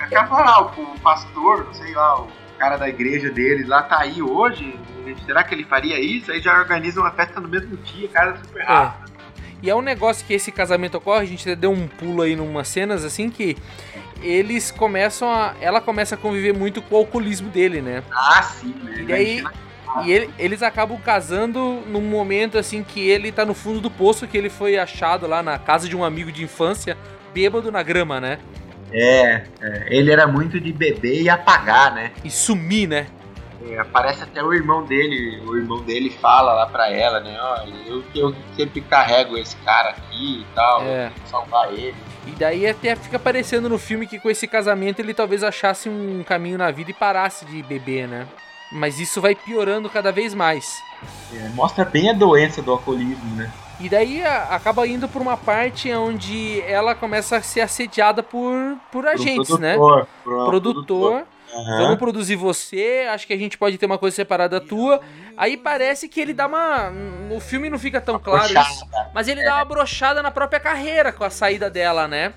Acaba 0.00 0.40
lá, 0.40 0.62
o, 0.62 0.82
o 0.82 1.00
pastor, 1.00 1.64
não 1.64 1.74
sei 1.74 1.92
lá, 1.94 2.22
o 2.22 2.28
cara 2.60 2.76
da 2.76 2.86
igreja 2.90 3.30
deles 3.30 3.66
lá 3.66 3.82
tá 3.82 4.00
aí 4.00 4.20
hoje, 4.20 4.78
será 5.24 5.42
que 5.42 5.54
ele 5.54 5.64
faria 5.64 5.98
isso? 5.98 6.30
Aí 6.30 6.42
já 6.42 6.58
organiza 6.58 7.00
uma 7.00 7.10
festa 7.10 7.40
no 7.40 7.48
mesmo 7.48 7.74
dia, 7.78 8.06
cara, 8.08 8.36
super 8.44 8.62
rápido. 8.62 9.10
E 9.62 9.70
é 9.70 9.74
um 9.74 9.80
negócio 9.80 10.26
que 10.26 10.34
esse 10.34 10.52
casamento 10.52 10.96
ocorre, 10.98 11.22
a 11.22 11.26
gente 11.26 11.48
até 11.48 11.56
deu 11.56 11.70
um 11.72 11.88
pulo 11.88 12.20
aí 12.20 12.36
numas 12.36 12.68
cenas 12.68 13.02
assim 13.02 13.30
que 13.30 13.56
eles 14.22 14.70
começam 14.70 15.30
a. 15.30 15.54
Ela 15.60 15.80
começa 15.80 16.14
a 16.14 16.18
conviver 16.18 16.52
muito 16.52 16.82
com 16.82 16.94
o 16.94 16.98
alcoolismo 16.98 17.48
dele, 17.48 17.80
né? 17.80 18.02
Ah, 18.12 18.42
sim, 18.42 18.74
né? 18.84 18.94
E 19.00 19.04
daí- 19.06 19.44
E 20.04 20.12
ele- 20.12 20.30
eles 20.38 20.62
acabam 20.62 20.96
casando 21.00 21.82
num 21.88 22.00
momento 22.02 22.56
assim 22.56 22.80
que 22.84 23.00
ele 23.00 23.32
tá 23.32 23.44
no 23.44 23.54
fundo 23.54 23.80
do 23.80 23.90
poço, 23.90 24.24
que 24.28 24.38
ele 24.38 24.48
foi 24.48 24.78
achado 24.78 25.26
lá 25.26 25.42
na 25.42 25.58
casa 25.58 25.88
de 25.88 25.96
um 25.96 26.04
amigo 26.04 26.30
de 26.30 26.44
infância, 26.44 26.96
bêbado 27.34 27.72
na 27.72 27.82
grama, 27.82 28.20
né? 28.20 28.38
É, 28.92 29.44
é, 29.60 29.86
ele 29.88 30.10
era 30.10 30.26
muito 30.26 30.60
de 30.60 30.72
beber 30.72 31.22
e 31.22 31.28
apagar, 31.28 31.94
né? 31.94 32.12
E 32.24 32.30
sumir, 32.30 32.88
né? 32.88 33.06
É, 33.68 33.78
aparece 33.78 34.22
até 34.22 34.42
o 34.42 34.54
irmão 34.54 34.84
dele, 34.84 35.42
o 35.46 35.56
irmão 35.56 35.82
dele 35.82 36.10
fala 36.10 36.54
lá 36.54 36.66
pra 36.66 36.90
ela, 36.90 37.20
né? 37.20 37.36
Ó, 37.40 37.66
eu 37.86 38.02
eu 38.14 38.34
sempre 38.56 38.80
carrego 38.80 39.36
esse 39.36 39.54
cara 39.56 39.90
aqui 39.90 40.40
e 40.40 40.46
tal, 40.54 40.82
É. 40.82 41.12
salvar 41.26 41.72
ele. 41.72 41.94
E 42.26 42.30
daí 42.32 42.66
até 42.66 42.96
fica 42.96 43.16
aparecendo 43.16 43.68
no 43.68 43.78
filme 43.78 44.06
que 44.06 44.18
com 44.18 44.30
esse 44.30 44.46
casamento 44.46 45.00
ele 45.00 45.12
talvez 45.14 45.42
achasse 45.44 45.88
um 45.88 46.22
caminho 46.26 46.56
na 46.58 46.70
vida 46.70 46.90
e 46.90 46.94
parasse 46.94 47.44
de 47.44 47.62
beber, 47.62 48.08
né? 48.08 48.26
Mas 48.72 48.98
isso 48.98 49.20
vai 49.20 49.34
piorando 49.34 49.90
cada 49.90 50.10
vez 50.12 50.32
mais. 50.32 50.80
É, 51.34 51.48
mostra 51.50 51.84
bem 51.84 52.08
a 52.08 52.12
doença 52.12 52.62
do 52.62 52.70
alcoolismo, 52.70 53.34
né? 53.36 53.50
E 53.80 53.88
daí 53.88 54.22
a- 54.22 54.48
acaba 54.50 54.86
indo 54.86 55.08
por 55.08 55.22
uma 55.22 55.36
parte 55.36 55.92
onde 55.92 56.60
ela 56.62 56.94
começa 56.94 57.36
a 57.38 57.42
ser 57.42 57.62
assediada 57.62 58.22
por, 58.22 58.52
por 58.92 59.06
agentes, 59.06 59.58
né? 59.58 59.74
produtor, 59.74 60.06
pro- 60.22 60.44
Produtor, 60.44 61.22
Aham. 61.52 61.78
vamos 61.82 61.96
produzir 61.98 62.36
você, 62.36 63.06
acho 63.10 63.26
que 63.26 63.32
a 63.32 63.36
gente 63.38 63.56
pode 63.58 63.78
ter 63.78 63.86
uma 63.86 63.96
coisa 63.98 64.14
separada 64.14 64.60
tua. 64.60 65.00
Aí 65.36 65.56
parece 65.56 66.08
que 66.08 66.20
ele 66.20 66.34
dá 66.34 66.46
uma. 66.46 66.90
No 66.90 67.40
filme 67.40 67.70
não 67.70 67.78
fica 67.78 68.00
tão 68.02 68.18
claro 68.18 68.52
isso, 68.52 68.86
mas 69.14 69.26
ele 69.28 69.42
dá 69.42 69.56
uma 69.56 69.64
brochada 69.64 70.22
na 70.22 70.30
própria 70.30 70.60
carreira 70.60 71.10
com 71.10 71.24
a 71.24 71.30
saída 71.30 71.70
dela, 71.70 72.06
né? 72.06 72.34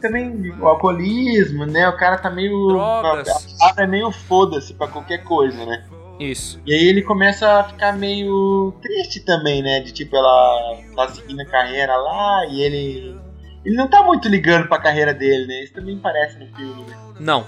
Também 0.00 0.50
o 0.58 0.66
alcoolismo, 0.66 1.66
né? 1.66 1.86
O 1.88 1.96
cara 1.98 2.16
tá 2.16 2.30
meio. 2.30 2.68
Drogas. 2.68 3.28
A 3.60 3.82
é 3.82 3.86
meio 3.86 4.10
foda-se 4.10 4.72
pra 4.72 4.88
qualquer 4.88 5.22
coisa, 5.22 5.64
né? 5.66 5.84
Isso. 6.18 6.60
E 6.66 6.74
aí 6.74 6.88
ele 6.88 7.02
começa 7.02 7.60
a 7.60 7.64
ficar 7.64 7.92
meio 7.92 8.74
triste 8.82 9.20
também, 9.20 9.62
né? 9.62 9.80
De 9.80 9.92
tipo, 9.92 10.16
ela 10.16 10.78
tá 10.96 11.08
seguindo 11.08 11.40
a 11.40 11.46
carreira 11.46 11.96
lá 11.96 12.46
e 12.46 12.60
ele. 12.60 13.20
Ele 13.64 13.76
não 13.76 13.88
tá 13.88 14.02
muito 14.02 14.28
ligando 14.28 14.68
pra 14.68 14.80
carreira 14.80 15.12
dele, 15.12 15.46
né? 15.46 15.62
Isso 15.62 15.74
também 15.74 15.98
parece 15.98 16.38
no 16.38 16.46
filme, 16.56 16.82
né? 16.84 16.96
Não. 17.20 17.46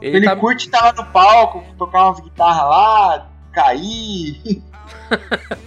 Ele, 0.00 0.18
Ele, 0.18 0.26
tá. 0.26 0.36
curte 0.36 0.66
estar 0.66 0.80
lá 0.80 0.92
no 0.92 1.04
palco, 1.06 1.64
tocar 1.76 2.06
umas 2.06 2.20
guitarras 2.20 2.62
lá, 2.62 3.30
cair. 3.52 4.62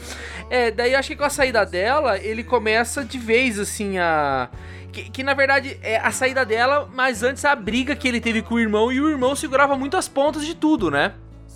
É, 0.52 0.70
daí 0.70 0.92
eu 0.92 1.00
acho 1.00 1.08
que 1.08 1.16
com 1.16 1.24
a 1.24 1.30
saída 1.30 1.66
dela, 1.66 2.18
ele 2.18 2.44
começa 2.44 3.06
de 3.06 3.18
vez, 3.18 3.58
assim, 3.58 3.98
a. 3.98 4.50
Que, 4.92 5.10
que, 5.10 5.24
na 5.24 5.34
verdade 5.34 5.80
é 5.82 5.96
a 5.96 6.12
saída 6.12 6.46
dela, 6.46 6.90
mas 6.94 7.24
antes 7.24 7.46
a 7.46 7.56
briga 7.56 7.96
que 7.96 8.06
ele 8.06 8.20
teve 8.20 8.42
com 8.42 8.56
o 8.56 8.60
irmão, 8.60 8.92
e 8.92 9.00
o 9.00 9.10
irmão 9.10 9.34
segurava 9.34 9.78
muito 9.78 9.96
as 9.96 10.10
pontas 10.10 10.46
de 10.46 10.54
tudo, 10.54 10.92
né? 10.92 11.14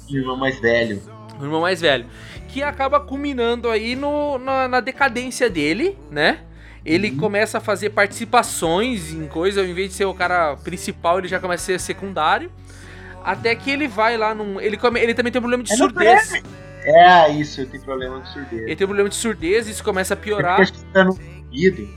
O 0.10 0.16
irmão 0.16 0.38
mais 0.38 0.60
velho. 0.60 1.02
O 1.40 1.44
irmão 1.44 1.62
mais 1.62 1.82
velho. 1.82 2.06
Que 2.48 2.64
acaba 2.64 3.00
culminando 3.00 3.70
aí 3.70 3.96
no, 3.96 4.38
na, 4.38 4.68
na 4.68 4.80
decadência 4.80 5.50
dele, 5.50 5.98
né? 6.10 6.40
Ele 6.86 7.12
começa 7.12 7.58
a 7.58 7.62
fazer 7.62 7.90
participações 7.90 9.12
em 9.12 9.28
coisa, 9.28 9.62
ao 9.62 9.66
invés 9.66 9.90
de 9.90 9.96
ser 9.96 10.06
o 10.06 10.14
cara 10.14 10.56
principal, 10.58 11.18
ele 11.18 11.28
já 11.28 11.40
começa 11.40 11.64
a 11.64 11.66
ser 11.66 11.80
secundário. 11.80 12.52
Até 13.24 13.56
que 13.56 13.72
ele 13.72 13.88
vai 13.88 14.16
lá 14.18 14.36
num. 14.36 14.62
Ele, 14.62 14.78
come... 14.78 15.00
ele 15.00 15.16
também 15.16 15.32
tem 15.32 15.40
um 15.40 15.42
problema 15.42 15.64
de 15.64 15.74
É 15.74 15.76
surdez. 15.76 16.44
É, 16.84 17.32
isso, 17.32 17.62
eu 17.62 17.66
tenho 17.66 17.84
problema 17.84 18.22
de 18.22 18.32
surdez. 18.32 18.62
Ele 18.62 18.76
tem 18.76 18.86
um 18.86 18.88
problema 18.88 19.10
de 19.10 19.16
surdez, 19.16 19.68
isso 19.68 19.84
começa 19.84 20.14
a 20.14 20.18
piorar. 20.18 20.62
Acho 20.62 20.74
que 20.74 20.86
tá 20.86 21.04
no 21.04 21.10
ouvido. 21.10 21.90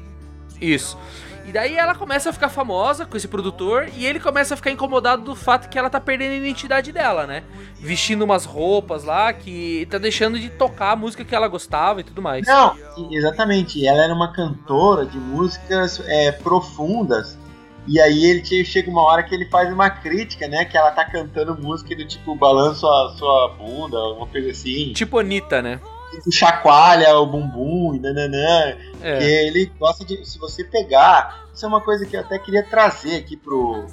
Isso. 0.59 0.99
E 1.49 1.53
daí 1.53 1.77
ela 1.77 1.95
começa 1.95 2.29
a 2.29 2.33
ficar 2.33 2.51
famosa 2.51 3.07
com 3.07 3.17
esse 3.17 3.27
produtor 3.27 3.89
e 3.97 4.05
ele 4.05 4.21
começa 4.21 4.53
a 4.53 4.57
ficar 4.57 4.71
incomodado 4.71 5.23
do 5.23 5.35
fato 5.35 5.71
que 5.71 5.79
ela 5.79 5.89
tá 5.89 5.99
perdendo 5.99 6.33
a 6.33 6.37
identidade 6.37 6.93
dela, 6.93 7.27
né? 7.27 7.43
Vestindo 7.81 8.23
umas 8.23 8.45
roupas 8.45 9.03
lá 9.03 9.33
que 9.33 9.87
tá 9.91 9.97
deixando 9.97 10.39
de 10.39 10.51
tocar 10.51 10.91
a 10.93 10.97
música 10.97 11.25
que 11.25 11.35
ela 11.35 11.49
gostava 11.49 12.01
e 12.01 12.05
tudo 12.05 12.21
mais. 12.21 12.47
Não, 12.47 12.77
exatamente. 13.11 13.87
Ela 13.87 14.05
era 14.05 14.13
uma 14.13 14.31
cantora 14.31 15.07
de 15.07 15.17
músicas 15.19 16.03
é, 16.07 16.33
profundas. 16.33 17.39
E 17.87 17.99
aí 17.99 18.27
ele 18.27 18.45
che- 18.45 18.63
chega 18.67 18.91
uma 18.91 19.03
hora 19.03 19.23
que 19.23 19.35
ele 19.35 19.47
faz 19.49 19.73
uma 19.73 19.89
crítica, 19.89 20.47
né? 20.47 20.67
Que 20.67 20.77
ela 20.77 20.91
tá 20.91 21.07
cantando 21.07 21.57
música 21.59 21.97
do 21.97 22.07
tipo 22.07 22.35
balança 22.35 22.87
a 22.87 23.15
sua 23.17 23.55
bunda, 23.57 23.97
uma 24.15 24.27
coisa 24.27 24.51
assim. 24.51 24.93
Tipo 24.93 25.19
Anitta, 25.19 25.63
né? 25.63 25.81
Chacoalha 26.33 27.17
o 27.17 27.27
bumbum 27.27 27.95
e 27.95 27.99
nananã. 27.99 28.77
É. 29.01 29.19
Que 29.19 29.25
ele 29.25 29.73
gosta 29.79 30.05
de. 30.05 30.25
Se 30.25 30.39
você 30.39 30.65
pegar. 30.65 31.47
Isso 31.55 31.65
é 31.65 31.69
uma 31.69 31.81
coisa 31.81 32.07
que 32.07 32.17
eu 32.17 32.21
até 32.21 32.39
queria 32.39 32.63
trazer 32.63 33.17
aqui 33.17 33.37
pro, 33.37 33.85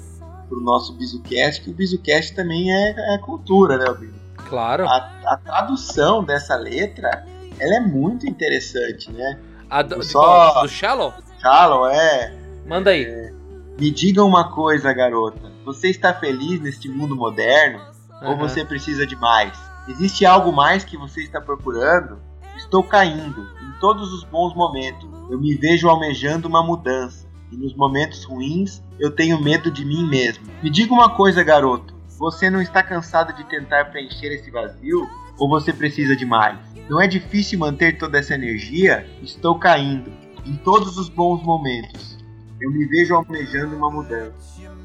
pro 0.48 0.60
nosso 0.60 0.92
Bizucast, 0.92 1.62
que 1.62 1.70
o 1.70 1.74
Bizucast 1.74 2.32
também 2.34 2.72
é, 2.72 3.14
é 3.14 3.18
cultura, 3.18 3.76
né, 3.76 3.92
Bizu? 3.92 4.14
Claro. 4.48 4.86
A, 4.86 4.96
a 5.26 5.36
tradução 5.36 6.22
dessa 6.22 6.54
letra 6.54 7.26
ela 7.58 7.76
é 7.76 7.80
muito 7.80 8.26
interessante, 8.28 9.10
né? 9.10 9.38
A 9.68 9.82
do, 9.82 10.00
Só- 10.04 10.62
do 10.62 10.68
Shallow? 10.68 11.12
Shallow 11.40 11.88
é. 11.88 12.32
Manda 12.66 12.90
aí. 12.90 13.32
Me 13.78 13.90
diga 13.90 14.22
uma 14.22 14.52
coisa, 14.52 14.92
garota. 14.92 15.50
Você 15.64 15.88
está 15.88 16.14
feliz 16.14 16.60
neste 16.60 16.88
mundo 16.88 17.16
moderno? 17.16 17.80
Ou 18.22 18.28
Aham. 18.28 18.36
você 18.48 18.64
precisa 18.64 19.04
de 19.06 19.16
mais? 19.16 19.58
Existe 19.88 20.26
algo 20.26 20.52
mais 20.52 20.84
que 20.84 20.96
você 20.96 21.22
está 21.22 21.40
procurando? 21.40 22.18
Estou 22.56 22.82
caindo 22.82 23.40
em 23.62 23.80
todos 23.80 24.12
os 24.12 24.24
bons 24.24 24.54
momentos. 24.54 25.08
Eu 25.30 25.38
me 25.38 25.54
vejo 25.54 25.88
almejando 25.88 26.48
uma 26.48 26.62
mudança. 26.62 27.26
E 27.52 27.56
nos 27.56 27.76
momentos 27.76 28.24
ruins, 28.24 28.82
eu 28.98 29.12
tenho 29.12 29.40
medo 29.40 29.70
de 29.70 29.84
mim 29.84 30.08
mesmo. 30.08 30.44
Me 30.60 30.68
diga 30.70 30.92
uma 30.92 31.10
coisa, 31.10 31.44
garoto. 31.44 31.94
Você 32.18 32.50
não 32.50 32.60
está 32.60 32.82
cansado 32.82 33.32
de 33.34 33.44
tentar 33.44 33.84
preencher 33.86 34.32
esse 34.32 34.50
vazio? 34.50 35.08
Ou 35.38 35.48
você 35.48 35.72
precisa 35.72 36.16
de 36.16 36.24
mais? 36.24 36.58
Não 36.88 37.00
é 37.00 37.06
difícil 37.06 37.58
manter 37.58 37.98
toda 37.98 38.18
essa 38.18 38.34
energia? 38.34 39.08
Estou 39.22 39.56
caindo 39.56 40.10
em 40.44 40.56
todos 40.56 40.96
os 40.96 41.08
bons 41.08 41.42
momentos. 41.44 42.18
Eu 42.60 42.72
me 42.72 42.86
vejo 42.86 43.14
almejando 43.14 43.76
uma 43.76 43.90
mudança. 43.90 44.34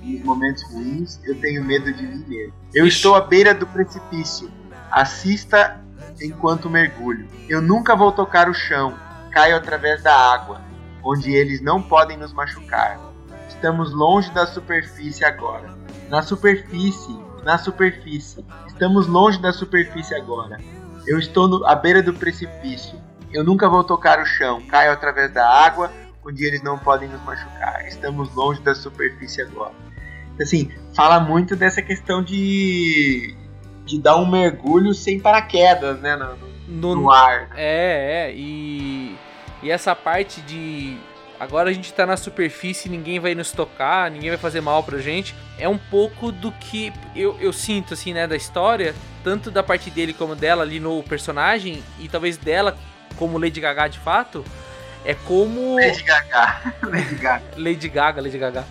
E 0.03 0.13
nos 0.13 0.23
momentos 0.23 0.63
ruins, 0.71 1.19
eu 1.23 1.39
tenho 1.39 1.63
medo 1.63 1.91
de 1.91 2.03
mim 2.03 2.23
mesmo. 2.27 2.53
Eu 2.73 2.85
estou 2.85 3.15
à 3.15 3.21
beira 3.21 3.55
do 3.55 3.65
precipício. 3.65 4.51
Assista 4.91 5.79
enquanto 6.21 6.69
mergulho. 6.69 7.27
Eu 7.49 7.61
nunca 7.61 7.95
vou 7.95 8.11
tocar 8.11 8.49
o 8.49 8.53
chão. 8.53 8.93
Caio 9.31 9.55
através 9.55 10.03
da 10.03 10.13
água, 10.13 10.61
onde 11.03 11.31
eles 11.31 11.61
não 11.61 11.81
podem 11.81 12.17
nos 12.17 12.33
machucar. 12.33 12.99
Estamos 13.47 13.93
longe 13.93 14.29
da 14.31 14.45
superfície 14.45 15.23
agora. 15.23 15.73
Na 16.09 16.21
superfície, 16.21 17.17
na 17.43 17.57
superfície. 17.57 18.45
Estamos 18.67 19.07
longe 19.07 19.39
da 19.41 19.53
superfície 19.53 20.13
agora. 20.15 20.59
Eu 21.07 21.17
estou 21.17 21.47
no- 21.47 21.65
à 21.65 21.73
beira 21.75 22.03
do 22.03 22.13
precipício. 22.13 22.99
Eu 23.31 23.43
nunca 23.43 23.69
vou 23.69 23.83
tocar 23.83 24.19
o 24.19 24.25
chão. 24.25 24.61
Caio 24.67 24.91
através 24.91 25.31
da 25.33 25.47
água, 25.47 25.89
onde 26.25 26.45
eles 26.45 26.61
não 26.61 26.77
podem 26.77 27.07
nos 27.07 27.21
machucar. 27.23 27.87
Estamos 27.87 28.33
longe 28.35 28.61
da 28.61 28.75
superfície 28.75 29.41
agora. 29.41 29.73
Assim, 30.41 30.69
fala 30.95 31.19
muito 31.19 31.55
dessa 31.55 31.81
questão 31.81 32.21
de 32.23 33.35
de 33.85 33.99
dar 33.99 34.17
um 34.17 34.29
mergulho 34.29 34.93
sem 34.93 35.19
paraquedas, 35.19 35.99
né, 35.99 36.15
no, 36.15 36.35
no- 36.67 36.95
No, 36.95 37.11
ar. 37.11 37.49
É, 37.55 38.29
é, 38.29 38.33
e, 38.35 39.15
e 39.63 39.69
essa 39.71 39.95
parte 39.95 40.41
de 40.41 40.97
agora 41.39 41.69
a 41.69 41.73
gente 41.73 41.91
tá 41.93 42.05
na 42.05 42.15
superfície, 42.15 42.87
ninguém 42.87 43.19
vai 43.19 43.33
nos 43.33 43.51
tocar, 43.51 44.11
ninguém 44.11 44.29
vai 44.29 44.37
fazer 44.37 44.61
mal 44.61 44.83
pra 44.83 44.99
gente, 44.99 45.33
é 45.57 45.67
um 45.67 45.77
pouco 45.77 46.31
do 46.31 46.51
que 46.51 46.93
eu, 47.15 47.35
eu 47.41 47.51
sinto, 47.51 47.93
assim, 47.95 48.13
né, 48.13 48.27
da 48.27 48.35
história, 48.35 48.93
tanto 49.23 49.49
da 49.49 49.63
parte 49.63 49.89
dele 49.89 50.13
como 50.13 50.35
dela 50.35 50.61
ali 50.63 50.79
no 50.79 51.01
personagem, 51.03 51.83
e 51.99 52.07
talvez 52.07 52.37
dela 52.37 52.77
como 53.17 53.37
Lady 53.39 53.59
Gaga 53.59 53.87
de 53.87 53.97
fato, 53.99 54.45
é 55.03 55.15
como... 55.15 55.75
Lady 55.75 56.03
Gaga. 56.03 56.73
Lady 56.87 57.15
Gaga. 57.15 57.43
Lady 57.57 57.89
Gaga, 57.89 58.21
Lady 58.21 58.37
Gaga. 58.37 58.65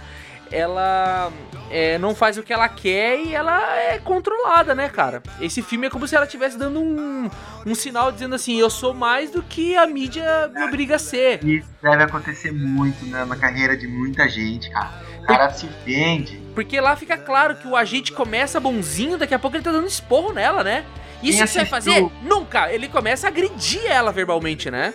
Ela 0.51 1.33
é, 1.71 1.99
não 1.99 2.15
faz 2.15 2.37
o 2.37 2.43
que 2.43 2.53
ela 2.53 2.69
quer 2.69 3.21
e 3.21 3.35
ela 3.35 3.77
é 3.79 3.99
controlada, 3.99 4.75
né, 4.75 4.89
cara? 4.89 5.23
Esse 5.41 5.63
filme 5.63 5.87
é 5.87 5.91
como 5.91 6.07
se 6.07 6.17
ela 6.17 6.25
estivesse 6.25 6.59
dando 6.59 6.81
um, 6.81 7.31
um 7.65 7.75
sinal 7.75 8.11
dizendo 8.11 8.35
assim: 8.35 8.59
eu 8.59 8.69
sou 8.69 8.93
mais 8.93 9.31
do 9.31 9.43
que 9.43 9.77
a 9.77 9.87
mídia 9.87 10.51
me 10.53 10.65
obriga 10.65 10.97
a 10.97 10.99
ser. 10.99 11.45
Isso 11.45 11.69
deve 11.81 12.03
acontecer 12.03 12.53
muito 12.53 13.05
né, 13.07 13.25
na 13.25 13.37
carreira 13.37 13.77
de 13.77 13.87
muita 13.87 14.29
gente, 14.29 14.69
cara. 14.71 14.91
O 15.23 15.27
cara 15.27 15.51
se 15.51 15.69
vende. 15.85 16.43
Porque 16.55 16.81
lá 16.81 16.97
fica 16.97 17.17
claro 17.17 17.55
que 17.55 17.69
o 17.69 17.77
agente 17.77 18.13
começa 18.13 18.59
bonzinho, 18.59 19.17
daqui 19.17 19.35
a 19.35 19.39
pouco 19.39 19.57
ele 19.57 19.63
tá 19.63 19.71
dando 19.71 19.87
esporro 19.87 20.33
nela, 20.33 20.65
né? 20.65 20.85
Isso 21.23 21.39
Quem 21.39 21.47
que 21.47 21.53
você 21.53 21.59
vai 21.59 21.67
fazer? 21.67 22.11
Nunca! 22.23 22.73
Ele 22.73 22.89
começa 22.89 23.27
a 23.27 23.31
agredir 23.31 23.85
ela 23.87 24.11
verbalmente, 24.11 24.71
né? 24.71 24.95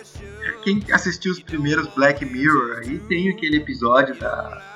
Quem 0.62 0.82
assistiu 0.92 1.32
os 1.32 1.40
primeiros 1.40 1.86
Black 1.94 2.24
Mirror 2.24 2.78
aí 2.78 2.98
tem 2.98 3.30
aquele 3.30 3.58
episódio 3.58 4.16
da, 4.16 4.75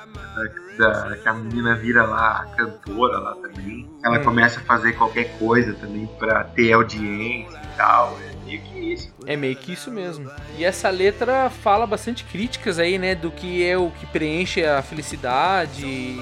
da, 0.77 0.89
da- 1.09 1.17
que 1.17 1.27
a 1.27 1.33
menina 1.33 1.75
vira 1.75 2.03
lá 2.03 2.45
cantora 2.57 3.17
lá 3.19 3.35
também. 3.35 3.89
Ela 4.03 4.19
Hum. 4.19 4.23
começa 4.23 4.59
a 4.59 4.63
fazer 4.63 4.93
qualquer 4.93 5.37
coisa 5.37 5.73
também 5.73 6.07
pra 6.19 6.43
ter 6.43 6.73
audiência 6.73 7.59
e 7.63 7.77
tal. 7.77 8.17
É 8.19 8.45
meio 8.45 8.61
que 8.61 8.93
isso. 8.93 9.13
É 9.25 9.35
meio 9.35 9.55
que 9.55 9.73
isso 9.73 9.91
mesmo. 9.91 10.29
E 10.57 10.63
essa 10.65 10.89
letra 10.89 11.49
fala 11.49 11.85
bastante 11.85 12.23
críticas 12.25 12.79
aí, 12.79 12.97
né? 12.97 13.13
Do 13.15 13.31
que 13.31 13.65
é 13.65 13.77
o 13.77 13.91
que 13.91 14.05
preenche 14.07 14.65
a 14.65 14.81
felicidade 14.81 16.17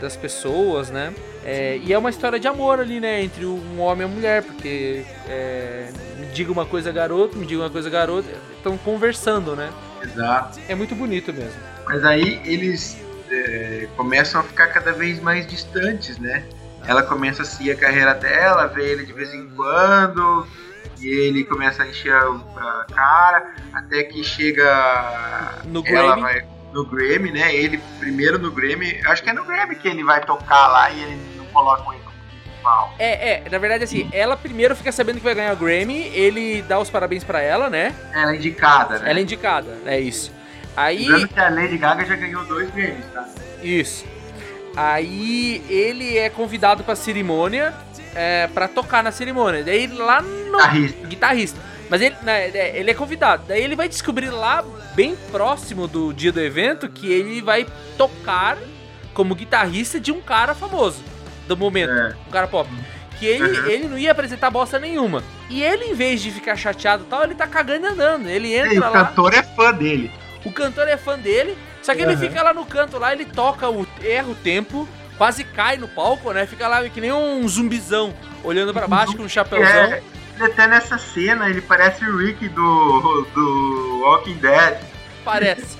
das 0.00 0.16
pessoas, 0.16 0.90
né? 0.90 1.12
É, 1.44 1.76
e 1.82 1.92
é 1.92 1.98
uma 1.98 2.10
história 2.10 2.38
de 2.38 2.46
amor 2.46 2.78
ali, 2.80 3.00
né? 3.00 3.22
Entre 3.22 3.44
um 3.44 3.80
homem 3.80 4.02
e 4.02 4.04
uma 4.08 4.14
mulher, 4.14 4.42
porque 4.42 5.04
é, 5.28 5.90
me 6.18 6.26
diga 6.26 6.52
uma 6.52 6.64
coisa 6.64 6.90
garoto, 6.92 7.36
me 7.36 7.46
diga 7.46 7.62
uma 7.62 7.70
coisa 7.70 7.90
garota, 7.90 8.28
estão 8.56 8.76
conversando, 8.78 9.56
né? 9.56 9.70
Exato. 10.02 10.60
É 10.68 10.74
muito 10.74 10.94
bonito 10.94 11.32
mesmo. 11.32 11.60
Mas 11.84 12.04
aí 12.04 12.40
eles 12.44 12.96
é, 13.30 13.88
começam 13.96 14.40
a 14.40 14.44
ficar 14.44 14.68
cada 14.68 14.92
vez 14.92 15.20
mais 15.20 15.46
distantes, 15.46 16.18
né? 16.18 16.44
Ela 16.86 17.02
começa 17.02 17.42
a 17.42 17.44
seguir 17.44 17.72
a 17.72 17.76
carreira 17.76 18.14
dela, 18.14 18.66
vê 18.66 18.90
ele 18.90 19.06
de 19.06 19.12
vez 19.12 19.32
em 19.32 19.48
quando, 19.50 20.46
e 21.00 21.06
ele 21.06 21.44
começa 21.44 21.82
a 21.82 21.88
encher 21.88 22.12
a 22.12 22.84
cara, 22.92 23.54
até 23.72 24.02
que 24.04 24.22
chega. 24.24 25.62
No 25.64 25.86
ela 25.86 26.16
Grammy. 26.16 26.22
vai 26.22 26.44
no 26.72 26.86
Grammy, 26.86 27.30
né? 27.30 27.54
Ele 27.54 27.80
primeiro 27.98 28.38
no 28.38 28.50
Grammy, 28.50 29.00
acho 29.06 29.22
que 29.22 29.30
é 29.30 29.32
no 29.32 29.44
Grammy 29.44 29.76
que 29.76 29.86
ele 29.86 30.02
vai 30.02 30.24
tocar 30.24 30.68
lá 30.68 30.90
e 30.90 31.02
ele 31.02 31.20
não 31.36 31.44
coloca 31.46 31.82
como 31.82 31.98
principal. 32.62 32.94
É, 32.98 33.32
é, 33.32 33.48
na 33.50 33.58
verdade 33.58 33.84
assim, 33.84 34.08
ela 34.12 34.36
primeiro 34.36 34.74
fica 34.76 34.92
sabendo 34.92 35.16
que 35.16 35.24
vai 35.24 35.34
ganhar 35.34 35.52
o 35.52 35.56
Grammy, 35.56 36.06
ele 36.14 36.62
dá 36.62 36.78
os 36.78 36.88
parabéns 36.88 37.24
pra 37.24 37.40
ela, 37.40 37.68
né? 37.68 37.94
Ela 38.12 38.32
é 38.32 38.36
indicada, 38.36 38.98
né? 39.00 39.10
Ela 39.10 39.18
é 39.18 39.22
indicada, 39.22 39.78
é 39.84 40.00
isso. 40.00 40.32
Aí. 40.76 41.06
Lembrando 41.06 41.28
que 41.28 41.40
a 41.40 41.48
Lady 41.50 41.76
Gaga 41.78 42.04
já 42.04 42.16
ganhou 42.16 42.44
dois 42.44 42.70
Grammys, 42.70 43.04
tá? 43.12 43.28
Isso. 43.62 44.04
Aí 44.76 45.62
ele 45.68 46.16
é 46.16 46.30
convidado 46.30 46.82
pra 46.82 46.96
cerimônia 46.96 47.74
é, 48.14 48.46
para 48.48 48.66
tocar 48.68 49.02
na 49.02 49.12
cerimônia. 49.12 49.62
Daí 49.62 49.86
lá 49.86 50.22
no. 50.22 50.52
Guitarrista. 50.58 51.06
Guitarrista. 51.06 51.60
Mas 51.90 52.00
ele, 52.00 52.16
né, 52.22 52.48
é, 52.48 52.78
ele 52.78 52.90
é 52.90 52.94
convidado. 52.94 53.44
Daí 53.46 53.62
ele 53.62 53.76
vai 53.76 53.86
descobrir 53.88 54.30
lá, 54.30 54.64
bem 54.94 55.14
próximo 55.30 55.86
do 55.86 56.12
dia 56.12 56.32
do 56.32 56.40
evento, 56.40 56.88
que 56.88 57.10
ele 57.12 57.42
vai 57.42 57.66
tocar 57.98 58.56
como 59.12 59.34
guitarrista 59.34 60.00
de 60.00 60.10
um 60.10 60.22
cara 60.22 60.54
famoso 60.54 61.02
do 61.46 61.54
momento. 61.54 61.92
É. 61.92 62.16
Um 62.26 62.30
cara 62.30 62.46
pop. 62.46 62.70
Que 63.18 63.26
ele, 63.26 63.44
Uhum. 63.60 63.66
ele 63.66 63.88
não 63.88 63.98
ia 63.98 64.10
apresentar 64.10 64.50
bosta 64.50 64.78
nenhuma. 64.78 65.22
E 65.50 65.62
ele, 65.62 65.84
em 65.84 65.94
vez 65.94 66.22
de 66.22 66.30
ficar 66.30 66.56
chateado 66.56 67.04
e 67.04 67.06
tal, 67.06 67.22
ele 67.24 67.34
tá 67.34 67.46
cagando 67.46 67.86
e 67.86 67.90
andando. 67.90 68.26
Ele 68.26 68.48
E 68.48 68.54
entra 68.54 68.88
o 68.88 68.92
lá. 68.92 69.04
cantor 69.04 69.34
é 69.34 69.42
fã 69.42 69.70
dele. 69.72 70.10
O 70.44 70.52
cantor 70.52 70.88
é 70.88 70.96
fã 70.96 71.18
dele, 71.18 71.56
só 71.82 71.94
que 71.94 72.02
ele 72.02 72.14
Uhum. 72.14 72.18
fica 72.20 72.42
lá 72.42 72.52
no 72.52 72.64
canto 72.66 72.98
lá, 72.98 73.12
ele 73.12 73.24
toca, 73.24 73.68
o, 73.70 73.86
erra 74.02 74.28
o 74.28 74.34
tempo, 74.34 74.88
quase 75.16 75.44
cai 75.44 75.76
no 75.76 75.86
palco, 75.88 76.32
né? 76.32 76.46
Fica 76.46 76.66
lá 76.68 76.82
que 76.88 77.00
nem 77.00 77.12
um 77.12 77.46
zumbizão, 77.48 78.12
olhando 78.42 78.72
pra 78.72 78.88
baixo 78.88 79.16
com 79.16 79.22
um 79.22 79.28
chapéuzão. 79.28 79.68
É, 79.68 80.02
ele 80.36 80.44
até 80.44 80.66
nessa 80.66 80.98
cena, 80.98 81.48
ele 81.48 81.60
parece 81.60 82.04
o 82.04 82.16
Rick 82.16 82.48
do, 82.48 83.26
do 83.34 84.00
Walking 84.04 84.36
Dead. 84.38 84.78
Parece. 85.24 85.78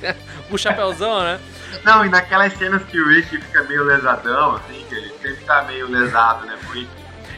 o 0.50 0.56
chapéuzão, 0.56 1.20
né? 1.22 1.40
Não, 1.84 2.04
e 2.04 2.08
naquelas 2.08 2.52
cenas 2.56 2.82
que 2.84 3.00
o 3.00 3.08
Rick 3.08 3.38
fica 3.38 3.62
meio 3.64 3.82
lesadão, 3.82 4.56
assim, 4.56 4.84
que 4.88 4.94
ele 4.94 5.08
sempre 5.20 5.44
tá 5.44 5.62
meio 5.62 5.88
lesado, 5.90 6.46
né? 6.46 6.56
Por 6.64 6.76
isso. 6.76 6.90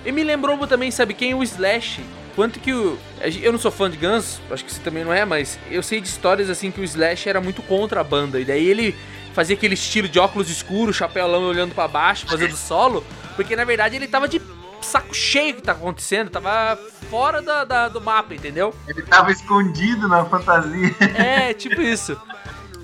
E 0.04 0.12
me 0.12 0.22
lembrou 0.22 0.58
também, 0.66 0.90
sabe 0.90 1.14
quem? 1.14 1.32
O 1.34 1.42
Slash. 1.42 2.04
Quanto 2.34 2.58
que 2.58 2.72
o. 2.72 2.98
Eu 3.40 3.52
não 3.52 3.58
sou 3.58 3.70
fã 3.70 3.88
de 3.90 3.96
Guns, 3.96 4.40
acho 4.50 4.64
que 4.64 4.72
você 4.72 4.80
também 4.80 5.04
não 5.04 5.12
é, 5.12 5.24
mas 5.24 5.58
eu 5.70 5.82
sei 5.82 6.00
de 6.00 6.08
histórias 6.08 6.50
assim 6.50 6.70
que 6.70 6.80
o 6.80 6.84
Slash 6.84 7.28
era 7.28 7.40
muito 7.40 7.62
contra 7.62 8.00
a 8.00 8.04
banda. 8.04 8.40
E 8.40 8.44
daí 8.44 8.66
ele 8.66 8.94
fazia 9.32 9.54
aquele 9.56 9.74
estilo 9.74 10.08
de 10.08 10.18
óculos 10.18 10.50
escuros, 10.50 10.96
chapéuzão 10.96 11.44
olhando 11.44 11.74
pra 11.74 11.86
baixo, 11.86 12.26
fazendo 12.26 12.56
solo. 12.56 13.04
Porque 13.36 13.54
na 13.54 13.64
verdade 13.64 13.94
ele 13.96 14.08
tava 14.08 14.26
de 14.28 14.40
saco 14.80 15.14
cheio 15.14 15.54
que 15.54 15.62
tá 15.62 15.72
acontecendo, 15.72 16.28
tava 16.30 16.76
fora 17.08 17.40
da, 17.40 17.64
da- 17.64 17.88
do 17.88 18.00
mapa, 18.00 18.34
entendeu? 18.34 18.74
Ele 18.88 19.02
tava 19.02 19.30
escondido 19.30 20.08
na 20.08 20.24
fantasia. 20.24 20.94
É, 21.16 21.54
tipo 21.54 21.80
isso. 21.80 22.20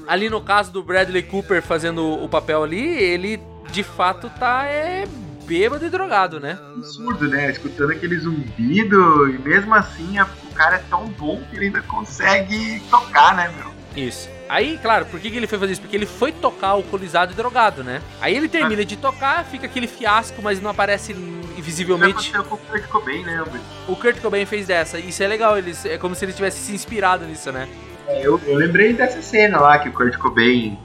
Ali 0.06 0.30
no 0.30 0.40
caso 0.40 0.72
do 0.72 0.82
Bradley 0.82 1.22
Cooper 1.24 1.60
fazendo 1.62 2.04
o 2.22 2.28
papel 2.28 2.62
ali, 2.64 2.80
ele 2.96 3.40
de 3.70 3.82
fato 3.84 4.30
tá 4.38 4.64
é, 4.64 5.06
bêbado 5.50 5.84
e 5.84 5.90
drogado, 5.90 6.38
né? 6.38 6.56
Absurdo, 6.76 7.26
né? 7.28 7.50
Escutando 7.50 7.90
aquele 7.90 8.16
zumbido 8.18 9.28
e 9.28 9.36
mesmo 9.38 9.74
assim 9.74 10.16
a- 10.16 10.24
o 10.48 10.54
cara 10.54 10.76
é 10.76 10.82
tão 10.88 11.06
bom 11.08 11.42
que 11.50 11.56
ele 11.56 11.66
ainda 11.66 11.82
consegue 11.82 12.80
tocar, 12.88 13.34
né, 13.34 13.52
meu? 13.58 13.70
Isso. 13.96 14.28
Aí, 14.48 14.78
claro, 14.80 15.06
por 15.06 15.18
que, 15.18 15.28
que 15.28 15.36
ele 15.36 15.48
foi 15.48 15.58
fazer 15.58 15.72
isso? 15.72 15.80
Porque 15.80 15.96
ele 15.96 16.06
foi 16.06 16.30
tocar 16.30 16.68
alcoolizado 16.68 17.32
e 17.32 17.34
drogado, 17.34 17.82
né? 17.82 18.00
Aí 18.20 18.36
ele 18.36 18.48
termina 18.48 18.84
de 18.84 18.96
tocar, 18.96 19.44
fica 19.44 19.66
aquele 19.66 19.88
fiasco, 19.88 20.40
mas 20.40 20.60
não 20.60 20.70
aparece 20.70 21.12
visivelmente. 21.58 22.36
o 22.38 22.44
Kurt 22.44 22.86
Cobain, 22.86 23.24
né? 23.24 23.44
O 23.88 23.96
Kurt 23.96 24.20
Cobain 24.20 24.46
fez 24.46 24.68
dessa. 24.68 24.98
Isso 25.00 25.20
é 25.22 25.26
legal, 25.26 25.58
ele, 25.58 25.74
é 25.84 25.98
como 25.98 26.14
se 26.14 26.24
ele 26.24 26.32
tivesse 26.32 26.58
se 26.60 26.72
inspirado 26.72 27.26
nisso, 27.26 27.50
né? 27.50 27.68
É, 28.06 28.24
eu, 28.24 28.40
eu 28.46 28.54
lembrei 28.56 28.92
dessa 28.92 29.20
cena 29.20 29.58
lá 29.60 29.78
que 29.80 29.88
o 29.88 29.92
Kurt 29.92 30.16
Cobain 30.16 30.78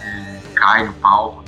é, 0.00 0.38
cai 0.54 0.84
no 0.86 0.92
palco. 0.94 1.44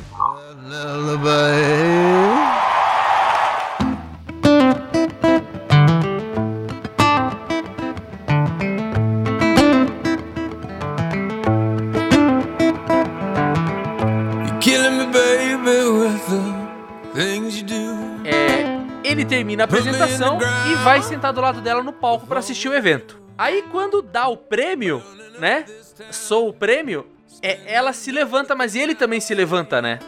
Ele 19.03 19.25
termina 19.25 19.65
a 19.65 19.67
apresentação 19.67 20.39
e 20.71 20.75
vai 20.85 21.03
sentar 21.03 21.33
do 21.33 21.41
lado 21.41 21.61
dela 21.61 21.83
no 21.83 21.93
palco 21.93 22.29
pra 22.29 22.39
assistir 22.39 22.69
o 22.69 22.75
evento. 22.75 23.21
Aí 23.37 23.65
quando 23.73 24.01
dá 24.01 24.29
o 24.29 24.37
prêmio, 24.37 25.03
né? 25.41 25.65
Sou 26.13 26.49
o 26.49 26.53
prêmio, 26.53 27.07
é, 27.43 27.59
ela 27.67 27.93
se 27.93 28.13
levanta, 28.13 28.55
mas 28.55 28.77
ele 28.77 28.95
também 28.95 29.19
se 29.19 29.35
levanta, 29.35 29.83
né? 29.83 29.99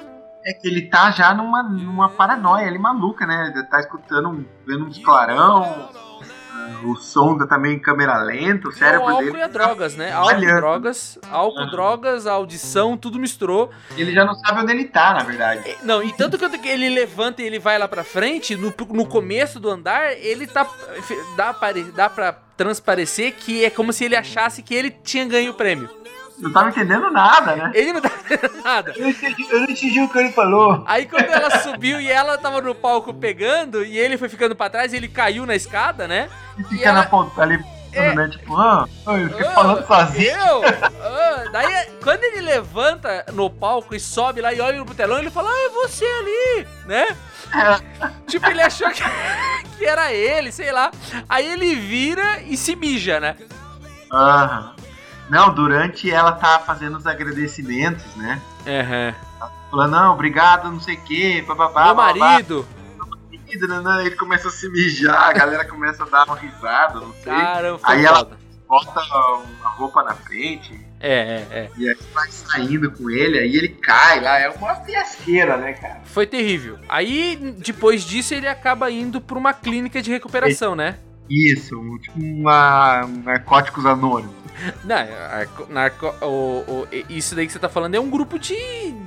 É 0.44 0.52
que 0.54 0.66
ele 0.66 0.82
tá 0.82 1.10
já 1.10 1.32
numa, 1.34 1.62
numa 1.62 2.08
paranoia 2.08 2.66
ali 2.66 2.78
maluca, 2.78 3.26
né? 3.26 3.52
Ele 3.54 3.62
tá 3.64 3.80
escutando, 3.80 4.28
um- 4.28 4.44
vendo 4.66 4.86
uns 4.86 4.98
clarão, 4.98 5.62
ah, 6.52 6.80
o 6.84 6.96
som 6.96 7.38
tá 7.38 7.46
também 7.46 7.74
em 7.74 7.78
câmera 7.78 8.18
lenta, 8.18 8.68
o 8.68 8.72
É 8.72 8.74
cérebro 8.74 9.08
álcool 9.08 9.24
dele. 9.24 9.38
e 9.38 9.42
a 9.42 9.46
drogas, 9.46 9.94
né? 9.96 10.12
Álcool, 10.12 10.40
drogas, 10.40 11.18
álcool, 11.30 11.60
Aham. 11.60 11.70
drogas, 11.70 12.26
audição, 12.26 12.96
tudo 12.96 13.18
misturou. 13.20 13.70
Ele 13.96 14.12
já 14.12 14.24
não 14.24 14.34
sabe 14.34 14.60
onde 14.62 14.72
ele 14.72 14.84
tá, 14.86 15.14
na 15.14 15.22
verdade. 15.22 15.62
É, 15.68 15.76
Não, 15.84 16.02
e 16.02 16.12
tanto 16.16 16.36
que 16.38 16.68
ele 16.68 16.88
levanta 16.88 17.40
e 17.40 17.46
ele 17.46 17.58
vai 17.60 17.78
lá 17.78 17.86
pra 17.86 18.02
frente, 18.02 18.56
no, 18.56 18.74
no 18.90 19.06
começo 19.06 19.60
do 19.60 19.70
andar, 19.70 20.12
ele 20.18 20.46
tá. 20.46 20.66
Dá, 21.36 21.54
pare- 21.54 21.92
dá 21.92 22.10
pra 22.10 22.32
transparecer 22.56 23.34
que 23.34 23.64
é 23.64 23.70
como 23.70 23.92
se 23.92 24.04
ele 24.04 24.16
achasse 24.16 24.62
que 24.62 24.74
ele 24.74 24.90
tinha 24.90 25.24
ganho 25.26 25.52
o 25.52 25.54
prêmio. 25.54 25.88
Não 26.38 26.52
tava 26.52 26.70
entendendo 26.70 27.10
nada, 27.10 27.54
né? 27.54 27.70
Ele 27.74 27.92
não 27.92 28.00
tá 28.00 28.10
entendendo 28.24 28.62
nada. 28.64 28.92
Eu 28.96 29.02
não 29.02 29.10
entendi, 29.10 29.46
eu 29.50 29.58
não 29.60 29.64
entendi 29.70 30.00
o 30.00 30.08
que 30.08 30.18
ele 30.18 30.32
falou. 30.32 30.82
Aí 30.86 31.06
quando 31.06 31.24
ela 31.30 31.50
subiu 31.58 32.00
e 32.00 32.10
ela 32.10 32.36
tava 32.38 32.60
no 32.60 32.74
palco 32.74 33.14
pegando, 33.14 33.84
e 33.84 33.96
ele 33.98 34.18
foi 34.18 34.28
ficando 34.28 34.56
pra 34.56 34.68
trás, 34.70 34.92
ele 34.92 35.06
caiu 35.08 35.46
na 35.46 35.54
escada, 35.54 36.08
né? 36.08 36.28
E 36.58 36.62
E 36.62 36.64
fica 36.64 36.88
ela- 36.88 36.98
na 37.02 37.06
ponta 37.06 37.42
ali, 37.42 37.62
É. 37.92 38.14
né? 38.14 38.28
Tipo, 38.28 38.56
ah, 38.56 38.88
ah, 39.06 39.14
ele 39.14 39.28
fica 39.28 39.48
Ah, 39.50 39.52
falando 39.52 39.86
sozinho. 39.86 40.30
Eu? 40.36 40.62
Ah, 41.04 41.44
daí, 41.52 41.86
quando 42.02 42.24
ele 42.24 42.40
levanta 42.40 43.24
no 43.32 43.48
palco 43.48 43.94
e 43.94 44.00
sobe 44.00 44.40
lá 44.40 44.52
e 44.52 44.60
olha 44.60 44.84
pro 44.84 44.94
telão, 44.94 45.18
ele 45.18 45.30
fala, 45.30 45.50
ah, 45.50 45.66
é 45.66 45.68
você 45.68 46.04
ali, 46.04 46.66
né? 46.86 47.06
tipo, 48.26 48.46
ele 48.48 48.62
achou 48.62 48.90
que, 48.90 49.02
que 49.78 49.84
era 49.84 50.12
ele, 50.12 50.50
sei 50.50 50.72
lá. 50.72 50.90
Aí 51.28 51.46
ele 51.52 51.74
vira 51.76 52.40
e 52.42 52.56
se 52.56 52.74
mija, 52.74 53.20
né? 53.20 53.36
Aham. 54.10 54.74
Não, 55.30 55.54
durante 55.54 56.10
ela 56.10 56.32
tá 56.32 56.58
fazendo 56.58 56.96
os 56.98 57.06
agradecimentos, 57.06 58.04
né? 58.16 58.40
Aham. 58.66 59.14
Falando, 59.70 59.90
não, 59.92 60.12
obrigado, 60.14 60.70
não 60.70 60.80
sei 60.80 60.96
o 60.96 61.00
quê, 61.02 61.42
bababá. 61.46 61.86
Meu 61.86 61.94
marido, 61.94 62.66
Marido, 63.30 63.68
né, 63.68 63.80
né, 63.80 64.06
Ele 64.06 64.16
começa 64.16 64.48
a 64.48 64.50
se 64.50 64.68
mijar, 64.68 65.28
a 65.30 65.32
galera 65.32 65.64
começa 65.64 66.02
a 66.04 66.06
dar 66.06 66.24
uma 66.26 66.36
risada, 66.36 67.00
não 67.00 67.12
sei. 67.14 67.32
caramba, 67.32 67.80
Aí 67.82 68.04
ela- 68.04 68.18
foda. 68.18 68.42
Bota 68.68 69.02
uma 69.60 69.68
roupa 69.68 70.02
na 70.02 70.14
frente 70.14 70.72
É, 70.98 71.12
é, 71.12 71.46
é. 71.58 71.70
e 71.76 71.86
aí 71.90 71.96
vai 72.14 72.30
saindo 72.30 72.90
com 72.90 73.10
ele, 73.10 73.38
aí 73.38 73.54
ele 73.54 73.68
cai 73.68 74.18
lá. 74.18 74.38
É 74.38 74.48
uma 74.48 74.74
fiasqueira, 74.76 75.58
né, 75.58 75.74
cara? 75.74 76.00
Foi 76.06 76.26
terrível. 76.26 76.78
Aí, 76.88 77.36
depois 77.58 78.02
disso, 78.02 78.32
ele 78.32 78.48
acaba 78.48 78.90
indo 78.90 79.20
pra 79.20 79.36
uma 79.36 79.52
clínica 79.52 80.00
de 80.00 80.10
recuperação, 80.10 80.74
né? 80.74 80.96
Isso, 81.52 81.98
tipo 82.00 82.18
uma 82.20 83.04
um 83.04 83.22
narcóticos 83.22 83.86
anônimos. 83.86 84.34
Não, 84.84 84.96
arco- 84.96 85.66
narco, 85.70 86.06
o, 86.20 86.60
o- 86.82 86.88
isso 87.08 87.34
daí 87.34 87.46
que 87.46 87.52
você 87.52 87.58
tá 87.58 87.68
falando 87.68 87.94
é 87.94 88.00
um 88.00 88.10
grupo 88.10 88.38
de, 88.38 88.54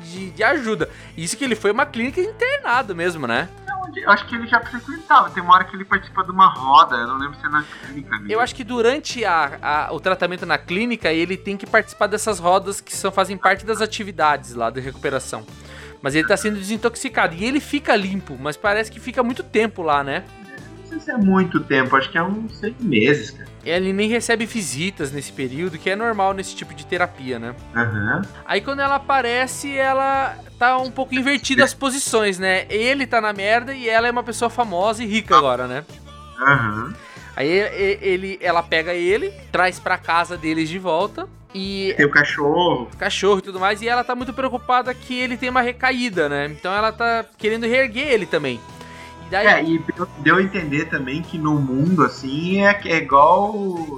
de, 0.04 0.32
de 0.32 0.44
ajuda. 0.44 0.90
Isso 1.16 1.38
que 1.38 1.44
ele 1.44 1.56
foi 1.56 1.72
uma 1.72 1.86
clínica 1.86 2.20
internado 2.20 2.96
mesmo, 2.96 3.28
né? 3.28 3.48
Eu 3.96 4.10
acho 4.12 4.26
que 4.28 4.36
ele 4.36 4.46
já 4.48 4.60
frequentava. 4.60 5.30
Tem 5.30 5.42
uma 5.42 5.54
hora 5.54 5.64
que 5.64 5.74
ele 5.76 5.86
participa 5.86 6.22
de 6.24 6.32
uma 6.32 6.48
roda, 6.54 6.96
eu 6.98 7.08
não 7.08 7.18
lembro 7.18 7.40
se 7.40 7.46
é 7.46 7.50
na 7.50 7.64
clínica. 7.64 8.20
Eu 8.28 8.42
acho 8.42 8.54
que 8.54 8.64
durante 8.64 9.24
a, 9.24 9.58
a- 9.62 9.94
o 9.94 10.00
tratamento 10.02 10.46
na 10.46 10.58
clínica, 10.58 11.14
ele 11.14 11.38
tem 11.38 11.56
que 11.56 11.66
participar 11.66 12.08
dessas 12.08 12.40
rodas 12.40 12.82
que 12.82 12.94
são, 12.96 13.12
fazem 13.12 13.38
parte 13.38 13.66
das 13.66 13.82
atividades 13.82 14.54
lá 14.54 14.70
de 14.70 14.82
recuperação. 14.82 15.46
Mas 16.02 16.14
ele 16.16 16.28
tá 16.28 16.36
sendo 16.36 16.58
desintoxicado. 16.58 17.36
E 17.36 17.46
ele 17.46 17.60
fica 17.62 17.96
limpo, 17.96 18.36
mas 18.38 18.58
parece 18.58 18.92
que 18.92 19.00
fica 19.00 19.24
muito 19.24 19.44
tempo 19.44 19.82
lá, 19.82 20.04
né? 20.04 20.24
Sei 20.96 21.02
se 21.02 21.12
é 21.12 21.18
muito 21.18 21.60
tempo, 21.60 21.94
acho 21.98 22.10
que 22.10 22.18
é 22.18 22.24
uns 22.24 22.56
seis 22.58 22.74
meses, 22.80 23.32
cara. 23.32 23.50
Ele 23.66 23.92
nem 23.92 24.08
recebe 24.08 24.46
visitas 24.46 25.12
nesse 25.12 25.30
período, 25.32 25.78
que 25.78 25.90
é 25.90 25.96
normal 25.96 26.34
nesse 26.34 26.56
tipo 26.56 26.74
de 26.74 26.86
terapia, 26.86 27.38
né? 27.38 27.54
Aham. 27.76 28.22
Aí 28.46 28.62
quando 28.62 28.80
ela 28.80 28.96
aparece, 28.96 29.76
ela 29.76 30.38
tá 30.58 30.78
um 30.78 30.90
pouco 30.90 31.14
invertida 31.14 31.66
as 31.66 31.74
posições, 31.74 32.40
né? 32.40 32.66
Ele 32.70 33.06
tá 33.06 33.20
na 33.20 33.34
merda 33.34 33.74
e 33.74 33.90
ela 33.90 34.08
é 34.08 34.12
uma 34.12 34.24
pessoa 34.24 34.50
famosa 34.50 35.04
e 35.04 35.06
rica 35.06 35.36
agora, 35.36 35.68
né? 35.68 35.84
Aham. 36.40 36.94
Aí 37.36 37.50
ele, 37.50 38.40
ela 38.42 38.64
pega 38.64 38.94
ele, 38.94 39.34
traz 39.52 39.78
pra 39.80 39.98
casa 39.98 40.38
deles 40.38 40.70
de 40.70 40.80
volta 40.80 41.28
e 41.54 41.94
Tem 41.98 42.06
o 42.06 42.10
cachorro. 42.10 42.90
cachorro 42.98 43.40
e 43.40 43.42
tudo 43.42 43.60
mais, 43.60 43.82
e 43.82 43.88
ela 43.90 44.06
tá 44.06 44.16
muito 44.16 44.32
preocupada 44.34 44.94
que 44.94 45.14
ele 45.14 45.36
tem 45.36 45.50
uma 45.50 45.62
recaída, 45.62 46.30
né? 46.30 46.46
Então 46.58 46.74
ela 46.74 46.94
tá 46.94 47.26
querendo 47.38 47.66
reerguer 47.66 48.08
ele 48.08 48.26
também. 48.26 48.62
E 49.26 49.30
daí, 49.30 49.48
É, 49.48 49.64
e 49.64 49.84
deu 50.20 50.38
a 50.38 50.42
entender 50.42 50.86
também 50.86 51.22
que 51.22 51.38
no 51.38 51.60
mundo, 51.60 52.04
assim, 52.04 52.64
é, 52.66 52.80
é 52.86 52.98
igual, 52.98 53.54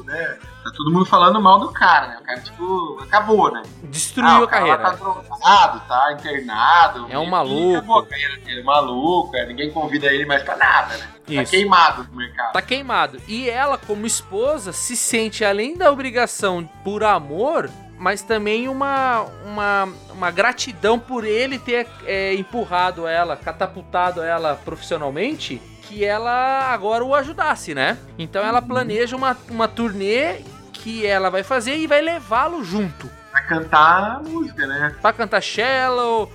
né? 0.06 0.38
Tá 0.64 0.74
todo 0.76 0.92
mundo 0.92 1.06
falando 1.06 1.42
mal 1.42 1.60
do 1.60 1.72
cara, 1.72 2.08
né? 2.08 2.18
O 2.20 2.24
cara, 2.24 2.42
tipo, 2.42 3.00
acabou, 3.02 3.52
né? 3.52 3.64
destruiu 3.84 4.30
Ah, 4.30 4.40
o 4.42 4.44
a 4.44 4.48
cara 4.48 4.66
carreira. 4.66 4.84
Tá 4.84 4.96
drogado, 4.96 5.82
tá 5.88 6.14
internado. 6.14 7.08
É 7.10 7.18
um 7.18 7.26
maluco. 7.26 7.78
acabou 7.78 8.00
a 8.00 8.06
carreira 8.06 8.38
dele, 8.42 8.64
maluco, 8.64 9.36
é, 9.38 9.46
ninguém 9.46 9.72
convida 9.72 10.08
ele 10.08 10.26
mais 10.26 10.44
pra 10.44 10.58
nada, 10.58 10.98
né? 10.98 11.08
Tá 11.26 11.42
Isso. 11.44 11.52
queimado 11.52 12.08
no 12.10 12.18
mercado. 12.18 12.54
Tá 12.54 12.62
queimado. 12.62 13.22
E 13.28 13.50
ela, 13.50 13.78
como 13.78 14.06
esposa, 14.06 14.72
se 14.74 14.96
sente, 14.98 15.44
além 15.46 15.78
da 15.78 15.92
obrigação 15.92 16.70
por 16.84 17.04
amor, 17.04 17.70
mas 17.98 18.22
também 18.22 18.68
uma, 18.68 19.26
uma, 19.46 19.90
uma 20.12 20.32
gratidão 20.32 21.00
por 21.00 21.24
ele 21.24 21.58
ter 21.58 21.88
é, 22.06 22.34
empurrado 22.36 23.08
ela, 23.08 23.36
catapultado 23.36 24.22
ela 24.22 24.56
profissionalmente, 24.64 25.62
que 25.82 26.06
ela 26.06 26.72
agora 26.72 27.04
o 27.04 27.16
ajudasse, 27.16 27.74
né? 27.74 27.98
Então 28.18 28.44
ela 28.44 28.62
planeja 28.62 29.16
uma, 29.16 29.36
uma 29.50 29.68
turnê 29.68 30.42
que 30.74 31.06
ela 31.06 31.30
vai 31.30 31.44
fazer 31.44 31.76
e 31.76 31.88
vai 31.88 32.02
levá-lo 32.02 32.64
junto. 32.64 33.10
Pra 33.32 33.42
cantar 33.42 34.18
a 34.18 34.20
música, 34.24 34.68
né? 34.68 34.96
Pra 35.02 35.14
cantar 35.14 35.42
cello, 35.42 36.30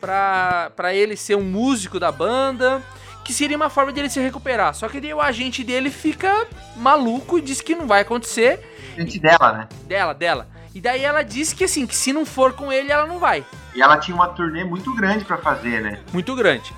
pra, 0.00 0.70
pra 0.76 0.94
ele 0.94 1.16
ser 1.16 1.36
um 1.36 1.42
músico 1.42 1.98
da 1.98 2.12
banda, 2.12 2.82
que 3.24 3.32
seria 3.32 3.56
uma 3.56 3.68
forma 3.68 3.92
dele 3.92 4.08
se 4.08 4.20
recuperar. 4.20 4.74
Só 4.74 4.88
que 4.88 5.00
daí 5.00 5.12
o 5.12 5.20
agente 5.20 5.64
dele 5.64 5.90
fica 5.90 6.46
maluco 6.76 7.38
e 7.38 7.42
diz 7.42 7.60
que 7.60 7.74
não 7.74 7.86
vai 7.86 8.02
acontecer. 8.02 8.60
Gente 8.96 9.18
dela, 9.18 9.52
né? 9.52 9.68
Dela, 9.86 10.14
dela. 10.14 10.57
E 10.78 10.80
daí 10.80 11.04
ela 11.04 11.24
diz 11.24 11.52
que 11.52 11.64
assim, 11.64 11.88
que 11.88 11.96
se 11.96 12.12
não 12.12 12.24
for 12.24 12.52
com 12.52 12.70
ele, 12.70 12.92
ela 12.92 13.04
não 13.04 13.18
vai. 13.18 13.44
E 13.74 13.82
ela 13.82 13.96
tinha 13.96 14.14
uma 14.14 14.28
turnê 14.28 14.62
muito 14.62 14.94
grande 14.94 15.24
pra 15.24 15.36
fazer, 15.36 15.82
né? 15.82 15.98
Muito 16.12 16.36
grande. 16.36 16.72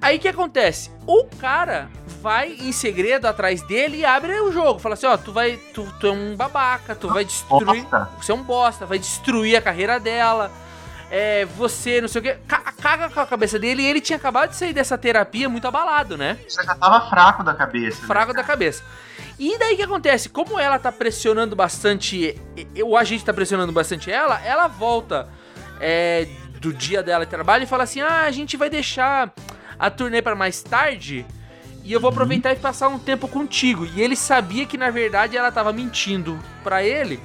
Aí 0.00 0.16
o 0.16 0.18
que 0.18 0.28
acontece? 0.28 0.90
O 1.06 1.26
cara 1.38 1.90
vai 2.22 2.56
em 2.58 2.72
segredo 2.72 3.26
atrás 3.26 3.60
dele 3.60 3.98
e 3.98 4.04
abre 4.06 4.32
o 4.40 4.50
jogo. 4.50 4.78
Fala 4.78 4.94
assim, 4.94 5.04
ó, 5.04 5.18
tu 5.18 5.30
vai. 5.30 5.58
Tu, 5.74 5.86
tu 6.00 6.06
é 6.06 6.10
um 6.10 6.34
babaca, 6.34 6.94
tu 6.94 7.08
vai 7.08 7.22
destruir. 7.22 7.82
Bosta. 7.82 8.08
Você 8.18 8.32
é 8.32 8.34
um 8.34 8.42
bosta, 8.42 8.86
vai 8.86 8.98
destruir 8.98 9.56
a 9.56 9.60
carreira 9.60 10.00
dela. 10.00 10.50
É, 11.16 11.44
você, 11.44 12.00
não 12.00 12.08
sei 12.08 12.20
o 12.20 12.24
que. 12.24 12.36
Caga 12.82 13.08
com 13.08 13.20
a 13.20 13.26
cabeça 13.26 13.56
dele 13.56 13.82
e 13.82 13.86
ele 13.86 14.00
tinha 14.00 14.16
acabado 14.16 14.50
de 14.50 14.56
sair 14.56 14.72
dessa 14.72 14.98
terapia 14.98 15.48
muito 15.48 15.68
abalado, 15.68 16.18
né? 16.18 16.36
Você 16.48 16.60
já 16.64 16.74
tava 16.74 17.08
fraco 17.08 17.44
da 17.44 17.54
cabeça. 17.54 18.00
né, 18.00 18.06
Fraco 18.08 18.32
da 18.32 18.42
cara? 18.42 18.48
cabeça. 18.48 18.82
E 19.38 19.56
daí 19.56 19.74
o 19.74 19.76
que 19.76 19.82
acontece? 19.84 20.28
Como 20.28 20.58
ela 20.58 20.76
tá 20.76 20.90
pressionando 20.90 21.54
bastante. 21.54 22.36
O 22.84 22.96
agente 22.96 23.24
tá 23.24 23.32
pressionando 23.32 23.70
bastante 23.72 24.10
ela, 24.10 24.44
ela 24.44 24.66
volta 24.66 25.28
é, 25.80 26.26
do 26.58 26.72
dia 26.72 27.00
dela 27.00 27.24
de 27.24 27.30
trabalho 27.30 27.62
e 27.62 27.66
fala 27.68 27.84
assim: 27.84 28.00
ah, 28.00 28.22
a 28.22 28.30
gente 28.32 28.56
vai 28.56 28.68
deixar 28.68 29.32
a 29.78 29.90
turnê 29.90 30.20
pra 30.20 30.34
mais 30.34 30.64
tarde 30.64 31.24
e 31.84 31.92
eu 31.92 32.00
vou 32.00 32.10
aproveitar 32.10 32.52
e 32.52 32.56
passar 32.56 32.88
um 32.88 32.98
tempo 32.98 33.28
contigo. 33.28 33.86
E 33.86 34.02
ele 34.02 34.16
sabia 34.16 34.66
que 34.66 34.76
na 34.76 34.90
verdade 34.90 35.36
ela 35.36 35.52
tava 35.52 35.72
mentindo 35.72 36.36
pra 36.64 36.82
ele, 36.82 37.20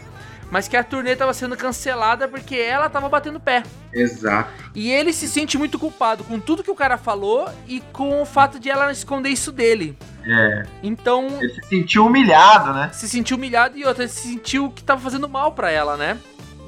mas 0.52 0.68
que 0.68 0.76
a 0.78 0.84
turnê 0.84 1.16
tava 1.16 1.34
sendo 1.34 1.56
cancelada 1.58 2.28
porque 2.28 2.56
ela 2.56 2.90
tava 2.90 3.08
batendo 3.10 3.40
pé. 3.40 3.64
Exato. 3.94 4.50
E 4.76 4.92
ele 4.92 5.12
se 5.14 5.28
sente 5.28 5.58
muito 5.58 5.78
culpado 5.80 6.24
com 6.24 6.40
tudo 6.40 6.64
que 6.64 6.72
o 6.72 6.76
cara 6.76 6.98
falou 6.98 7.48
e 7.68 7.82
com 7.94 8.22
o 8.22 8.26
fato 8.26 8.60
de 8.60 8.70
ela 8.70 8.92
esconder 8.92 9.30
isso 9.30 9.52
dele. 9.52 9.98
É. 10.26 10.64
Então, 10.84 11.28
Ele 11.40 11.50
se 11.54 11.62
sentiu 11.68 12.06
humilhado, 12.06 12.74
né? 12.74 12.90
se 12.94 13.08
sentiu 13.08 13.38
humilhado 13.38 13.78
e 13.78 13.86
outra, 13.86 14.08
se 14.08 14.28
sentiu 14.28 14.70
que 14.70 14.84
tava 14.84 15.00
fazendo 15.02 15.28
mal 15.30 15.52
pra 15.54 15.72
ela, 15.72 15.96
né? 15.98 16.18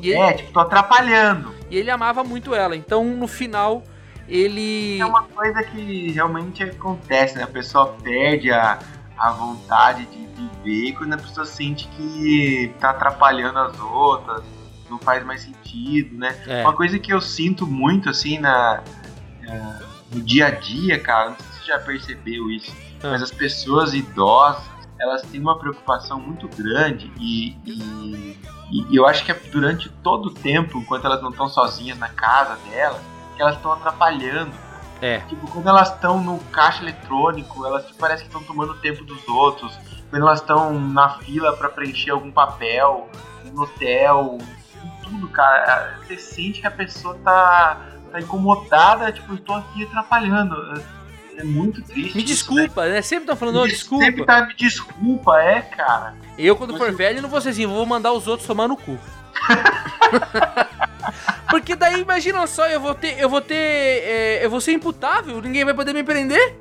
E 0.01 0.09
ele, 0.09 0.19
É, 0.19 0.33
tipo, 0.33 0.51
tô 0.51 0.59
atrapalhando. 0.61 1.53
e 1.69 1.77
ele 1.77 1.91
amava 1.91 2.23
muito 2.23 2.55
ela. 2.55 2.75
Então, 2.75 3.03
no 3.03 3.27
final, 3.27 3.83
ele. 4.27 4.99
É 4.99 5.05
uma 5.05 5.23
coisa 5.23 5.61
que 5.63 6.11
realmente 6.11 6.63
acontece, 6.63 7.35
né? 7.37 7.43
A 7.43 7.47
pessoa 7.47 7.95
perde 8.01 8.51
a, 8.51 8.79
a 9.17 9.31
vontade 9.31 10.05
de 10.05 10.17
viver 10.63 10.93
quando 10.93 11.13
a 11.13 11.17
pessoa 11.17 11.45
sente 11.45 11.87
que 11.89 12.73
tá 12.79 12.91
atrapalhando 12.91 13.59
as 13.59 13.79
outras, 13.79 14.43
não 14.89 14.99
faz 14.99 15.25
mais 15.25 15.41
sentido, 15.41 16.17
né? 16.17 16.35
É. 16.47 16.61
Uma 16.63 16.73
coisa 16.73 16.99
que 16.99 17.13
eu 17.13 17.21
sinto 17.21 17.65
muito, 17.65 18.09
assim, 18.09 18.37
na, 18.39 18.81
é, 19.43 19.73
no 20.13 20.21
dia 20.21 20.47
a 20.47 20.51
dia, 20.51 20.99
cara, 20.99 21.29
não 21.29 21.37
sei 21.37 21.45
se 21.45 21.59
você 21.59 21.65
já 21.67 21.79
percebeu 21.79 22.49
isso, 22.51 22.71
Ah. 23.03 23.11
mas 23.11 23.21
as 23.23 23.31
pessoas 23.31 23.93
idosas, 23.93 24.63
elas 24.99 25.21
têm 25.23 25.39
uma 25.39 25.57
preocupação 25.57 26.19
muito 26.19 26.47
grande 26.49 27.11
e, 27.19 27.55
e, 27.65 28.37
e 28.69 28.95
eu 28.95 29.07
acho 29.07 29.25
que 29.25 29.31
é 29.31 29.35
durante 29.51 29.89
todo 30.03 30.27
o 30.27 30.31
tempo, 30.31 30.77
enquanto 30.77 31.05
elas 31.05 31.21
não 31.21 31.31
estão 31.31 31.47
sozinhas 31.49 31.97
na 31.97 32.09
casa 32.09 32.55
delas, 32.69 33.01
que 33.35 33.41
elas 33.41 33.55
estão 33.55 33.71
atrapalhando. 33.71 34.51
É. 35.01 35.17
Tipo, 35.21 35.47
quando 35.47 35.67
elas 35.67 35.91
estão 35.91 36.23
no 36.23 36.37
caixa 36.51 36.83
eletrônico, 36.83 37.65
elas 37.65 37.87
tipo, 37.87 37.97
parece 37.97 38.21
que 38.21 38.27
estão 38.29 38.43
tomando 38.43 38.73
o 38.73 38.75
tempo 38.75 39.03
dos 39.03 39.27
outros. 39.27 39.75
Quando 40.11 40.21
elas 40.23 40.41
estão 40.41 40.79
na 40.79 41.17
fila 41.19 41.55
pra 41.57 41.69
preencher 41.69 42.11
algum 42.11 42.31
papel, 42.31 43.09
no 43.53 43.63
hotel, 43.63 44.37
tudo, 45.03 45.27
cara. 45.29 45.97
Você 46.05 46.17
sente 46.17 46.61
que 46.61 46.67
a 46.67 46.71
pessoa 46.71 47.17
tá, 47.23 47.81
tá 48.11 48.19
incomodada, 48.19 49.11
tipo, 49.11 49.33
eu 49.33 49.37
tô 49.39 49.53
aqui 49.53 49.83
atrapalhando. 49.85 50.55
É 51.37 51.43
muito 51.45 51.81
triste. 51.81 52.15
Me 52.17 52.23
isso, 52.23 52.33
desculpa, 52.33 52.85
né? 52.87 53.01
Sempre 53.01 53.23
estão 53.23 53.35
né? 53.35 53.39
falando, 53.39 53.55
"Ô, 53.55 53.59
Sempre 53.61 53.77
desculpa. 53.77 54.25
tá 54.25 54.45
me 54.45 54.53
desculpa, 54.53 55.41
é, 55.41 55.61
cara. 55.61 56.13
Eu, 56.37 56.55
quando 56.57 56.77
for 56.77 56.87
Mas- 56.87 56.97
velho, 56.97 57.21
não 57.21 57.29
vou 57.29 57.39
ser 57.41 57.49
assim, 57.49 57.65
vou 57.65 57.85
mandar 57.85 58.11
os 58.11 58.27
outros 58.27 58.45
tomar 58.45 58.67
no 58.67 58.75
cu. 58.75 58.99
Porque 61.51 61.75
daí, 61.75 62.01
imagina 62.01 62.45
só, 62.47 62.67
eu 62.67 62.79
vou 62.79 62.95
ter. 62.95 63.19
Eu 63.19 63.29
vou 63.29 63.41
ter. 63.41 63.55
é, 63.55 64.45
eu 64.45 64.49
vou 64.49 64.59
ser 64.59 64.71
imputável, 64.71 65.41
ninguém 65.41 65.65
vai 65.65 65.73
poder 65.73 65.93
me 65.93 66.03
prender. 66.03 66.57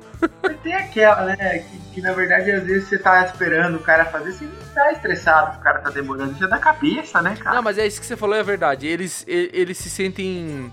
Tem 0.61 0.73
aquela, 0.73 1.25
né? 1.25 1.59
Que, 1.59 1.79
que, 1.93 2.01
na 2.01 2.13
verdade 2.13 2.51
às 2.51 2.63
vezes 2.63 2.87
você 2.87 2.97
tá 2.97 3.25
esperando 3.25 3.77
o 3.77 3.79
cara 3.79 4.05
fazer, 4.05 4.31
você 4.31 4.45
não 4.45 4.73
tá 4.73 4.91
estressado 4.91 5.57
o 5.57 5.61
cara 5.61 5.79
tá 5.79 5.89
demorando, 5.89 6.33
isso 6.33 6.45
é 6.45 6.47
da 6.47 6.59
cabeça, 6.59 7.21
né, 7.21 7.35
cara? 7.35 7.55
Não, 7.55 7.63
mas 7.63 7.77
é 7.77 7.87
isso 7.87 7.99
que 7.99 8.05
você 8.05 8.15
falou, 8.15 8.35
é 8.35 8.43
verdade. 8.43 8.85
Eles, 8.85 9.25
eles 9.27 9.77
se 9.77 9.89
sentem 9.89 10.71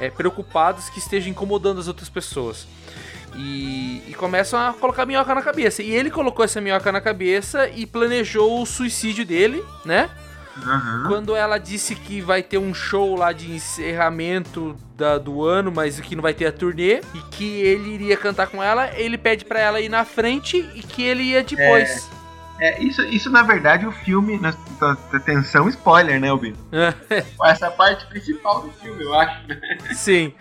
é, 0.00 0.10
preocupados 0.10 0.88
que 0.88 0.98
esteja 0.98 1.28
incomodando 1.28 1.78
as 1.78 1.86
outras 1.86 2.08
pessoas. 2.08 2.66
E, 3.36 4.02
e 4.08 4.14
começam 4.14 4.58
a 4.58 4.72
colocar 4.72 5.06
minhoca 5.06 5.34
na 5.34 5.42
cabeça. 5.42 5.82
E 5.82 5.90
ele 5.90 6.10
colocou 6.10 6.44
essa 6.44 6.60
minhoca 6.60 6.90
na 6.90 7.00
cabeça 7.00 7.68
e 7.68 7.86
planejou 7.86 8.60
o 8.60 8.66
suicídio 8.66 9.24
dele, 9.24 9.64
né? 9.84 10.10
Uhum. 10.64 11.04
Quando 11.08 11.34
ela 11.36 11.58
disse 11.58 11.94
que 11.94 12.20
vai 12.20 12.42
ter 12.42 12.58
um 12.58 12.72
show 12.74 13.16
lá 13.16 13.32
de 13.32 13.50
encerramento 13.52 14.76
da- 14.96 15.18
do 15.18 15.44
ano, 15.44 15.72
mas 15.74 15.98
que 16.00 16.14
não 16.14 16.22
vai 16.22 16.34
ter 16.34 16.46
a 16.46 16.52
turnê, 16.52 17.00
e 17.14 17.18
que 17.30 17.60
ele 17.62 17.90
iria 17.94 18.16
cantar 18.16 18.46
com 18.48 18.62
ela, 18.62 18.90
ele 18.94 19.16
pede 19.18 19.44
pra 19.44 19.60
ela 19.60 19.80
ir 19.80 19.88
na 19.88 20.04
frente 20.04 20.58
e 20.74 20.82
que 20.82 21.02
ele 21.02 21.22
ia 21.22 21.42
depois. 21.42 22.08
É, 22.62 22.82
isso, 22.82 23.00
isso 23.04 23.30
na 23.30 23.42
verdade 23.42 23.86
o 23.86 23.92
filme. 23.92 24.38
na- 24.38 24.52
tá- 24.78 24.96
Atenção, 25.14 25.66
spoiler, 25.70 26.20
né, 26.20 26.28
Albino? 26.28 26.56
Essa 27.44 27.70
parte 27.70 28.04
principal 28.06 28.60
do 28.60 28.70
filme, 28.72 29.02
eu 29.02 29.14
acho. 29.18 29.40
Sim. 29.96 30.34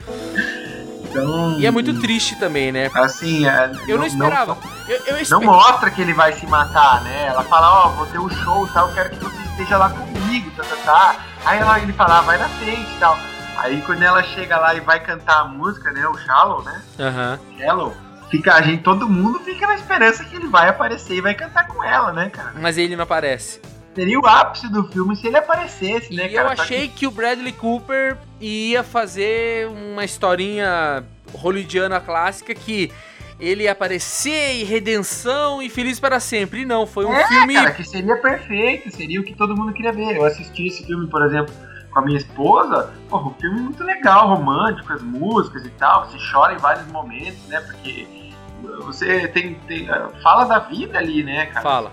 Então. 1.10 1.60
E 1.60 1.66
é 1.66 1.72
muito 1.72 2.00
triste 2.00 2.36
também, 2.38 2.72
né? 2.72 2.92
Assim, 2.94 3.48
é, 3.48 3.72
Eu 3.88 3.98
não 3.98 4.06
esperava. 4.06 4.58
Eu, 4.88 4.98
eu 5.18 5.30
Não, 5.30 5.42
mostra 5.42 5.90
que 5.90 6.02
ele 6.02 6.14
vai 6.14 6.34
se 6.34 6.46
matar, 6.46 7.02
né? 7.04 7.28
Ela 7.28 7.44
fala, 7.44 7.86
ó, 7.86 7.90
vou 7.90 8.06
ter 8.08 8.20
um 8.20 8.30
show 8.30 8.68
e 8.68 8.70
tal, 8.70 8.94
quero 8.94 9.10
que 9.12 9.16
você 9.24 9.39
esteja 9.60 9.78
lá 9.78 9.90
comigo, 9.90 10.50
tá, 10.52 10.64
tá, 10.64 10.76
tá. 10.86 11.16
Aí 11.46 11.60
ela, 11.60 11.80
ele 11.80 11.92
fala, 11.94 12.20
ah, 12.20 12.22
vai 12.22 12.38
na 12.38 12.48
frente 12.48 12.90
e 12.96 13.00
tal. 13.00 13.18
Aí 13.58 13.82
quando 13.82 14.02
ela 14.02 14.24
chega 14.24 14.58
lá 14.58 14.74
e 14.74 14.80
vai 14.80 15.00
cantar 15.02 15.42
a 15.42 15.46
música, 15.46 15.92
né? 15.92 16.08
O 16.08 16.18
Shallow, 16.18 16.64
né? 16.64 16.82
Aham. 17.00 17.40
Shallow. 17.58 17.94
Fica, 18.32 18.54
a 18.54 18.62
gente, 18.62 18.84
todo 18.84 19.10
mundo 19.10 19.40
fica 19.40 19.68
na 19.68 19.76
esperança 19.76 20.24
que 20.24 20.36
ele 20.36 20.48
vai 20.48 20.70
aparecer 20.70 21.16
e 21.16 21.22
vai 21.22 21.34
cantar 21.34 21.68
com 21.68 21.84
ela, 21.84 22.14
né, 22.14 22.30
cara? 22.30 22.54
Mas 22.56 22.78
ele 22.78 22.96
não 22.96 23.04
aparece. 23.04 23.60
Seria 23.96 24.20
o 24.20 24.26
ápice 24.26 24.70
do 24.70 24.84
filme 24.88 25.16
se 25.16 25.28
ele 25.28 25.38
aparecesse, 25.38 26.14
né, 26.16 26.28
e 26.28 26.34
cara? 26.36 26.50
eu 26.52 26.56
que- 26.56 26.62
achei 26.62 26.88
que 26.88 27.08
o 27.08 27.12
Bradley 27.12 27.52
Cooper 27.52 28.16
ia 28.40 28.84
fazer 28.84 29.68
uma 29.68 30.06
historinha 30.06 31.04
hollywoodiana 31.34 32.00
clássica 32.00 32.54
que 32.56 32.92
ele 33.40 33.64
ia 33.64 33.72
aparecer 33.72 34.56
e 34.58 34.64
redenção 34.64 35.62
e 35.62 35.70
feliz 35.70 36.00
para 36.00 36.20
sempre. 36.20 36.62
E 36.62 36.66
não, 36.66 36.86
foi 36.86 37.06
um 37.06 37.14
É, 37.14 37.28
filme. 37.28 37.54
cara, 37.54 37.72
que 37.72 37.84
seria 37.84 38.18
perfeito, 38.18 38.94
seria 38.96 39.22
o 39.22 39.24
que 39.24 39.34
todo 39.36 39.56
mundo 39.56 39.72
queria 39.74 39.92
ver. 39.94 40.18
Eu 40.18 40.26
assisti 40.26 40.68
esse 40.68 40.86
filme, 40.86 41.08
por 41.08 41.24
exemplo, 41.26 41.54
com 41.92 42.00
a 42.00 42.02
minha 42.04 42.18
esposa, 42.18 42.94
porra, 43.10 43.30
um 43.30 43.34
filme 43.36 43.62
muito 43.62 43.84
legal, 43.84 44.28
romântico, 44.28 44.92
as 44.94 45.02
músicas 45.02 45.66
e 45.66 45.70
tal, 45.72 46.06
você 46.08 46.18
chora 46.32 46.54
em 46.54 46.58
vários 46.58 46.86
momentos, 46.88 47.42
né? 47.48 47.62
Porque 47.62 48.08
você 48.84 49.28
tem, 49.30 49.56
tem 49.68 49.88
fala 50.22 50.44
da 50.46 50.60
vida 50.60 50.98
ali, 50.98 51.24
né, 51.24 51.46
cara? 51.48 51.62
Fala. 51.62 51.92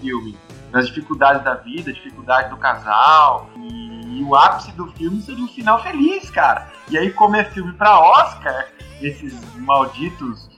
Filme, 0.00 0.36
das 0.70 0.86
dificuldades 0.88 1.42
da 1.42 1.54
vida, 1.54 1.92
dificuldade 1.92 2.50
do 2.50 2.56
casal. 2.56 3.50
E, 3.56 4.18
e 4.20 4.22
o 4.22 4.34
ápice 4.36 4.70
do 4.72 4.86
filme 4.92 5.20
seria 5.22 5.42
um 5.44 5.48
final 5.48 5.82
feliz, 5.82 6.30
cara. 6.30 6.70
E 6.88 6.98
aí, 6.98 7.10
como 7.10 7.34
é 7.36 7.44
filme 7.44 7.72
pra 7.72 7.98
Oscar, 7.98 8.68
esses 9.00 9.34
malditos 9.56 10.48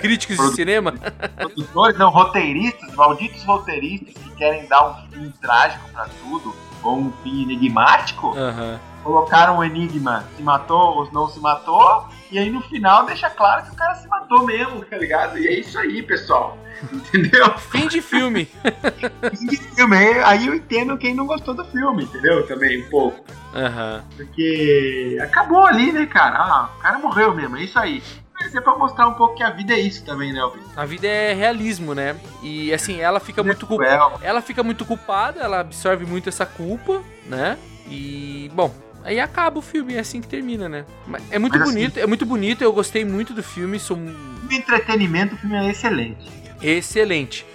Críticos 0.00 0.36
de 0.50 0.54
cinema. 0.54 0.92
produtores, 1.36 1.98
não, 1.98 2.10
roteiristas, 2.10 2.94
malditos 2.94 3.42
roteiristas 3.44 4.14
que 4.14 4.30
querem 4.36 4.66
dar 4.66 4.88
um 4.88 4.94
fim 5.10 5.32
trágico 5.40 5.88
pra 5.90 6.06
tudo, 6.22 6.54
ou 6.82 6.98
um 6.98 7.12
fim 7.22 7.42
enigmático, 7.42 8.36
Aham. 8.36 8.78
colocaram 9.02 9.58
o 9.58 9.64
enigma, 9.64 10.24
se 10.36 10.42
matou 10.42 10.98
ou 10.98 11.12
não 11.12 11.28
se 11.28 11.40
matou, 11.40 12.06
e 12.30 12.38
aí 12.38 12.50
no 12.50 12.60
final 12.62 13.06
deixa 13.06 13.30
claro 13.30 13.62
que 13.64 13.70
o 13.70 13.74
cara 13.74 13.94
se 13.94 14.06
matou 14.08 14.44
mesmo, 14.44 14.84
tá 14.84 14.96
ligado? 14.98 15.38
E 15.38 15.46
é 15.46 15.58
isso 15.60 15.78
aí, 15.78 16.02
pessoal. 16.02 16.58
Entendeu? 16.92 17.56
Fim 17.58 17.86
de 17.86 18.02
filme. 18.02 18.46
Fim 19.38 19.46
de 19.46 19.56
filme. 19.56 19.96
Aí- 20.24 20.46
eu 20.46 20.54
entendo 20.54 20.98
quem 20.98 21.14
não 21.14 21.24
gostou 21.26 21.54
do 21.54 21.64
filme, 21.66 22.02
entendeu? 22.04 22.46
Também 22.46 22.82
um 22.84 22.90
pouco. 22.90 23.24
Aham. 23.54 24.02
Porque 24.16 25.16
acabou 25.22 25.64
ali, 25.64 25.92
né, 25.92 26.04
cara? 26.06 26.36
Ah, 26.38 26.68
o 26.76 26.82
cara 26.82 26.98
morreu 26.98 27.32
mesmo, 27.32 27.56
é 27.56 27.62
isso 27.62 27.78
aí. 27.78 28.02
Mas 28.40 28.54
é 28.54 28.60
pra 28.60 28.76
mostrar 28.76 29.06
um 29.08 29.14
pouco 29.14 29.36
que 29.36 29.42
a 29.42 29.50
vida 29.50 29.72
é 29.74 29.80
isso 29.80 30.04
também, 30.04 30.32
né, 30.32 30.40
Alvin? 30.40 30.60
A 30.76 30.84
vida 30.84 31.06
é 31.06 31.32
realismo, 31.32 31.94
né? 31.94 32.16
E 32.42 32.72
assim, 32.74 33.00
ela 33.00 33.20
fica 33.20 33.42
muito 33.42 33.66
culpada. 33.66 34.16
Ela 34.22 34.42
fica 34.42 34.62
muito 34.62 34.84
culpada, 34.84 35.40
ela 35.40 35.60
absorve 35.60 36.04
muito 36.04 36.28
essa 36.28 36.44
culpa, 36.44 37.02
né? 37.26 37.56
E, 37.88 38.50
bom, 38.52 38.74
aí 39.04 39.20
acaba 39.20 39.58
o 39.58 39.62
filme, 39.62 39.94
é 39.94 40.00
assim 40.00 40.20
que 40.20 40.26
termina, 40.26 40.68
né? 40.68 40.84
É 41.30 41.38
muito 41.38 41.52
Mas, 41.58 41.62
assim- 41.68 41.74
bonito, 41.74 42.00
é 42.00 42.06
muito 42.06 42.26
bonito, 42.26 42.62
eu 42.64 42.72
gostei 42.72 43.04
muito 43.04 43.32
do 43.32 43.42
filme, 43.42 43.78
sou 43.78 43.96
O 43.96 44.52
entretenimento, 44.52 45.34
o 45.36 45.38
filme 45.38 45.54
é 45.56 45.70
excelente. 45.70 46.28
excelente. 46.60 47.46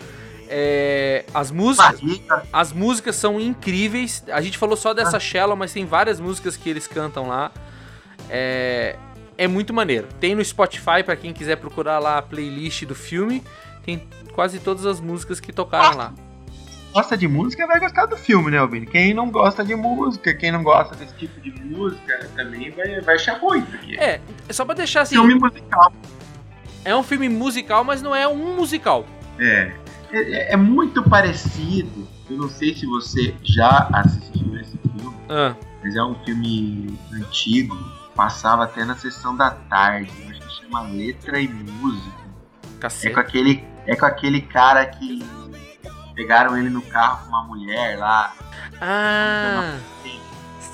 É, 0.51 1.25
as 1.33 1.51
músicas, 1.51 1.99
Barriga, 1.99 2.43
as 2.51 2.71
músicas 2.73 3.15
são 3.17 3.39
incríveis. 3.39 4.23
A 4.31 4.41
gente 4.41 4.57
falou 4.57 4.75
só 4.75 4.93
dessa 4.95 5.19
Shallow, 5.19 5.55
mas 5.55 5.71
tem 5.73 5.85
várias 5.85 6.19
músicas 6.19 6.57
que 6.57 6.67
eles 6.69 6.87
cantam 6.87 7.27
lá. 7.27 7.51
É, 8.29 8.95
é 9.39 9.47
muito 9.47 9.73
maneiro. 9.73 10.07
Tem 10.19 10.35
no 10.35 10.43
Spotify 10.43 11.01
pra 11.03 11.15
quem 11.15 11.31
quiser 11.33 11.55
procurar 11.55 11.97
lá 11.99 12.17
a 12.17 12.21
playlist 12.21 12.83
do 12.85 12.93
filme. 12.93 13.41
Tem 13.83 14.03
quase 14.33 14.59
todas 14.59 14.85
as 14.85 14.99
músicas 14.99 15.39
que 15.39 15.51
tocaram 15.53 15.97
lá. 15.97 16.13
gosta 16.93 17.15
de 17.17 17.27
música 17.27 17.65
vai 17.65 17.79
gostar 17.79 18.05
do 18.05 18.17
filme, 18.17 18.51
né, 18.51 18.57
Albino? 18.57 18.85
Quem 18.85 19.13
não 19.13 19.31
gosta 19.31 19.63
de 19.63 19.75
música, 19.75 20.33
quem 20.33 20.51
não 20.51 20.61
gosta 20.61 20.95
desse 20.95 21.15
tipo 21.15 21.39
de 21.39 21.51
música, 21.63 22.29
também 22.35 22.69
vai, 22.71 22.99
vai 23.01 23.15
achar 23.15 23.39
ruim. 23.39 23.61
Porque 23.61 23.95
É, 23.97 24.19
é 24.47 24.53
só 24.53 24.65
pra 24.65 24.75
deixar 24.75 25.01
assim. 25.01 25.15
filme 25.15 25.35
musical. 25.35 25.93
É 26.83 26.95
um 26.95 27.03
filme 27.03 27.29
musical, 27.29 27.83
mas 27.83 28.01
não 28.01 28.13
é 28.15 28.27
um 28.27 28.55
musical. 28.57 29.05
É, 29.39 29.71
é, 30.11 30.53
é 30.53 30.57
muito 30.57 31.01
parecido. 31.09 32.07
Eu 32.29 32.37
não 32.37 32.49
sei 32.49 32.75
se 32.75 32.85
você 32.85 33.33
já 33.43 33.89
assistiu 33.93 34.59
esse 34.59 34.77
filme, 34.77 35.15
Ah, 35.29 35.55
mas 35.83 35.95
é 35.95 36.03
um 36.03 36.15
filme 36.25 36.97
antigo. 37.13 37.75
Passava 38.19 38.65
até 38.65 38.83
na 38.83 38.97
sessão 38.97 39.33
da 39.33 39.49
tarde. 39.51 40.11
Acho 40.29 40.41
que 40.41 40.61
chama 40.61 40.81
Letra 40.81 41.39
e 41.39 41.47
Música. 41.47 42.17
É 43.05 43.09
com 43.11 43.19
aquele, 43.21 43.65
é 43.87 43.95
com 43.95 44.05
aquele 44.05 44.41
cara 44.41 44.85
que 44.85 45.23
pegaram 46.15 46.57
ele 46.57 46.69
no 46.69 46.81
carro 46.81 47.23
com 47.23 47.29
uma 47.29 47.43
mulher 47.45 47.97
lá. 47.97 48.33
Ah, 48.81 49.77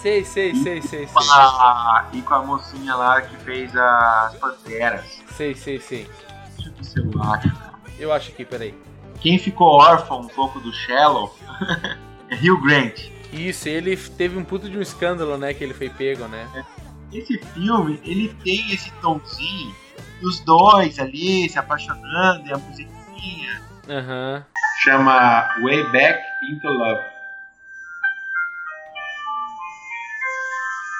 Sei, 0.01 0.25
sei, 0.25 0.55
sei, 0.55 0.81
sei, 0.81 1.07
sei. 1.07 1.09
a- 1.31 2.07
e 2.13 2.21
com 2.23 2.33
a 2.33 2.41
mocinha 2.43 2.95
lá 2.95 3.21
que 3.21 3.35
fez 3.37 3.75
as 3.75 4.33
Panteras. 4.37 5.05
Sei, 5.37 5.53
sei, 5.53 5.79
sei. 5.79 6.09
Deixa 6.55 6.69
eu 6.71 6.73
ver 6.75 6.83
se 6.83 6.97
eu 6.99 7.23
acho, 7.31 7.49
cara. 7.55 7.73
Eu 7.99 8.11
acho 8.11 8.31
aqui, 8.31 8.43
peraí. 8.43 8.75
Quem 9.21 9.37
ficou 9.37 9.67
órfão 9.67 10.21
um 10.21 10.27
pouco 10.27 10.59
do 10.59 10.73
Shallow 10.73 11.35
é 12.27 12.35
Hugh 12.37 12.59
Grant. 12.63 13.01
Isso, 13.31 13.69
ele 13.69 13.95
teve 13.97 14.35
um 14.35 14.43
puto 14.43 14.67
de 14.67 14.77
um 14.77 14.81
escândalo, 14.81 15.37
né? 15.37 15.53
Que 15.53 15.63
ele 15.63 15.73
foi 15.75 15.89
pego, 15.89 16.27
né? 16.27 16.47
Esse 17.15 17.37
filme, 17.53 17.97
ele 18.03 18.27
tem 18.43 18.73
esse 18.73 18.91
tomzinho 18.99 19.73
dos 20.21 20.41
dois 20.41 20.99
ali 20.99 21.49
se 21.49 21.57
apaixonando 21.57 22.45
e 22.45 22.53
a 22.53 22.57
musiquinha. 22.57 23.61
Aham. 23.87 24.45
Chama 24.83 25.47
Way 25.61 25.83
Back 25.91 26.19
Into 26.49 26.67
Love. 26.67 27.01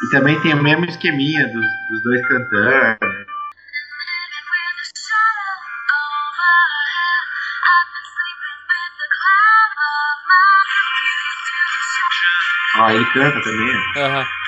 E 0.04 0.10
também 0.12 0.40
tem 0.42 0.54
o 0.54 0.64
mesmo 0.64 0.86
esqueminha 0.86 1.48
dos, 1.48 1.66
dos 1.90 2.04
dois 2.04 2.28
cantando. 2.30 2.98
Ó, 12.78 12.90
ele 12.90 13.06
canta 13.06 13.42
também. 13.42 13.84
Aham. 13.98 14.22
Os 14.22 14.45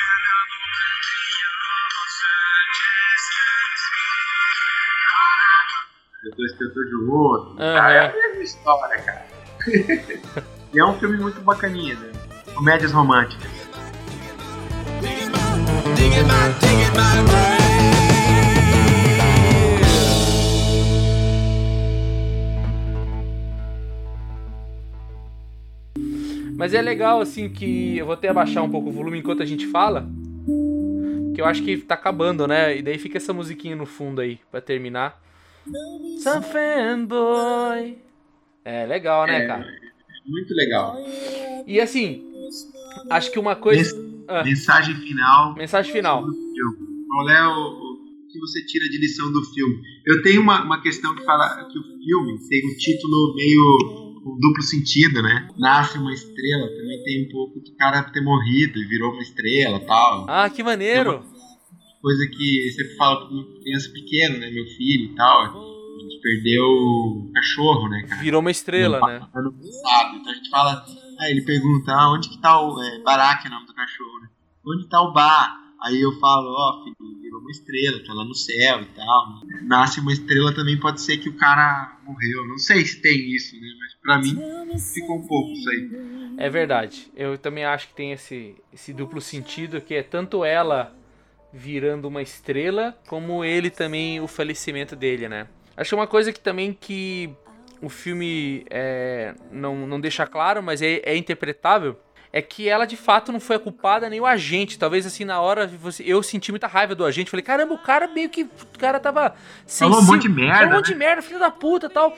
dois 6.35 6.51
cantam 6.53 6.85
de 6.85 6.95
outro. 7.09 7.55
Cara, 7.55 7.93
é 7.93 8.09
a 8.09 8.13
mesma 8.13 8.43
história, 8.43 9.01
cara. 9.01 9.27
e 10.73 10.79
é 10.79 10.85
um 10.85 10.93
filme 10.99 11.17
muito 11.17 11.41
bacaninha, 11.41 11.95
né? 11.95 12.11
Comédias 12.53 12.91
românticas. 12.91 13.57
Mas 26.57 26.73
é 26.73 26.81
legal, 26.81 27.21
assim, 27.21 27.47
que 27.47 27.97
eu 27.99 28.05
vou 28.07 28.13
até 28.13 28.29
abaixar 28.29 28.63
um 28.63 28.69
pouco 28.69 28.89
o 28.89 28.91
volume 28.91 29.19
enquanto 29.19 29.43
a 29.43 29.45
gente 29.45 29.67
fala. 29.67 30.09
Que 31.35 31.39
eu 31.39 31.45
acho 31.45 31.63
que 31.63 31.77
tá 31.77 31.93
acabando, 31.93 32.47
né? 32.47 32.75
E 32.75 32.81
daí 32.81 32.97
fica 32.97 33.17
essa 33.17 33.31
musiquinha 33.31 33.75
no 33.75 33.85
fundo 33.85 34.19
aí, 34.19 34.39
pra 34.49 34.59
terminar. 34.59 35.21
Some 36.19 36.43
fanboy. 36.45 37.97
É 38.65 38.85
legal, 38.85 39.25
né, 39.27 39.43
É. 39.43 39.47
cara? 39.47 39.67
Muito 40.25 40.53
legal. 40.53 40.97
E 41.65 41.79
assim, 41.79 42.23
acho 43.09 43.31
que 43.31 43.39
uma 43.39 43.55
coisa. 43.55 43.95
Ah, 44.27 44.43
Mensagem 44.43 44.93
final 44.95 45.55
mensagem 45.55 45.91
final. 45.93 46.21
Qual 47.07 47.29
é 47.29 47.47
o, 47.47 47.51
o 47.53 48.27
que 48.29 48.37
você 48.39 48.65
tira 48.65 48.89
de 48.89 48.97
lição 48.97 49.31
do 49.31 49.41
filme? 49.53 49.81
Eu 50.05 50.21
tenho 50.21 50.41
uma, 50.41 50.63
uma 50.63 50.81
questão 50.81 51.15
que 51.15 51.23
fala 51.23 51.63
que 51.71 51.79
o 51.79 51.83
filme 51.83 52.37
tem 52.49 52.65
um 52.69 52.75
título 52.77 53.35
meio 53.35 54.19
com 54.21 54.37
duplo 54.37 54.61
sentido, 54.63 55.21
né? 55.23 55.47
Nasce 55.57 55.97
uma 55.97 56.13
estrela, 56.13 56.67
também 56.67 57.01
tem 57.05 57.25
um 57.25 57.29
pouco 57.31 57.61
do 57.61 57.71
cara 57.77 58.03
ter 58.03 58.19
morrido 58.19 58.77
e 58.79 58.85
virou 58.85 59.13
uma 59.13 59.21
estrela 59.21 59.79
tal. 59.79 60.25
Ah, 60.27 60.49
que 60.49 60.61
maneiro! 60.61 61.23
Coisa 62.07 62.25
que 62.29 62.71
você 62.71 62.95
fala 62.95 63.27
com 63.27 63.59
criança 63.59 63.89
pequena, 63.91 64.37
né? 64.37 64.49
Meu 64.49 64.65
filho 64.65 65.11
e 65.11 65.15
tal. 65.15 65.41
A 65.43 65.99
gente 65.99 66.21
perdeu 66.21 66.63
o 66.63 67.29
cachorro, 67.35 67.89
né, 67.89 68.05
cara? 68.07 68.21
Virou 68.21 68.39
uma 68.39 68.49
estrela, 68.49 69.01
né? 69.05 69.27
Ano 69.35 69.51
passado. 69.51 70.15
Então 70.15 70.31
a 70.31 70.35
gente 70.35 70.49
fala. 70.49 70.85
Aí 71.19 71.31
ele 71.31 71.41
pergunta, 71.41 71.91
ah, 71.91 72.13
onde 72.13 72.29
que 72.29 72.37
tá 72.39 72.61
o. 72.61 72.81
É, 72.81 73.03
Barak 73.03 73.45
é 73.45 73.49
o 73.49 73.51
nome 73.51 73.67
do 73.67 73.73
cachorro, 73.73 74.21
né? 74.21 74.29
Onde 74.65 74.87
tá 74.87 75.01
o 75.01 75.11
Bar? 75.11 75.59
Aí 75.83 75.99
eu 75.99 76.13
falo, 76.13 76.47
ó, 76.47 76.83
filho, 76.85 76.95
virou 77.21 77.41
uma 77.41 77.51
estrela, 77.51 78.01
tá 78.05 78.13
lá 78.13 78.23
no 78.23 78.33
céu 78.33 78.81
e 78.83 78.85
tal. 78.85 79.41
Nasce 79.63 79.99
uma 79.99 80.13
estrela 80.13 80.55
também 80.55 80.79
pode 80.79 81.01
ser 81.01 81.17
que 81.17 81.27
o 81.27 81.35
cara 81.35 81.99
morreu. 82.05 82.47
Não 82.47 82.57
sei 82.57 82.85
se 82.85 83.01
tem 83.01 83.35
isso, 83.35 83.53
né? 83.59 83.67
Mas 83.79 83.93
pra 83.95 84.17
mim 84.17 84.79
ficou 84.79 85.17
um 85.17 85.27
pouco 85.27 85.51
isso 85.51 85.69
aí. 85.69 85.89
É 86.37 86.49
verdade. 86.49 87.11
Eu 87.17 87.37
também 87.37 87.65
acho 87.65 87.89
que 87.89 87.95
tem 87.95 88.13
esse, 88.13 88.55
esse 88.71 88.93
duplo 88.93 89.19
sentido 89.19 89.81
que 89.81 89.93
é 89.93 90.03
tanto 90.03 90.45
ela 90.45 90.96
virando 91.57 92.07
uma 92.07 92.21
estrela, 92.21 92.95
como 93.07 93.43
ele 93.43 93.69
também, 93.71 94.21
o 94.21 94.27
falecimento 94.27 94.95
dele, 94.95 95.27
né? 95.27 95.47
Acho 95.75 95.89
que 95.89 95.95
uma 95.95 96.05
coisa 96.07 96.31
que 96.31 96.39
também 96.39 96.77
que 96.79 97.29
o 97.81 97.89
filme 97.89 98.63
é, 98.69 99.33
não, 99.51 99.75
não 99.87 99.99
deixa 99.99 100.25
claro, 100.27 100.61
mas 100.61 100.81
é, 100.81 101.01
é 101.03 101.17
interpretável, 101.17 101.99
é 102.31 102.41
que 102.41 102.69
ela 102.69 102.85
de 102.85 102.95
fato 102.95 103.31
não 103.31 103.39
foi 103.39 103.55
a 103.55 103.59
culpada 103.59 104.09
nem 104.09 104.19
o 104.19 104.25
agente. 104.25 104.77
Talvez 104.77 105.05
assim, 105.05 105.25
na 105.25 105.41
hora 105.41 105.69
eu 106.05 106.21
senti 106.21 106.51
muita 106.51 106.67
raiva 106.67 106.93
do 106.93 107.03
agente. 107.05 107.31
Falei, 107.31 107.43
caramba, 107.43 107.73
o 107.73 107.77
cara 107.79 108.07
meio 108.07 108.29
que. 108.29 108.43
O 108.43 108.77
cara 108.77 108.99
tava. 108.99 109.33
Falou 109.65 109.95
um 109.95 110.01
sensível- 110.01 110.03
monte 110.03 110.21
de 110.23 110.29
merda, 110.29 110.53
Falou 110.57 110.69
um 110.73 110.75
monte 110.75 110.87
né? 110.89 110.93
de 110.93 110.99
merda, 110.99 111.21
filho 111.21 111.39
da 111.39 111.49
puta 111.49 111.89
tal. 111.89 112.15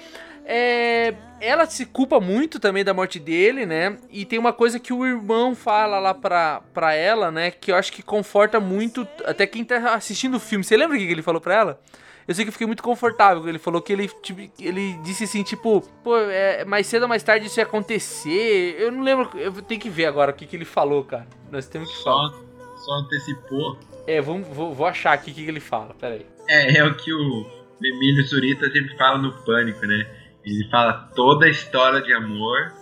É, 0.52 1.14
ela 1.40 1.68
se 1.68 1.86
culpa 1.86 2.20
muito 2.20 2.60
também 2.60 2.84
da 2.84 2.92
morte 2.92 3.20
dele, 3.20 3.68
né? 3.68 4.00
E 4.10 4.26
tem 4.26 4.40
uma 4.40 4.52
coisa 4.52 4.80
que 4.80 4.92
o 4.92 5.06
irmão 5.06 5.54
fala 5.54 6.00
lá 6.00 6.12
pra, 6.12 6.64
pra 6.74 6.96
ela, 6.96 7.30
né? 7.30 7.52
Que 7.52 7.72
eu 7.72 7.76
acho 7.76 7.94
que 7.94 8.02
conforta 8.02 8.60
muito 8.60 9.08
até 9.26 9.46
quem 9.46 9.64
tá 9.64 9.94
assistindo 9.94 10.38
o 10.38 10.40
filme. 10.40 10.64
Você 10.64 10.76
lembra 10.76 10.98
o 10.98 11.00
que 11.00 11.06
ele 11.06 11.22
falou 11.22 11.40
pra 11.40 11.54
ela? 11.54 11.82
Eu 12.28 12.34
sei 12.34 12.44
que 12.44 12.50
eu 12.50 12.54
fiquei 12.54 12.66
muito 12.66 12.82
confortável. 12.82 13.48
Ele 13.48 13.60
falou 13.60 13.80
que 13.80 13.94
ele, 13.94 14.08
tipo, 14.24 14.42
ele 14.60 14.94
disse 15.04 15.26
assim, 15.26 15.44
tipo, 15.44 15.82
pô, 16.04 16.18
é, 16.18 16.66
mais 16.66 16.88
cedo 16.88 17.04
ou 17.04 17.08
mais 17.08 17.22
tarde 17.22 17.46
isso 17.46 17.60
ia 17.60 17.64
acontecer. 17.64 18.76
Eu 18.80 18.92
não 18.92 19.04
lembro, 19.04 19.30
eu 19.38 19.52
tenho 19.62 19.80
que 19.80 19.90
ver 19.90 20.08
agora 20.08 20.32
o 20.32 20.34
que, 20.34 20.48
que 20.48 20.56
ele 20.56 20.66
falou, 20.66 21.04
cara. 21.04 21.28
Nós 21.52 21.68
temos 21.68 21.96
que 21.96 22.04
falar. 22.04 22.32
Só, 22.32 22.86
só 22.86 22.94
antecipou. 22.94 23.78
É, 24.08 24.20
vamos, 24.20 24.48
vou, 24.48 24.74
vou 24.74 24.88
achar 24.88 25.14
aqui 25.14 25.30
o 25.30 25.34
que, 25.36 25.44
que 25.44 25.50
ele 25.52 25.60
fala, 25.60 25.94
peraí. 25.94 26.26
É, 26.48 26.78
é 26.78 26.84
o 26.84 26.96
que 26.96 27.14
o 27.14 27.46
Emílio 27.84 28.26
Zurita 28.26 28.66
sempre 28.72 28.98
fala 28.98 29.20
no 29.20 29.32
Pânico, 29.44 29.86
né? 29.86 30.08
Ele 30.50 30.68
fala 30.70 31.10
toda 31.16 31.48
história 31.48 32.02
de 32.02 32.14
amor 32.14 32.74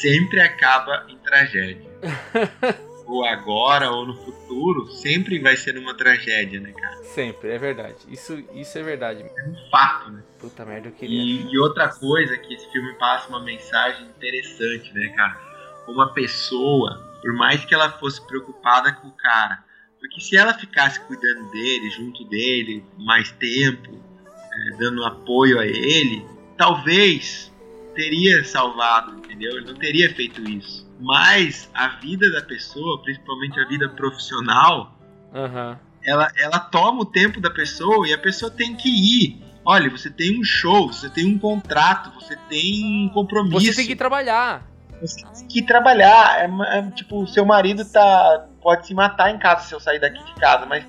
sempre 0.00 0.40
acaba 0.40 1.06
em 1.08 1.16
tragédia. 1.18 1.90
ou 3.06 3.24
agora 3.24 3.90
ou 3.90 4.04
no 4.04 4.14
futuro, 4.16 4.90
sempre 4.90 5.38
vai 5.38 5.56
ser 5.56 5.78
uma 5.78 5.94
tragédia, 5.94 6.60
né, 6.60 6.72
cara? 6.72 6.96
Sempre, 7.04 7.50
é 7.50 7.58
verdade. 7.58 7.96
Isso, 8.08 8.42
isso 8.52 8.76
é 8.76 8.82
verdade. 8.82 9.22
É 9.22 9.48
um 9.48 9.70
fato, 9.70 10.10
né? 10.10 10.22
Puta 10.38 10.64
merda, 10.64 10.88
eu 10.88 10.92
queria. 10.92 11.16
E, 11.16 11.52
e 11.52 11.58
outra 11.58 11.88
coisa 11.88 12.36
que 12.36 12.52
esse 12.52 12.70
filme 12.72 12.92
passa 12.94 13.28
uma 13.28 13.40
mensagem 13.40 14.06
interessante, 14.06 14.92
né, 14.92 15.08
cara? 15.16 15.40
Uma 15.86 16.12
pessoa, 16.12 17.18
por 17.22 17.32
mais 17.34 17.64
que 17.64 17.72
ela 17.72 17.90
fosse 17.92 18.24
preocupada 18.26 18.92
com 18.92 19.08
o 19.08 19.16
cara, 19.16 19.64
porque 20.00 20.20
se 20.20 20.36
ela 20.36 20.52
ficasse 20.52 21.00
cuidando 21.00 21.50
dele, 21.50 21.90
junto 21.90 22.24
dele, 22.24 22.84
mais 22.98 23.30
tempo, 23.30 24.02
é, 24.26 24.76
dando 24.78 25.04
apoio 25.04 25.60
a 25.60 25.66
ele, 25.66 26.26
talvez 26.56 27.52
teria 27.94 28.44
salvado, 28.44 29.18
entendeu? 29.18 29.56
Ele 29.56 29.66
não 29.66 29.74
teria 29.74 30.14
feito 30.14 30.40
isso. 30.48 30.86
Mas 31.00 31.70
a 31.74 31.88
vida 31.88 32.30
da 32.32 32.42
pessoa, 32.42 33.02
principalmente 33.02 33.58
a 33.60 33.66
vida 33.66 33.88
profissional, 33.88 34.98
Aham. 35.34 35.78
ela, 36.04 36.28
ela 36.36 36.58
toma 36.58 37.02
o 37.02 37.06
tempo 37.06 37.40
da 37.40 37.50
pessoa 37.50 38.06
e 38.08 38.12
a 38.12 38.18
pessoa 38.18 38.50
tem 38.50 38.74
que 38.74 38.88
ir. 38.88 39.42
Olha, 39.64 39.90
você 39.90 40.08
tem 40.08 40.38
um 40.38 40.44
show, 40.44 40.92
você 40.92 41.10
tem 41.10 41.26
um 41.26 41.38
contrato, 41.38 42.12
você 42.14 42.36
tem 42.48 42.84
um 42.84 43.08
compromisso. 43.08 43.66
Você 43.66 43.74
tem 43.74 43.86
que 43.86 43.96
trabalhar. 43.96 44.64
Você 45.00 45.26
tem 45.26 45.48
que 45.48 45.62
trabalhar. 45.62 46.38
É, 46.38 46.78
é, 46.78 46.90
tipo, 46.92 47.22
o 47.22 47.26
seu 47.26 47.44
marido 47.44 47.84
tá, 47.84 48.46
pode 48.62 48.86
se 48.86 48.94
matar 48.94 49.34
em 49.34 49.38
casa 49.38 49.66
se 49.66 49.74
eu 49.74 49.80
sair 49.80 49.98
daqui 49.98 50.22
de 50.24 50.34
casa, 50.34 50.66
mas 50.66 50.84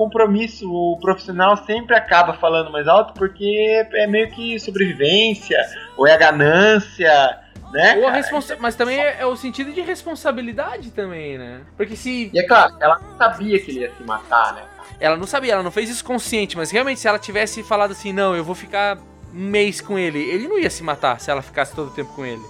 compromisso, 0.00 0.66
o 0.66 0.98
profissional 0.98 1.54
sempre 1.66 1.94
acaba 1.94 2.32
falando 2.32 2.70
mais 2.72 2.88
alto 2.88 3.12
porque 3.12 3.86
é 3.92 4.06
meio 4.06 4.30
que 4.30 4.58
sobrevivência, 4.58 5.58
ou 5.94 6.06
é 6.06 6.14
a 6.14 6.16
ganância, 6.16 7.38
né? 7.70 7.98
Ou 7.98 8.08
a 8.08 8.12
responsa- 8.12 8.56
Mas 8.58 8.74
também 8.74 8.98
é, 8.98 9.18
é 9.20 9.26
o 9.26 9.36
sentido 9.36 9.72
de 9.72 9.82
responsabilidade 9.82 10.90
também, 10.90 11.36
né? 11.36 11.60
Porque 11.76 11.96
se 11.96 12.30
E 12.32 12.38
é 12.38 12.46
claro, 12.46 12.74
ela 12.80 12.98
não 12.98 13.18
sabia 13.18 13.60
que 13.60 13.70
ele 13.72 13.80
ia 13.80 13.92
se 13.94 14.02
matar, 14.02 14.54
né? 14.54 14.62
ela 14.98 15.16
não 15.18 15.26
sabia, 15.26 15.52
ela 15.52 15.62
não 15.62 15.70
fez 15.70 15.88
isso 15.90 16.04
consciente, 16.04 16.56
mas 16.56 16.70
realmente 16.70 17.00
se 17.00 17.08
ela 17.08 17.18
tivesse 17.18 17.62
falado 17.62 17.90
assim, 17.92 18.12
não, 18.12 18.34
eu 18.34 18.44
vou 18.44 18.54
ficar 18.54 18.98
um 19.34 19.46
mês 19.48 19.80
com 19.80 19.98
ele, 19.98 20.18
ele 20.18 20.48
não 20.48 20.58
ia 20.58 20.68
se 20.70 20.82
matar 20.82 21.20
se 21.20 21.30
ela 21.30 21.40
ficasse 21.42 21.74
todo 21.74 21.88
o 21.88 21.90
tempo 21.90 22.12
com 22.14 22.24
ele, 22.24 22.42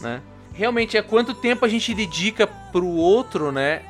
né? 0.00 0.20
Realmente 0.54 0.96
é 0.98 1.02
quanto 1.02 1.32
tempo 1.32 1.64
a 1.64 1.68
gente 1.68 1.94
dedica 1.94 2.46
pro 2.46 2.86
outro, 2.86 3.50
né? 3.50 3.80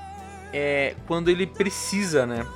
É 0.53 0.95
quando 1.09 1.31
ele 1.31 1.47
precisa, 1.47 2.27
né? 2.27 2.47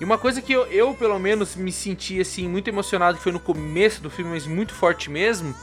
E 0.00 0.04
uma 0.04 0.18
coisa 0.18 0.42
que 0.42 0.52
eu, 0.52 0.66
eu, 0.66 0.94
pelo 0.94 1.18
menos, 1.18 1.54
me 1.56 1.70
senti, 1.70 2.20
assim, 2.20 2.48
muito 2.48 2.68
emocionado, 2.68 3.16
que 3.16 3.22
foi 3.22 3.32
no 3.32 3.40
começo 3.40 4.02
do 4.02 4.10
filme, 4.10 4.32
mas 4.32 4.46
muito 4.46 4.74
forte 4.74 5.10
mesmo, 5.10 5.54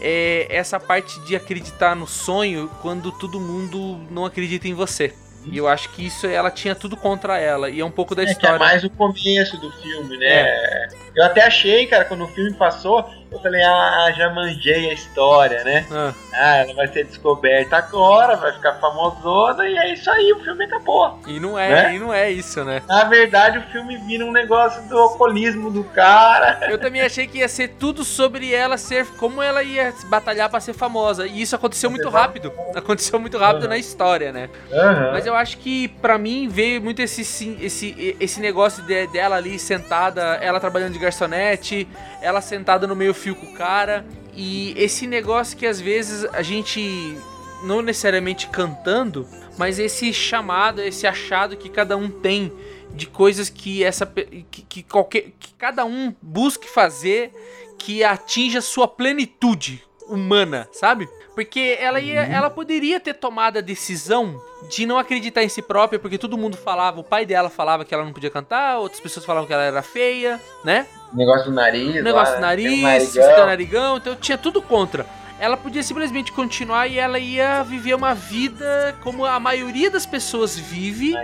é 0.00 0.46
essa 0.50 0.78
parte 0.78 1.18
de 1.20 1.34
acreditar 1.34 1.96
no 1.96 2.06
sonho 2.06 2.70
quando 2.82 3.10
todo 3.10 3.40
mundo 3.40 4.00
não 4.10 4.26
acredita 4.26 4.68
em 4.68 4.74
você. 4.74 5.14
E 5.46 5.58
eu 5.58 5.68
acho 5.68 5.90
que 5.90 6.06
isso 6.06 6.26
ela 6.26 6.50
tinha 6.50 6.74
tudo 6.74 6.96
contra 6.96 7.38
ela. 7.38 7.68
E 7.68 7.80
é 7.80 7.84
um 7.84 7.90
pouco 7.90 8.14
da 8.14 8.22
É 8.22 8.24
que 8.24 8.30
é 8.30 8.34
história. 8.34 8.58
mais 8.58 8.82
o 8.82 8.90
começo 8.90 9.58
do 9.58 9.70
filme, 9.72 10.16
né? 10.16 10.88
Eu 11.16 11.24
até 11.24 11.42
achei, 11.44 11.86
cara, 11.86 12.04
quando 12.04 12.24
o 12.24 12.28
filme 12.28 12.52
passou, 12.54 13.08
eu 13.30 13.38
falei, 13.40 13.62
ah, 13.62 14.12
já 14.16 14.30
manjei 14.30 14.90
a 14.90 14.92
história, 14.94 15.62
né? 15.64 15.86
Ah, 15.90 16.12
Ah, 16.36 16.56
ela 16.58 16.74
vai 16.74 16.86
ser 16.88 17.04
descoberta 17.04 17.76
agora, 17.76 18.36
vai 18.36 18.52
ficar 18.52 18.74
famosona, 18.74 19.64
e 19.68 19.76
é 19.76 19.92
isso 19.92 20.10
aí, 20.10 20.32
o 20.32 20.40
filme 20.42 20.64
acabou. 20.64 21.20
e 21.26 21.38
não 21.38 21.56
é, 21.58 21.68
Né? 21.68 21.94
e 21.94 21.98
não 22.00 22.12
é 22.12 22.30
isso, 22.30 22.64
né? 22.64 22.82
Na 22.88 23.04
verdade, 23.04 23.58
o 23.58 23.62
filme 23.70 23.96
vira 23.98 24.24
um 24.24 24.32
negócio 24.32 24.82
do 24.88 24.98
alcoolismo 24.98 25.70
do 25.70 25.84
cara. 25.84 26.58
Eu 26.68 26.78
também 26.78 27.00
achei 27.02 27.26
que 27.28 27.38
ia 27.38 27.48
ser 27.48 27.68
tudo 27.78 28.04
sobre 28.04 28.52
ela 28.52 28.76
ser 28.76 29.06
como 29.16 29.40
ela 29.42 29.62
ia 29.62 29.92
batalhar 30.06 30.48
pra 30.48 30.58
ser 30.60 30.72
famosa. 30.72 31.26
E 31.26 31.40
isso 31.40 31.54
aconteceu 31.54 31.88
muito 31.90 32.08
rápido. 32.08 32.52
Aconteceu 32.74 33.18
muito 33.20 33.38
rápido 33.38 33.68
na 33.68 33.78
história, 33.78 34.32
né? 34.32 34.48
Aham. 34.72 35.10
Mas 35.12 35.26
eu 35.26 35.34
acho 35.34 35.58
que 35.58 35.86
pra 35.88 36.18
mim 36.18 36.48
veio 36.48 36.80
muito 36.82 37.00
esse 37.00 37.22
esse 37.60 38.16
esse 38.20 38.40
negócio 38.40 38.82
de- 38.82 39.06
dela 39.08 39.36
ali 39.36 39.58
sentada, 39.58 40.38
ela 40.40 40.58
trabalhando 40.60 40.92
de 40.92 40.98
garçonete, 41.04 41.88
ela 42.20 42.40
sentada 42.40 42.86
no 42.86 42.96
meio 42.96 43.14
fio 43.14 43.34
com 43.34 43.46
o 43.46 43.54
cara 43.54 44.04
e 44.34 44.74
esse 44.76 45.06
negócio 45.06 45.56
que 45.56 45.66
às 45.66 45.80
vezes 45.80 46.24
a 46.32 46.42
gente 46.42 47.16
não 47.62 47.80
necessariamente 47.80 48.48
cantando, 48.48 49.26
mas 49.56 49.78
esse 49.78 50.12
chamado, 50.12 50.80
esse 50.80 51.06
achado 51.06 51.56
que 51.56 51.68
cada 51.68 51.96
um 51.96 52.10
tem 52.10 52.52
de 52.94 53.06
coisas 53.06 53.48
que 53.48 53.82
essa 53.82 54.06
que, 54.06 54.62
que 54.62 54.82
qualquer 54.82 55.32
que 55.38 55.54
cada 55.54 55.84
um 55.84 56.14
busque 56.22 56.68
fazer 56.68 57.32
que 57.78 58.04
atinja 58.04 58.60
sua 58.60 58.86
plenitude 58.86 59.82
humana, 60.06 60.68
sabe? 60.72 61.08
Porque 61.34 61.76
ela 61.80 62.00
ia, 62.00 62.20
ela 62.20 62.48
poderia 62.48 63.00
ter 63.00 63.14
tomado 63.14 63.58
a 63.58 63.60
decisão 63.60 64.40
de 64.68 64.86
não 64.86 64.98
acreditar 64.98 65.42
em 65.42 65.48
si 65.48 65.60
própria, 65.60 65.98
porque 65.98 66.16
todo 66.16 66.38
mundo 66.38 66.56
falava, 66.56 67.00
o 67.00 67.04
pai 67.04 67.26
dela 67.26 67.50
falava 67.50 67.84
que 67.84 67.92
ela 67.92 68.04
não 68.04 68.12
podia 68.12 68.30
cantar, 68.30 68.78
outras 68.78 69.00
pessoas 69.00 69.26
falavam 69.26 69.46
que 69.46 69.52
ela 69.52 69.64
era 69.64 69.82
feia, 69.82 70.40
né? 70.64 70.86
Negócio 71.12 71.46
do 71.46 71.52
nariz. 71.52 72.02
Negócio 72.02 72.34
lá, 72.34 72.38
do 72.38 72.40
nariz, 72.40 72.82
narigão. 72.82 73.46
narigão, 73.46 73.96
então 73.96 74.16
tinha 74.16 74.38
tudo 74.38 74.62
contra. 74.62 75.06
Ela 75.38 75.56
podia 75.56 75.82
simplesmente 75.82 76.32
continuar 76.32 76.86
e 76.86 76.98
ela 76.98 77.18
ia 77.18 77.62
viver 77.64 77.94
uma 77.94 78.14
vida 78.14 78.96
como 79.02 79.24
a 79.24 79.38
maioria 79.40 79.90
das 79.90 80.06
pessoas 80.06 80.56
vive, 80.56 81.14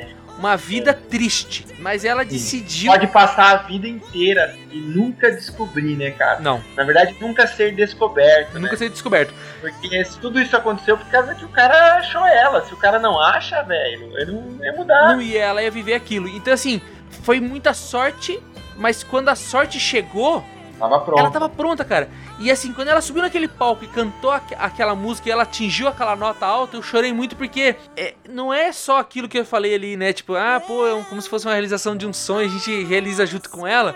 uma 0.41 0.57
vida 0.57 0.95
triste. 0.95 1.67
Mas 1.79 2.05
ela 2.05 2.25
decidiu. 2.25 2.91
Pode 2.91 3.07
passar 3.09 3.53
a 3.53 3.57
vida 3.59 3.87
inteira 3.87 4.57
e 4.73 4.79
nunca 4.79 5.31
descobrir, 5.31 5.97
né, 5.97 6.11
cara? 6.13 6.41
Não, 6.41 6.63
Na 6.75 6.83
verdade, 6.83 7.15
nunca 7.21 7.47
ser 7.47 7.75
descoberto, 7.75 8.55
nunca 8.55 8.73
né? 8.73 8.79
ser 8.79 8.89
descoberto. 8.89 9.35
Porque 9.61 10.05
se 10.05 10.19
tudo 10.19 10.41
isso 10.41 10.57
aconteceu 10.57 10.97
por 10.97 11.07
causa 11.11 11.35
que 11.35 11.45
o 11.45 11.49
cara 11.49 11.97
achou 11.99 12.27
ela. 12.27 12.65
Se 12.65 12.73
o 12.73 12.77
cara 12.79 12.99
não 12.99 13.21
acha, 13.21 13.63
velho, 13.63 14.11
ele 14.19 14.33
não 14.33 14.65
ia 14.65 14.73
mudar. 14.73 15.09
Não 15.15 15.21
ia, 15.23 15.43
ela 15.45 15.63
ia 15.63 15.71
viver 15.71 15.93
aquilo. 15.95 16.27
Então, 16.29 16.55
assim, 16.55 16.81
foi 17.23 17.39
muita 17.39 17.75
sorte, 17.75 18.41
mas 18.77 19.03
quando 19.05 19.29
a 19.29 19.35
sorte 19.35 19.79
chegou, 19.79 20.43
Tava 20.79 21.01
pronto. 21.01 21.19
ela 21.21 21.31
tava 21.31 21.49
pronta, 21.51 21.85
cara. 21.85 22.09
E 22.41 22.51
assim, 22.51 22.73
quando 22.73 22.89
ela 22.89 23.03
subiu 23.03 23.23
naquele 23.23 23.47
palco 23.47 23.85
e 23.85 23.87
cantou 23.89 24.31
aqu- 24.31 24.55
aquela 24.59 24.95
música 24.95 25.29
e 25.29 25.33
ela 25.33 25.43
atingiu 25.43 25.87
aquela 25.89 26.17
nota 26.17 26.47
alta, 26.47 26.75
eu 26.77 26.83
chorei 26.83 27.13
muito 27.13 27.37
porque 27.37 27.77
é, 27.97 28.15
não 28.29 28.53
é 28.53 28.73
só 28.73 28.99
aquilo 28.99 29.29
que 29.29 29.39
eu 29.39 29.45
falei 29.45 29.75
ali, 29.75 29.95
né? 29.97 30.13
Tipo, 30.13 30.35
ah, 30.35 30.59
pô, 30.67 30.87
é 30.87 30.95
um- 30.95 31.05
como 31.05 31.21
se 31.21 31.29
fosse 31.29 31.47
uma 31.47 31.53
realização 31.53 31.95
de 31.95 32.07
um 32.07 32.13
sonho, 32.15 32.49
a 32.49 32.53
gente 32.53 32.83
realiza 32.85 33.27
junto 33.27 33.51
com 33.51 33.67
ela. 33.67 33.95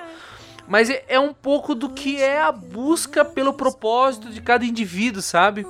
Mas 0.69 0.89
é, 0.91 1.05
é 1.09 1.19
um 1.21 1.33
pouco 1.33 1.75
do 1.75 1.89
que 1.91 2.21
é 2.23 2.41
a 2.41 2.53
busca 2.53 3.25
pelo 3.25 3.53
propósito 3.55 4.29
de 4.31 4.41
cada 4.43 4.65
indivíduo, 4.65 5.21
sabe? 5.23 5.67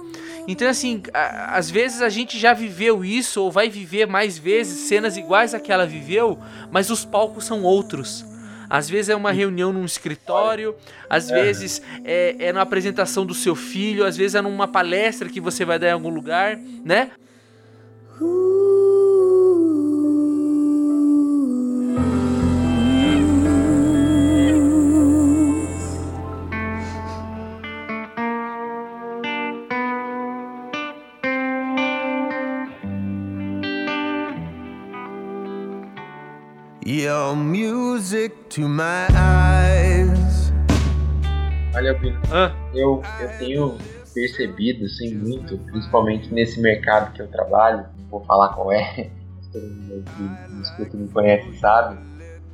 Então, 0.46 0.68
assim, 0.68 1.00
a- 1.12 1.56
às 1.56 1.70
vezes 1.70 2.02
a 2.02 2.08
gente 2.08 2.38
já 2.38 2.52
viveu 2.52 3.04
isso, 3.04 3.40
ou 3.40 3.50
vai 3.52 3.68
viver 3.68 4.06
mais 4.06 4.36
vezes, 4.36 4.88
cenas 4.88 5.16
iguais 5.16 5.54
a 5.54 5.60
que 5.60 5.72
ela 5.72 5.86
viveu, 5.86 6.38
mas 6.72 6.90
os 6.90 7.04
palcos 7.04 7.44
são 7.44 7.62
outros. 7.62 8.24
Às 8.68 8.88
vezes 8.88 9.08
é 9.08 9.16
uma 9.16 9.32
reunião 9.32 9.72
num 9.72 9.84
escritório, 9.84 10.74
às 11.08 11.28
vezes 11.28 11.82
é, 12.04 12.36
é 12.38 12.52
na 12.52 12.62
apresentação 12.62 13.24
do 13.24 13.34
seu 13.34 13.54
filho, 13.54 14.04
às 14.04 14.16
vezes 14.16 14.34
é 14.34 14.40
numa 14.40 14.68
palestra 14.68 15.28
que 15.28 15.40
você 15.40 15.64
vai 15.64 15.78
dar 15.78 15.88
em 15.88 15.92
algum 15.92 16.10
lugar, 16.10 16.56
né? 16.84 17.10
Your 18.20 18.63
Ah, 42.32 42.54
eu, 42.74 43.02
eu 43.20 43.38
tenho 43.38 43.78
percebido, 44.14 44.84
assim, 44.84 45.14
muito, 45.14 45.58
principalmente 45.58 46.32
nesse 46.32 46.60
mercado 46.60 47.12
que 47.12 47.20
eu 47.20 47.28
trabalho, 47.28 47.84
vou 48.08 48.24
falar 48.24 48.54
qual 48.54 48.72
é, 48.72 49.10
todo 49.52 49.62
mundo 49.62 50.04
que 50.16 50.22
me 50.22 50.62
escuta 50.62 50.96
me 50.96 51.08
conhece 51.08 51.58
sabe, 51.58 51.98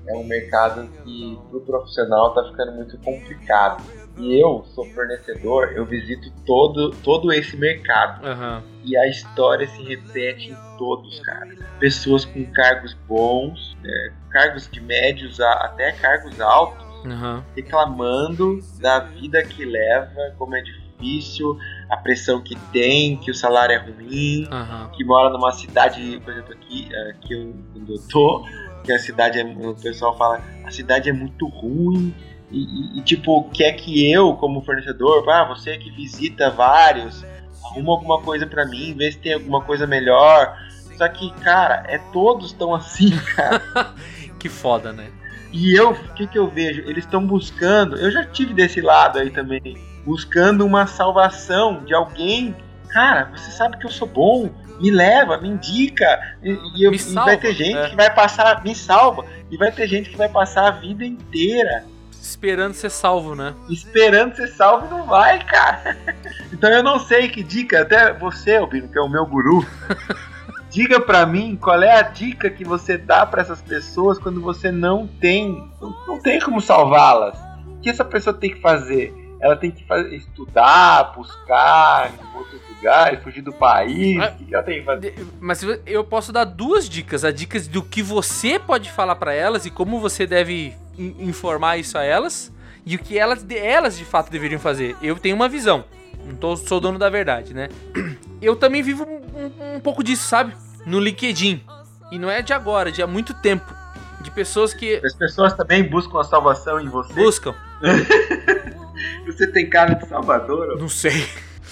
é 0.08 0.14
um 0.14 0.24
mercado 0.24 0.88
que 1.04 1.38
pro 1.50 1.60
profissional 1.60 2.34
tá 2.34 2.44
ficando 2.50 2.72
muito 2.72 2.98
complicado. 2.98 3.84
E 4.18 4.38
eu 4.42 4.64
sou 4.74 4.84
fornecedor, 4.86 5.72
eu 5.74 5.86
visito 5.86 6.30
todo, 6.44 6.90
todo 7.02 7.32
esse 7.32 7.56
mercado. 7.56 8.26
aham. 8.26 8.62
E 8.82 8.96
a 8.96 9.08
história 9.08 9.66
se 9.66 9.82
repete 9.82 10.50
em 10.50 10.78
todos, 10.78 11.20
cara. 11.20 11.48
Pessoas 11.78 12.24
com 12.24 12.44
cargos 12.52 12.94
bons, 13.06 13.76
né, 13.82 14.14
cargos 14.30 14.68
de 14.70 14.80
médios 14.80 15.38
a, 15.40 15.52
até 15.64 15.92
cargos 15.92 16.40
altos, 16.40 16.89
Aham. 17.04 17.44
reclamando 17.56 18.58
da 18.80 19.00
vida 19.00 19.42
que 19.42 19.64
leva, 19.64 20.34
como 20.38 20.54
é 20.56 20.60
difícil, 20.62 21.56
a 21.88 21.96
pressão 21.96 22.42
que 22.42 22.54
tem, 22.72 23.16
que 23.16 23.30
o 23.30 23.34
salário 23.34 23.74
é 23.74 23.78
ruim, 23.78 24.46
Aham. 24.50 24.90
que 24.94 25.04
mora 25.04 25.30
numa 25.30 25.52
cidade, 25.52 26.20
por 26.22 26.32
exemplo, 26.32 26.52
aqui, 26.52 26.88
aqui 27.10 27.32
eu- 27.34 27.54
onde 27.76 27.92
eu 27.94 28.02
tô, 28.08 28.44
que 28.84 28.92
a 28.92 28.98
cidade 28.98 29.38
é, 29.38 29.44
o 29.44 29.74
pessoal 29.74 30.16
fala, 30.16 30.42
a 30.64 30.70
cidade 30.70 31.08
é 31.08 31.12
muito 31.12 31.46
ruim. 31.48 32.14
E, 32.50 32.58
e- 32.64 32.98
e, 32.98 33.02
tipo, 33.02 33.48
quer 33.50 33.72
que 33.74 34.10
eu, 34.10 34.34
como 34.34 34.60
fornecedor, 34.62 35.28
ah, 35.30 35.44
você 35.44 35.78
que 35.78 35.88
visita 35.90 36.50
vários, 36.50 37.24
arruma 37.64 37.92
alguma 37.92 38.20
coisa 38.22 38.44
pra 38.46 38.66
mim, 38.66 38.92
vê 38.96 39.12
se 39.12 39.18
tem 39.18 39.34
alguma 39.34 39.62
coisa 39.62 39.86
melhor. 39.86 40.52
Só 40.98 41.08
que, 41.08 41.30
cara, 41.34 41.84
é 41.86 41.96
todos 42.12 42.46
estão 42.50 42.74
assim, 42.74 43.10
cara. 43.36 43.62
Que 44.40 44.48
foda, 44.48 44.90
né? 44.92 45.10
E 45.52 45.74
eu, 45.78 45.90
o 45.90 46.14
que, 46.14 46.26
que 46.26 46.38
eu 46.38 46.48
vejo? 46.48 46.82
Eles 46.82 47.04
estão 47.04 47.26
buscando, 47.26 47.96
eu 47.96 48.10
já 48.10 48.24
tive 48.24 48.54
desse 48.54 48.80
lado 48.80 49.18
aí 49.18 49.30
também, 49.30 49.76
buscando 50.04 50.64
uma 50.64 50.86
salvação 50.86 51.84
de 51.84 51.94
alguém. 51.94 52.54
Cara, 52.88 53.30
você 53.34 53.50
sabe 53.50 53.78
que 53.78 53.86
eu 53.86 53.90
sou 53.90 54.06
bom, 54.08 54.50
me 54.80 54.90
leva, 54.90 55.38
me 55.38 55.48
indica. 55.48 56.36
E, 56.42 56.50
e 56.76 56.84
eu- 56.84 56.90
Me 56.90 56.96
e 56.96 57.00
salva, 57.00 57.30
vai 57.30 57.36
ter 57.36 57.54
gente 57.54 57.76
é. 57.76 57.88
que 57.90 57.96
vai 57.96 58.12
passar, 58.14 58.62
me 58.64 58.74
salva. 58.74 59.24
E 59.50 59.56
vai 59.56 59.70
ter 59.72 59.86
gente 59.86 60.10
que 60.10 60.16
vai 60.16 60.28
passar 60.28 60.68
a 60.68 60.70
vida 60.70 61.04
inteira 61.04 61.84
Esperando 62.20 62.74
ser 62.74 62.90
salvo, 62.90 63.34
né? 63.34 63.54
esperando 63.68 64.36
ser 64.36 64.48
salvo 64.48 64.86
e 64.86 64.90
não 64.90 65.06
vai, 65.06 65.42
cara. 65.44 65.96
Então 66.52 66.68
eu 66.68 66.82
não 66.82 66.98
sei 66.98 67.28
que 67.28 67.42
dica, 67.44 67.80
até 67.80 68.12
você, 68.12 68.56
Albino, 68.56 68.88
que 68.88 68.98
é 68.98 69.00
o 69.00 69.08
meu 69.08 69.24
guru, 69.24 69.64
diga 70.70 71.00
pra 71.00 71.26
mim 71.26 71.56
qual 71.60 71.82
é 71.82 71.98
a 71.98 72.02
dica 72.02 72.48
que 72.50 72.64
você 72.64 72.96
dá 72.96 73.26
pra 73.26 73.42
essas 73.42 73.60
pessoas 73.60 74.18
quando 74.18 74.40
você 74.40 74.70
não 74.70 75.06
tem, 75.06 75.68
não, 76.06 76.20
tem 76.20 76.38
como 76.40 76.60
salvá-las. 76.60 77.36
O 77.66 77.80
que 77.80 77.90
essa 77.90 78.04
pessoa 78.04 78.32
tem 78.34 78.50
que 78.50 78.60
fazer? 78.60 79.14
Ela 79.40 79.56
tem 79.56 79.70
que 79.70 79.84
fazer, 79.86 80.14
estudar, 80.14 81.14
buscar 81.16 82.10
em 82.12 82.36
outros 82.38 82.60
lugares, 82.76 83.22
fugir 83.22 83.40
do 83.40 83.52
país. 83.52 84.18
Ah, 84.20 84.34
O 84.38 84.44
que 84.44 84.54
ela 84.54 84.62
tem 84.62 84.80
que 84.80 84.84
fazer? 84.84 85.26
Mas 85.40 85.62
eu 85.86 86.04
posso 86.04 86.30
dar 86.32 86.44
duas 86.44 86.88
dicas. 86.88 87.24
A 87.24 87.30
dicas 87.30 87.66
do 87.66 87.82
que 87.82 88.02
você 88.02 88.58
pode 88.58 88.90
falar 88.92 89.16
pra 89.16 89.32
elas 89.32 89.64
e 89.64 89.70
como 89.70 89.98
você 89.98 90.26
deve 90.26 90.74
in- 90.98 91.16
informar 91.20 91.78
isso 91.78 91.96
a 91.96 92.04
elas. 92.04 92.52
E 92.84 92.96
o 92.96 92.98
que 92.98 93.18
elas, 93.18 93.42
de- 93.42 93.56
elas 93.58 93.96
de 93.96 94.04
fato 94.04 94.30
deveriam 94.30 94.60
fazer. 94.60 94.94
Eu 95.02 95.16
tenho 95.16 95.36
uma 95.36 95.48
visão. 95.48 95.84
Não 96.26 96.34
tô, 96.36 96.54
sou 96.56 96.78
dono 96.78 96.98
da 96.98 97.08
verdade, 97.08 97.54
né? 97.54 97.68
Eu 98.42 98.56
também 98.56 98.82
vivo 98.82 99.06
um, 99.44 99.76
um- 99.76 99.80
pouco 99.80 100.02
disso, 100.04 100.26
sabe? 100.28 100.54
No 100.86 100.98
LinkedIn. 101.00 101.62
E 102.10 102.18
não 102.18 102.28
é 102.30 102.42
de 102.42 102.52
agora, 102.52 102.90
de 102.90 103.02
há 103.02 103.06
muito 103.06 103.32
tempo. 103.34 103.72
De 104.20 104.30
pessoas 104.30 104.74
que 104.74 104.96
As 105.04 105.14
pessoas 105.14 105.54
também 105.54 105.82
buscam 105.88 106.20
a 106.20 106.24
salvação 106.24 106.78
em 106.80 106.88
você. 106.88 107.12
buscam. 107.14 107.54
Você 109.26 109.46
tem 109.46 109.68
cara 109.68 109.94
de 109.94 110.06
salvador? 110.06 110.74
ó. 110.74 110.78
Não 110.78 110.88
sei. 110.88 111.26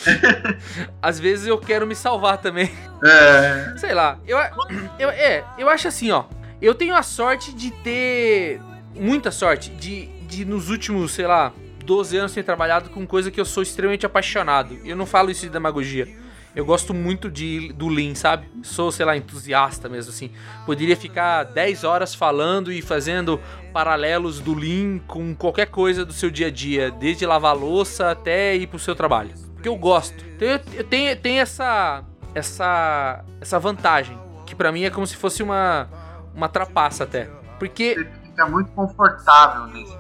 Às 1.03 1.19
vezes 1.19 1.47
eu 1.47 1.59
quero 1.59 1.87
me 1.87 1.95
salvar 1.95 2.39
também. 2.39 2.71
É. 3.05 3.75
Sei 3.77 3.93
lá, 3.95 4.19
eu, 4.27 4.39
eu, 4.99 5.11
é, 5.11 5.45
eu 5.59 5.69
acho 5.69 5.89
assim, 5.89 6.11
ó. 6.11 6.25
Eu 6.61 6.75
tenho 6.75 6.95
a 6.95 7.03
sorte 7.03 7.53
de 7.53 7.71
ter. 7.71 8.61
Muita 8.95 9.31
sorte 9.31 9.71
de, 9.71 10.07
de 10.27 10.45
nos 10.45 10.71
últimos, 10.71 11.13
sei 11.13 11.27
lá, 11.27 11.53
12 11.85 12.17
anos 12.17 12.33
ter 12.33 12.43
trabalhado 12.43 12.91
com 12.91 13.07
coisa 13.07 13.31
que 13.31 13.41
eu 13.41 13.45
sou 13.45 13.63
extremamente 13.63 14.05
apaixonado. 14.07 14.77
Eu 14.85 14.97
não 14.97 15.07
falo 15.07 15.31
isso 15.31 15.43
de 15.43 15.51
demagogia. 15.51 16.09
Eu 16.55 16.65
gosto 16.65 16.93
muito 16.93 17.31
de, 17.31 17.73
do 17.73 17.89
Lean, 17.89 18.15
sabe? 18.15 18.49
Sou, 18.63 18.91
sei 18.91 19.05
lá, 19.07 19.17
entusiasta 19.17 19.89
mesmo, 19.89 20.11
assim. 20.11 20.31
Poderia 20.67 20.97
ficar 20.97 21.45
10 21.45 21.85
horas 21.85 22.15
falando 22.15 22.73
e 22.73 22.83
fazendo 22.83 23.41
paralelos 23.73 24.41
do 24.41 24.55
Lean 24.55 24.99
com 25.07 25.35
qualquer 25.35 25.67
coisa 25.67 26.05
do 26.05 26.13
seu 26.13 26.31
dia 26.31 26.49
a 26.49 26.51
dia, 26.51 26.91
desde 26.91 27.27
lavar 27.27 27.57
louça 27.57 28.11
até 28.11 28.57
ir 28.57 28.67
pro 28.67 28.79
seu 28.79 28.95
trabalho. 28.95 29.31
Porque 29.55 29.69
eu 29.69 29.77
gosto. 29.77 30.25
Então 30.37 30.49
eu, 30.49 30.61
eu 30.75 30.85
tenho, 30.85 31.17
tenho 31.17 31.41
essa, 31.41 32.03
essa, 32.35 33.25
essa 33.41 33.59
vantagem, 33.59 34.19
que 34.47 34.55
para 34.55 34.73
mim 34.73 34.85
é 34.85 34.91
como 34.91 35.07
se 35.07 35.17
fosse 35.17 35.43
uma, 35.43 35.89
uma 36.35 36.49
trapaça 36.49 37.05
até. 37.05 37.29
Porque. 37.59 37.95
Você 37.95 38.27
fica 38.27 38.47
muito 38.47 38.71
confortável 38.73 39.67
nesse. 39.67 39.99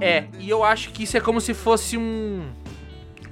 É, 0.00 0.26
e 0.38 0.48
eu 0.48 0.64
acho 0.64 0.90
que 0.90 1.02
isso 1.02 1.16
é 1.16 1.20
como 1.20 1.40
se 1.40 1.52
fosse 1.52 1.98
um 1.98 2.50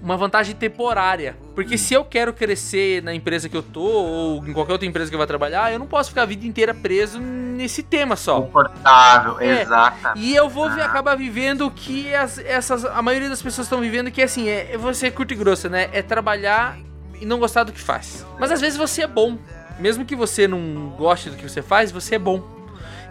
uma 0.05 0.17
vantagem 0.19 0.55
temporária. 0.55 1.35
Porque 1.55 1.79
se 1.79 1.95
eu 1.95 2.05
quero 2.05 2.33
crescer 2.35 3.03
na 3.03 3.15
empresa 3.15 3.49
que 3.49 3.57
eu 3.57 3.63
tô, 3.63 3.81
ou 3.81 4.47
em 4.47 4.53
qualquer 4.53 4.73
outra 4.73 4.87
empresa 4.87 5.09
que 5.11 5.15
eu 5.15 5.19
vá 5.19 5.27
trabalhar, 5.27 5.73
eu 5.73 5.79
não 5.79 5.87
posso 5.87 6.11
ficar 6.11 6.23
a 6.23 6.27
vida 6.27 6.47
inteira 6.47 6.75
preso 6.75 7.19
nesse 7.19 7.83
tema 7.83 8.15
só. 8.15 8.43
Confortável, 8.43 9.41
É. 9.41 9.63
exata. 9.63 10.13
E 10.17 10.35
eu 10.35 10.49
vou 10.49 10.71
vi- 10.71 10.81
acabar 10.83 11.17
vivendo 11.17 11.63
o 11.67 11.71
que 11.71 12.15
as, 12.15 12.37
essas, 12.39 12.85
a 12.85 13.01
maioria 13.01 13.31
das 13.31 13.41
pessoas 13.41 13.67
estão 13.67 13.81
vivendo, 13.81 14.11
que 14.11 14.21
é 14.21 14.25
assim, 14.25 14.47
é, 14.49 14.73
é 14.75 14.77
você 14.79 15.11
curto 15.11 15.33
e 15.33 15.37
grossa, 15.37 15.69
né? 15.71 15.89
É 15.93 16.03
trabalhar 16.03 16.77
e 17.21 17.25
não 17.25 17.39
gostar 17.39 17.65
do 17.65 17.73
que 17.73 17.81
faz. 17.81 18.27
Mas 18.39 18.53
às 18.53 18.61
vezes 18.61 18.77
você 18.77 19.03
é 19.03 19.07
bom. 19.07 19.39
Mesmo 19.79 20.05
que 20.05 20.15
você 20.15 20.47
não 20.47 20.91
goste 20.99 21.31
do 21.31 21.37
que 21.37 21.49
você 21.49 21.63
faz, 21.63 21.91
você 21.91 22.17
é 22.17 22.19
bom. 22.19 22.43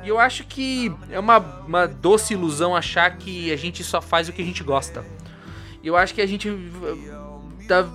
E 0.03 0.09
eu 0.09 0.19
acho 0.19 0.43
que 0.43 0.93
é 1.09 1.17
uma, 1.19 1.37
uma 1.65 1.87
doce 1.87 2.33
ilusão 2.33 2.75
achar 2.75 3.09
que 3.17 3.51
a 3.51 3.55
gente 3.57 3.83
só 3.83 4.01
faz 4.01 4.27
o 4.29 4.33
que 4.33 4.41
a 4.41 4.45
gente 4.45 4.61
gosta. 4.63 5.03
Eu 5.84 5.97
acho 5.97 6.13
que 6.13 6.21
a 6.21 6.25
gente. 6.25 6.49
Tá, 7.67 7.88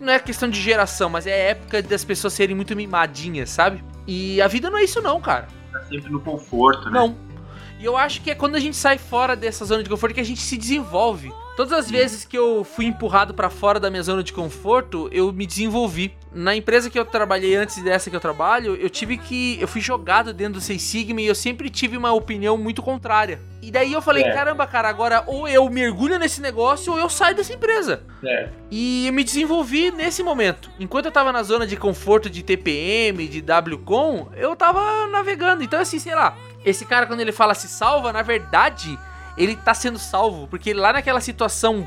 não 0.00 0.12
é 0.12 0.18
questão 0.18 0.48
de 0.48 0.60
geração, 0.60 1.08
mas 1.08 1.26
é 1.26 1.50
época 1.50 1.82
das 1.82 2.04
pessoas 2.04 2.32
serem 2.32 2.54
muito 2.54 2.76
mimadinhas, 2.76 3.50
sabe? 3.50 3.82
E 4.06 4.40
a 4.40 4.48
vida 4.48 4.68
não 4.70 4.78
é 4.78 4.84
isso, 4.84 5.00
não, 5.00 5.20
cara. 5.20 5.48
Tá 5.72 5.80
sempre 5.84 6.10
no 6.10 6.20
conforto, 6.20 6.90
né? 6.90 6.98
Não. 6.98 7.16
E 7.78 7.84
eu 7.84 7.96
acho 7.96 8.20
que 8.20 8.30
é 8.30 8.34
quando 8.34 8.56
a 8.56 8.60
gente 8.60 8.76
sai 8.76 8.98
fora 8.98 9.34
dessa 9.34 9.64
zona 9.64 9.82
de 9.82 9.88
conforto 9.88 10.14
que 10.14 10.20
a 10.20 10.24
gente 10.24 10.40
se 10.40 10.56
desenvolve. 10.56 11.32
Todas 11.56 11.72
as 11.72 11.90
vezes 11.90 12.24
que 12.24 12.36
eu 12.36 12.62
fui 12.64 12.84
empurrado 12.84 13.32
pra 13.32 13.48
fora 13.48 13.80
da 13.80 13.90
minha 13.90 14.02
zona 14.02 14.22
de 14.22 14.32
conforto, 14.32 15.08
eu 15.12 15.32
me 15.32 15.46
desenvolvi. 15.46 16.14
Na 16.32 16.54
empresa 16.54 16.88
que 16.88 16.96
eu 16.98 17.04
trabalhei 17.04 17.56
antes 17.56 17.82
dessa 17.82 18.08
que 18.08 18.14
eu 18.14 18.20
trabalho, 18.20 18.76
eu 18.76 18.88
tive 18.88 19.18
que. 19.18 19.58
Eu 19.60 19.66
fui 19.66 19.80
jogado 19.80 20.32
dentro 20.32 20.54
do 20.54 20.60
Seis 20.60 20.80
Sigma 20.82 21.20
e 21.20 21.26
eu 21.26 21.34
sempre 21.34 21.68
tive 21.68 21.96
uma 21.96 22.12
opinião 22.12 22.56
muito 22.56 22.80
contrária. 22.82 23.40
E 23.60 23.70
daí 23.70 23.92
eu 23.92 24.00
falei, 24.00 24.22
É. 24.22 24.32
caramba, 24.32 24.64
cara, 24.66 24.88
agora 24.88 25.24
ou 25.26 25.48
eu 25.48 25.68
mergulho 25.68 26.18
nesse 26.20 26.40
negócio 26.40 26.92
ou 26.92 26.98
eu 27.00 27.08
saio 27.10 27.34
dessa 27.34 27.52
empresa. 27.52 28.04
É. 28.24 28.48
E 28.70 29.08
eu 29.08 29.12
me 29.12 29.24
desenvolvi 29.24 29.90
nesse 29.90 30.22
momento. 30.22 30.70
Enquanto 30.78 31.06
eu 31.06 31.12
tava 31.12 31.32
na 31.32 31.42
zona 31.42 31.66
de 31.66 31.76
conforto 31.76 32.30
de 32.30 32.42
TPM, 32.44 33.26
de 33.26 33.40
WCOM, 33.74 34.28
eu 34.36 34.54
tava 34.54 35.08
navegando. 35.08 35.64
Então, 35.64 35.80
assim, 35.80 35.98
sei 35.98 36.14
lá, 36.14 36.36
esse 36.64 36.84
cara, 36.84 37.06
quando 37.06 37.20
ele 37.20 37.32
fala 37.32 37.54
se 37.54 37.66
salva, 37.68 38.12
na 38.12 38.22
verdade, 38.22 38.96
ele 39.36 39.56
tá 39.56 39.74
sendo 39.74 39.98
salvo. 39.98 40.46
Porque 40.46 40.72
lá 40.72 40.92
naquela 40.92 41.20
situação 41.20 41.86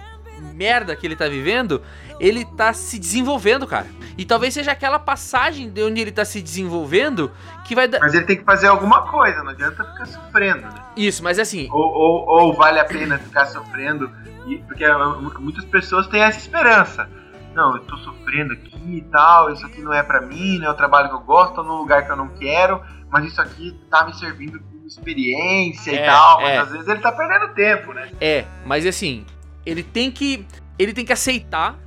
merda 0.54 0.96
que 0.96 1.06
ele 1.08 1.16
tá 1.16 1.28
vivendo, 1.28 1.82
ele 2.20 2.46
tá 2.46 2.74
se 2.74 3.00
desenvolvendo, 3.00 3.66
cara. 3.68 3.88
E 4.18 4.26
talvez 4.26 4.54
seja 4.54 4.72
aquela 4.72 5.00
passagem 5.00 5.70
de 5.70 5.82
onde 5.84 6.00
ele 6.00 6.12
tá 6.12 6.24
se 6.24 6.42
desenvolvendo 6.42 7.32
que 7.66 7.74
vai 7.74 7.88
dar. 7.88 8.00
Mas 8.00 8.14
ele 8.14 8.26
tem 8.26 8.38
que 8.38 8.44
fazer 8.44 8.68
alguma 8.68 9.02
coisa, 9.10 9.42
não 9.44 9.50
adianta 9.52 9.84
ficar 9.84 10.06
sofrendo, 10.06 10.62
né? 10.62 10.76
Isso, 10.96 11.24
mas 11.24 11.40
assim, 11.40 11.68
Ou, 11.72 11.82
ou, 11.84 12.26
ou 12.28 12.54
vale 12.54 12.80
a 12.80 12.86
pena 12.86 13.18
ficar 13.18 13.46
sofrendo, 13.48 14.12
e- 14.46 14.58
porque 14.60 14.86
uh, 14.88 15.40
muitas 15.42 15.66
pessoas 15.66 16.06
têm 16.08 16.22
essa 16.22 16.38
esperança. 16.38 17.10
Não, 17.56 17.76
eu 17.76 17.82
tô 17.86 17.98
sofrendo 17.98 18.54
aqui 18.54 18.98
e 18.98 19.02
tal, 19.12 19.52
isso 19.52 19.66
aqui 19.66 19.82
não 19.82 19.94
é 19.94 20.02
pra 20.04 20.22
mim, 20.22 20.58
não 20.60 20.68
é 20.68 20.72
o 20.72 20.74
trabalho 20.76 21.10
que 21.10 21.16
eu 21.16 21.20
gosto, 21.22 21.56
tô 21.56 21.64
num 21.64 21.76
lugar 21.78 22.06
que 22.06 22.12
eu 22.12 22.16
não 22.16 22.30
quero, 22.30 22.82
mas 23.12 23.26
isso 23.26 23.40
aqui 23.42 23.80
tá 23.92 24.04
me 24.06 24.14
servindo 24.16 24.60
como 24.60 24.88
experiência 24.88 25.92
É, 25.92 26.04
e 26.04 26.06
tal, 26.06 26.42
mas 26.42 26.50
é. 26.52 26.58
às 26.58 26.72
vezes 26.72 26.88
ele 26.88 27.00
tá 27.00 27.12
perdendo 27.12 27.54
tempo, 27.54 27.94
né? 27.94 28.10
É, 28.20 28.46
mas 28.66 28.86
assim, 28.88 29.24
ele 29.66 29.84
tem 29.84 30.12
que 30.12 30.46
ele 30.78 30.94
tem 30.94 31.06
que 31.06 31.14
aceitar 31.14 31.78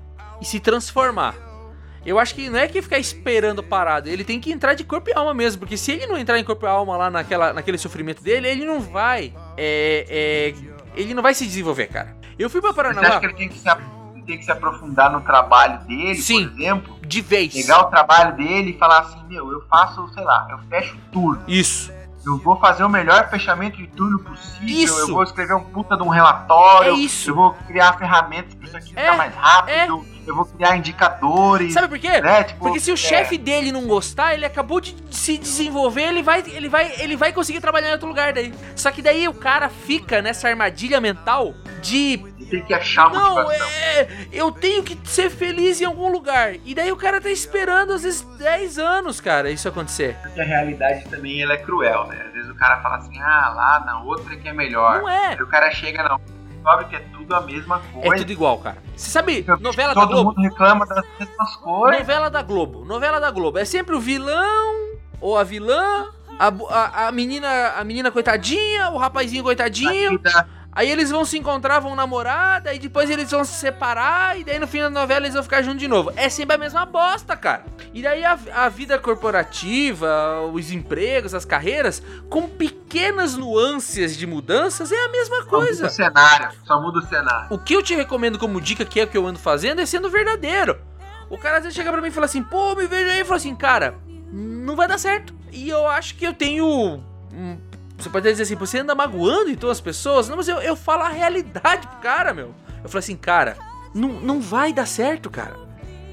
e 0.40 0.44
se 0.44 0.60
transformar. 0.60 1.34
Eu 2.04 2.20
acho 2.20 2.34
que 2.34 2.48
não 2.48 2.58
é 2.58 2.68
que 2.68 2.80
ficar 2.80 2.98
esperando 2.98 3.62
parado, 3.62 4.08
ele 4.08 4.22
tem 4.22 4.38
que 4.38 4.52
entrar 4.52 4.74
de 4.74 4.84
corpo 4.84 5.10
e 5.10 5.12
alma 5.12 5.34
mesmo, 5.34 5.58
porque 5.58 5.76
se 5.76 5.90
ele 5.90 6.06
não 6.06 6.16
entrar 6.16 6.38
em 6.38 6.44
corpo 6.44 6.64
e 6.64 6.68
alma 6.68 6.96
lá 6.96 7.10
naquela, 7.10 7.52
naquele 7.52 7.78
sofrimento 7.78 8.22
dele, 8.22 8.46
ele 8.46 8.64
não 8.64 8.80
vai 8.80 9.34
é, 9.56 10.06
é, 10.08 10.54
ele 10.94 11.14
não 11.14 11.22
vai 11.22 11.34
se 11.34 11.44
desenvolver, 11.44 11.88
cara. 11.88 12.16
Eu 12.38 12.48
fui 12.48 12.60
pra 12.60 12.72
Você 12.72 13.00
acha 13.00 13.20
que 13.20 13.26
ele 13.26 13.34
tem 13.34 13.48
que 13.48 13.58
se, 13.58 13.68
tem 14.24 14.38
que 14.38 14.44
se 14.44 14.50
aprofundar 14.52 15.10
no 15.10 15.20
trabalho 15.22 15.80
dele, 15.86 16.14
Sim. 16.14 16.48
por 16.48 16.60
exemplo? 16.60 16.96
de 17.06 17.20
vez. 17.20 17.52
Pegar 17.54 17.82
o 17.82 17.84
trabalho 17.84 18.36
dele 18.36 18.70
e 18.70 18.78
falar 18.78 19.00
assim, 19.00 19.22
meu, 19.28 19.50
eu 19.50 19.62
faço, 19.68 20.06
sei 20.12 20.24
lá, 20.24 20.46
eu 20.50 20.58
fecho 20.68 20.96
turno. 21.12 21.42
Isso. 21.46 21.92
Eu 22.26 22.38
vou 22.38 22.58
fazer 22.58 22.82
o 22.82 22.88
melhor 22.88 23.30
fechamento 23.30 23.76
de 23.76 23.86
turno 23.86 24.18
possível. 24.18 24.66
Isso. 24.66 24.98
Eu 24.98 25.14
vou 25.14 25.22
escrever 25.22 25.54
um 25.54 25.62
puta 25.62 25.96
de 25.96 26.02
um 26.02 26.08
relatório. 26.08 26.92
É 26.92 26.96
isso. 26.96 27.30
Eu 27.30 27.36
vou 27.36 27.54
criar 27.68 27.92
ferramentas 27.96 28.52
para 28.54 28.66
isso 28.66 28.76
aqui 28.76 28.92
É, 28.96 29.02
ficar 29.02 29.16
mais 29.16 29.34
rápido. 29.36 30.04
Eu 30.26 30.34
vou 30.34 30.44
criar 30.44 30.76
indicadores. 30.76 31.72
Sabe 31.72 31.86
por 31.86 31.98
quê? 32.00 32.20
né? 32.20 32.42
Tipo, 32.42 32.58
Porque 32.58 32.80
se 32.80 32.90
o 32.90 32.94
é, 32.94 32.96
chefe 32.96 33.38
dele 33.38 33.70
não 33.70 33.86
gostar, 33.86 34.34
ele 34.34 34.44
acabou 34.44 34.80
de 34.80 34.96
se 35.08 35.38
desenvolver, 35.38 36.02
ele 36.02 36.20
vai, 36.20 36.42
ele 36.48 36.68
vai, 36.68 36.92
ele 36.98 37.16
vai 37.16 37.32
conseguir 37.32 37.60
trabalhar 37.60 37.90
em 37.90 37.92
outro 37.92 38.08
lugar 38.08 38.32
daí. 38.32 38.52
Só 38.74 38.90
que 38.90 39.00
daí 39.00 39.28
o 39.28 39.34
cara 39.34 39.68
fica 39.68 40.20
nessa 40.20 40.48
armadilha 40.48 41.00
mental 41.00 41.54
de 41.80 42.18
tem 42.50 42.62
que 42.64 42.72
achar 42.74 43.10
Não, 43.10 43.34
motivação. 43.36 43.66
é. 43.68 44.08
Eu 44.32 44.50
tenho 44.52 44.82
que 44.82 44.98
ser 45.04 45.30
feliz 45.30 45.80
em 45.80 45.84
algum 45.84 46.10
lugar. 46.10 46.54
E 46.64 46.74
daí 46.74 46.90
o 46.92 46.96
cara 46.96 47.20
tá 47.20 47.30
esperando, 47.30 47.92
às 47.92 48.02
vezes, 48.02 48.22
10 48.38 48.78
anos, 48.78 49.20
cara, 49.20 49.50
isso 49.50 49.68
acontecer. 49.68 50.16
Porque 50.22 50.40
a 50.40 50.44
realidade 50.44 51.04
também 51.08 51.42
ela 51.42 51.54
é 51.54 51.56
cruel, 51.56 52.06
né? 52.06 52.24
Às 52.26 52.32
vezes 52.32 52.50
o 52.50 52.54
cara 52.54 52.80
fala 52.82 52.96
assim, 52.96 53.18
ah, 53.20 53.52
lá 53.54 53.82
na 53.84 54.00
outra 54.02 54.36
que 54.36 54.48
é 54.48 54.52
melhor. 54.52 55.00
Não 55.00 55.08
é. 55.08 55.28
Aí 55.34 55.42
o 55.42 55.46
cara 55.46 55.70
chega 55.70 56.02
na 56.02 56.18
e 56.18 56.54
descobre 56.54 56.84
que 56.86 56.96
é 56.96 57.00
tudo 57.12 57.34
a 57.34 57.40
mesma 57.42 57.82
É 57.98 58.00
coisa. 58.02 58.16
tudo 58.16 58.32
igual, 58.32 58.58
cara. 58.58 58.78
Você 58.96 59.10
sabe, 59.10 59.42
Todo 59.42 59.60
novela 59.60 59.94
da 59.94 60.04
Globo? 60.04 60.24
mundo 60.30 60.40
reclama 60.42 60.86
das 60.86 61.04
mesmas 61.18 61.56
coisas. 61.56 62.00
Novela 62.00 62.28
da 62.30 62.42
Globo. 62.42 62.84
Novela 62.84 63.20
da 63.20 63.30
Globo. 63.30 63.58
É 63.58 63.64
sempre 63.64 63.94
o 63.94 64.00
vilão 64.00 64.96
ou 65.20 65.38
a 65.38 65.44
vilã, 65.44 66.08
a, 66.38 66.48
a, 66.48 67.08
a 67.08 67.12
menina, 67.12 67.74
a 67.76 67.84
menina 67.84 68.10
coitadinha, 68.10 68.90
o 68.90 68.96
rapazinho 68.98 69.42
coitadinho. 69.44 70.08
A 70.08 70.12
vida- 70.12 70.48
Aí 70.76 70.90
eles 70.90 71.10
vão 71.10 71.24
se 71.24 71.38
encontrar, 71.38 71.80
vão 71.80 71.96
namorar, 71.96 72.60
daí 72.60 72.78
depois 72.78 73.08
eles 73.08 73.30
vão 73.30 73.42
se 73.46 73.54
separar, 73.54 74.38
e 74.38 74.44
daí 74.44 74.58
no 74.58 74.66
fim 74.66 74.80
da 74.80 74.90
novela 74.90 75.20
eles 75.22 75.32
vão 75.32 75.42
ficar 75.42 75.62
juntos 75.62 75.80
de 75.80 75.88
novo. 75.88 76.12
É 76.14 76.28
sempre 76.28 76.54
a 76.54 76.58
mesma 76.58 76.84
bosta, 76.84 77.34
cara. 77.34 77.64
E 77.94 78.02
daí 78.02 78.22
a, 78.22 78.38
a 78.54 78.68
vida 78.68 78.98
corporativa, 78.98 80.42
os 80.52 80.70
empregos, 80.70 81.32
as 81.32 81.46
carreiras, 81.46 82.02
com 82.28 82.46
pequenas 82.46 83.34
nuances 83.38 84.14
de 84.14 84.26
mudanças, 84.26 84.92
é 84.92 85.02
a 85.02 85.08
mesma 85.08 85.36
Só 85.36 85.42
muda 85.44 85.50
coisa. 85.50 85.86
o 85.86 85.90
cenário. 85.90 86.48
Só 86.62 86.82
muda 86.82 86.98
o 86.98 87.06
cenário. 87.06 87.46
O 87.48 87.58
que 87.58 87.74
eu 87.74 87.82
te 87.82 87.94
recomendo 87.94 88.38
como 88.38 88.60
dica, 88.60 88.84
que 88.84 89.00
é 89.00 89.04
o 89.04 89.08
que 89.08 89.16
eu 89.16 89.26
ando 89.26 89.38
fazendo, 89.38 89.80
é 89.80 89.86
sendo 89.86 90.10
verdadeiro. 90.10 90.78
O 91.30 91.38
cara 91.38 91.56
às 91.56 91.62
vezes 91.62 91.74
chega 91.74 91.90
pra 91.90 92.02
mim 92.02 92.08
e 92.08 92.10
fala 92.12 92.26
assim, 92.26 92.42
pô, 92.42 92.74
me 92.74 92.86
veja 92.86 93.12
aí, 93.12 93.20
e 93.20 93.24
fala 93.24 93.36
assim, 93.36 93.56
cara, 93.56 93.94
não 94.30 94.76
vai 94.76 94.86
dar 94.86 94.98
certo. 94.98 95.34
E 95.50 95.70
eu 95.70 95.88
acho 95.88 96.16
que 96.16 96.26
eu 96.26 96.34
tenho. 96.34 97.02
Você 97.98 98.10
pode 98.10 98.28
dizer 98.30 98.42
assim, 98.42 98.54
você 98.56 98.78
anda 98.78 98.94
magoando 98.94 99.50
então 99.50 99.70
as 99.70 99.80
pessoas? 99.80 100.28
Não, 100.28 100.36
mas 100.36 100.48
eu, 100.48 100.58
eu 100.58 100.76
falo 100.76 101.02
a 101.02 101.08
realidade 101.08 101.86
pro 101.86 101.98
cara, 101.98 102.34
meu. 102.34 102.54
Eu 102.82 102.88
falo 102.88 102.98
assim, 102.98 103.16
cara, 103.16 103.56
não, 103.94 104.08
não 104.20 104.40
vai 104.40 104.72
dar 104.72 104.86
certo, 104.86 105.30
cara. 105.30 105.54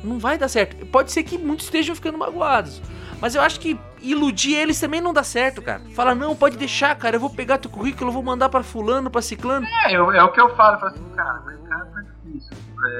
Não 0.03 0.17
vai 0.19 0.37
dar 0.37 0.47
certo. 0.47 0.85
Pode 0.87 1.11
ser 1.11 1.23
que 1.23 1.37
muitos 1.37 1.65
estejam 1.65 1.95
ficando 1.95 2.17
magoados. 2.17 2.81
Mas 3.21 3.35
eu 3.35 3.41
acho 3.41 3.59
que 3.59 3.79
iludir 4.01 4.53
eles 4.55 4.77
também 4.79 4.99
não 4.99 5.13
dá 5.13 5.23
certo, 5.23 5.61
cara. 5.61 5.81
Fala, 5.95 6.13
não, 6.13 6.35
pode 6.35 6.57
deixar, 6.57 6.93
cara. 6.95 7.15
Eu 7.15 7.19
vou 7.21 7.29
pegar 7.29 7.57
teu 7.57 7.71
currículo, 7.71 8.09
eu 8.09 8.13
vou 8.13 8.23
mandar 8.23 8.49
pra 8.49 8.63
fulano, 8.63 9.09
pra 9.09 9.21
ciclano. 9.21 9.65
É, 9.85 9.95
eu- 9.95 10.11
é 10.11 10.21
o 10.23 10.29
que 10.31 10.41
eu 10.41 10.53
falo. 10.55 10.75
Eu 10.75 10.79
falo 10.81 10.91
assim, 10.93 11.09
cara, 11.15 11.39
o 11.41 11.45
mercado 11.45 11.93
tá 11.93 12.01
difícil. 12.25 12.51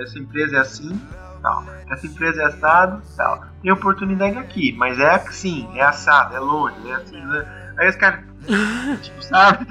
Essa 0.02 0.20
empresa 0.20 0.56
é 0.56 0.60
assim, 0.60 1.02
tal. 1.42 1.66
Essa 1.92 2.08
empresa 2.08 2.42
é 2.42 2.46
assado, 2.46 3.02
tal. 3.18 3.44
Tem 3.62 3.72
oportunidade 3.72 4.38
aqui, 4.38 4.74
mas 4.78 4.98
é 4.98 5.10
assim, 5.16 5.68
é 5.76 5.82
assado, 5.84 6.36
é 6.36 6.40
longe, 6.40 6.90
é 6.90 6.94
assim, 6.94 7.20
né? 7.22 7.63
Aí 7.78 7.90
os 7.90 7.96
caras, 7.96 8.22
tipo, 9.02 9.22
sabe? 9.24 9.68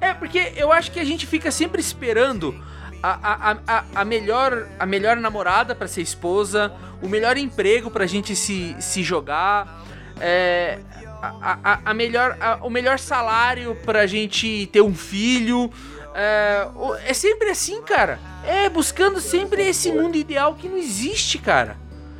É, 0.00 0.14
porque 0.14 0.52
eu 0.56 0.72
acho 0.72 0.90
que 0.90 1.00
a 1.00 1.04
gente 1.04 1.26
fica 1.26 1.50
sempre 1.50 1.80
esperando 1.80 2.54
a, 3.02 3.50
a, 3.52 3.56
a, 3.66 3.84
a 3.96 4.04
melhor, 4.04 4.66
a 4.78 4.86
melhor 4.86 5.16
namorada 5.16 5.74
pra 5.74 5.88
ser 5.88 6.02
esposa, 6.02 6.72
o 7.02 7.08
melhor 7.08 7.36
emprego 7.36 7.90
pra 7.90 8.06
gente 8.06 8.34
se, 8.34 8.76
se 8.80 9.02
jogar, 9.02 9.84
é, 10.20 10.78
a, 11.20 11.80
a, 11.84 11.94
melhor, 11.94 12.36
o 12.62 12.70
melhor 12.70 12.98
salário 12.98 13.74
pra 13.84 14.06
gente 14.06 14.68
ter 14.72 14.80
um 14.80 14.94
filho. 14.94 15.70
É, 16.14 16.66
é 17.04 17.12
sempre 17.12 17.50
assim, 17.50 17.82
cara. 17.82 18.18
É 18.44 18.68
buscando 18.68 19.20
sempre 19.20 19.62
esse 19.62 19.90
mundo 19.90 20.16
ideal 20.16 20.54
que 20.54 20.68
não 20.68 20.76
existe, 20.76 21.38
cara. 21.38 21.76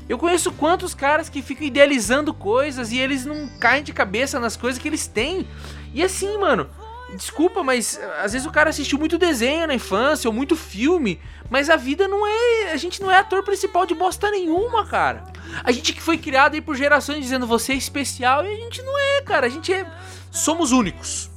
Eu 0.08 0.18
conheço 0.18 0.52
quantos 0.52 0.94
caras 0.94 1.28
que 1.28 1.42
ficam 1.42 1.66
idealizando 1.66 2.32
coisas 2.32 2.92
e 2.92 2.98
eles 2.98 3.24
não 3.24 3.48
caem 3.58 3.82
de 3.82 3.92
cabeça 3.92 4.38
nas 4.38 4.56
coisas 4.56 4.80
que 4.80 4.88
eles 4.88 5.06
têm. 5.06 5.46
E 5.92 6.02
assim, 6.02 6.38
mano, 6.38 6.68
Desculpa, 7.14 7.62
mas 7.62 7.98
eh, 7.98 8.20
às 8.20 8.32
vezes 8.32 8.46
o 8.46 8.50
cara 8.50 8.70
assistiu 8.70 8.98
muito 8.98 9.16
desenho 9.16 9.66
na 9.66 9.74
infância 9.74 10.28
ou 10.28 10.34
muito 10.34 10.56
filme, 10.56 11.20
mas 11.48 11.70
a 11.70 11.76
vida 11.76 12.08
não 12.08 12.26
é. 12.26 12.72
A 12.72 12.76
gente 12.76 13.00
não 13.00 13.10
é 13.10 13.18
ator 13.18 13.44
principal 13.44 13.86
de 13.86 13.94
bosta 13.94 14.30
nenhuma, 14.30 14.84
cara. 14.84 15.24
A 15.62 15.70
gente 15.70 15.92
que 15.92 16.02
foi 16.02 16.18
criado 16.18 16.54
aí 16.54 16.60
por 16.60 16.74
gerações 16.74 17.20
dizendo 17.20 17.46
você 17.46 17.72
é 17.72 17.76
especial 17.76 18.44
e 18.44 18.52
a 18.52 18.56
gente 18.56 18.82
não 18.82 18.98
é, 18.98 19.22
cara. 19.22 19.46
A 19.46 19.48
gente 19.48 19.72
é. 19.72 19.86
Somos 20.32 20.72
únicos. 20.72 21.30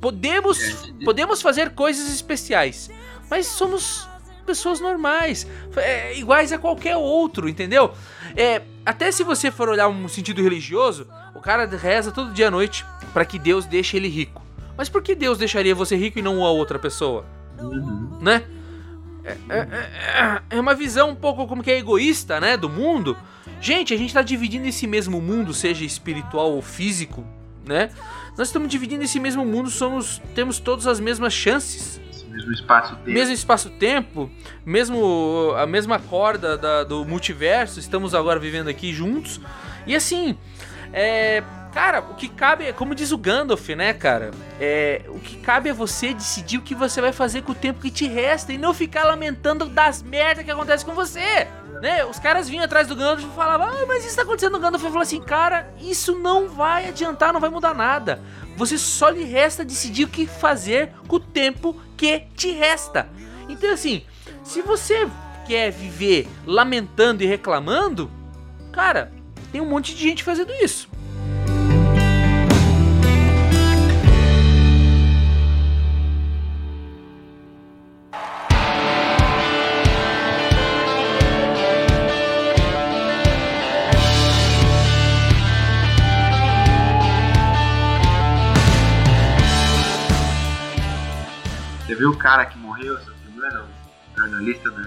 Podemos, 0.00 0.58
podemos 1.02 1.40
fazer 1.40 1.70
coisas 1.70 2.12
especiais, 2.14 2.90
mas 3.30 3.46
somos 3.46 4.06
pessoas 4.46 4.80
normais, 4.80 5.46
é, 5.76 6.16
iguais 6.16 6.52
a 6.52 6.58
qualquer 6.58 6.96
outro, 6.96 7.48
entendeu? 7.48 7.92
É, 8.34 8.62
até 8.84 9.10
se 9.10 9.22
você 9.22 9.50
for 9.50 9.68
olhar 9.68 9.88
um 9.88 10.08
sentido 10.08 10.42
religioso, 10.42 11.06
o 11.34 11.40
cara 11.40 11.66
reza 11.66 12.10
todo 12.12 12.32
dia 12.32 12.48
à 12.48 12.50
noite 12.50 12.86
para 13.12 13.24
que 13.24 13.38
Deus 13.38 13.66
deixe 13.66 13.96
ele 13.96 14.08
rico. 14.08 14.42
Mas 14.76 14.88
por 14.88 15.02
que 15.02 15.14
Deus 15.14 15.38
deixaria 15.38 15.74
você 15.74 15.96
rico 15.96 16.18
e 16.18 16.22
não 16.22 16.44
a 16.44 16.50
outra 16.50 16.78
pessoa? 16.78 17.24
Uhum. 17.58 18.18
Né? 18.20 18.44
É, 19.24 19.36
é, 19.48 19.58
é, 19.58 20.42
é 20.50 20.60
uma 20.60 20.74
visão 20.74 21.10
um 21.10 21.14
pouco 21.16 21.46
como 21.46 21.62
que 21.62 21.70
é 21.70 21.78
egoísta, 21.78 22.38
né, 22.38 22.56
do 22.56 22.68
mundo. 22.68 23.16
Gente, 23.60 23.92
a 23.92 23.96
gente 23.96 24.14
tá 24.14 24.22
dividindo 24.22 24.66
esse 24.66 24.86
mesmo 24.86 25.20
mundo, 25.20 25.52
seja 25.52 25.84
espiritual 25.84 26.52
ou 26.52 26.62
físico, 26.62 27.26
né? 27.64 27.90
Nós 28.36 28.48
estamos 28.48 28.68
dividindo 28.68 29.02
esse 29.02 29.18
mesmo 29.18 29.44
mundo, 29.44 29.70
somos 29.70 30.20
temos 30.34 30.58
todas 30.58 30.86
as 30.86 31.00
mesmas 31.00 31.32
chances. 31.32 32.00
Mesmo 32.36 32.52
espaço-tempo. 32.52 33.10
Mesmo 33.10 33.32
espaço-tempo, 33.34 34.30
mesmo 34.64 35.54
a 35.56 35.66
mesma 35.66 35.98
corda 35.98 36.56
da- 36.56 36.84
do 36.84 37.04
multiverso, 37.04 37.80
estamos 37.80 38.14
agora 38.14 38.38
vivendo 38.38 38.68
aqui 38.68 38.92
juntos. 38.92 39.40
E 39.86 39.94
assim, 39.96 40.36
é, 40.92 41.42
cara, 41.72 42.00
o 42.00 42.14
que 42.14 42.28
cabe 42.28 42.64
é, 42.64 42.72
como 42.72 42.94
diz 42.94 43.10
o 43.12 43.18
Gandalf, 43.18 43.68
né, 43.70 43.92
cara? 43.94 44.30
É, 44.60 45.02
o 45.08 45.18
que 45.18 45.36
cabe 45.38 45.68
é 45.68 45.72
você 45.72 46.12
decidir 46.12 46.58
o 46.58 46.62
que 46.62 46.74
você 46.74 47.00
vai 47.00 47.12
fazer 47.12 47.42
com 47.42 47.52
o 47.52 47.54
tempo 47.54 47.80
que 47.80 47.90
te 47.90 48.06
resta 48.06 48.52
e 48.52 48.58
não 48.58 48.74
ficar 48.74 49.04
lamentando 49.04 49.66
das 49.66 50.02
merdas 50.02 50.44
que 50.44 50.50
acontecem 50.50 50.86
com 50.86 50.94
você. 50.94 51.46
Né? 51.80 52.04
Os 52.04 52.18
caras 52.18 52.48
vinham 52.48 52.64
atrás 52.64 52.88
do 52.88 52.96
Gandalf 52.96 53.22
e 53.22 53.34
falavam, 53.34 53.66
ah, 53.66 53.86
mas 53.86 54.04
isso 54.04 54.16
tá 54.16 54.22
acontecendo. 54.22 54.56
O 54.56 54.60
Gandalf 54.60 54.82
falou 54.82 55.00
assim, 55.00 55.20
cara, 55.20 55.72
isso 55.80 56.18
não 56.18 56.48
vai 56.48 56.88
adiantar, 56.88 57.32
não 57.32 57.40
vai 57.40 57.50
mudar 57.50 57.74
nada. 57.74 58.20
Você 58.56 58.78
só 58.78 59.08
lhe 59.08 59.24
resta 59.24 59.64
decidir 59.64 60.04
o 60.04 60.08
que 60.08 60.26
fazer 60.26 60.90
com 61.06 61.16
o 61.16 61.20
tempo 61.20 61.76
que 61.96 62.20
te 62.34 62.50
resta. 62.50 63.08
Então, 63.48 63.70
assim, 63.70 64.04
se 64.42 64.62
você 64.62 65.08
quer 65.46 65.70
viver 65.70 66.26
lamentando 66.46 67.22
e 67.22 67.26
reclamando, 67.26 68.10
cara, 68.72 69.12
tem 69.52 69.60
um 69.60 69.68
monte 69.68 69.94
de 69.94 70.02
gente 70.02 70.24
fazendo 70.24 70.52
isso. 70.54 70.88
Viu 92.06 92.10
o 92.12 92.16
cara 92.16 92.46
que 92.46 92.56
morreu 92.58 92.96
essa 92.96 93.12
semana? 93.24 93.64
O 94.16 94.20
jornalista 94.20 94.70
do, 94.70 94.82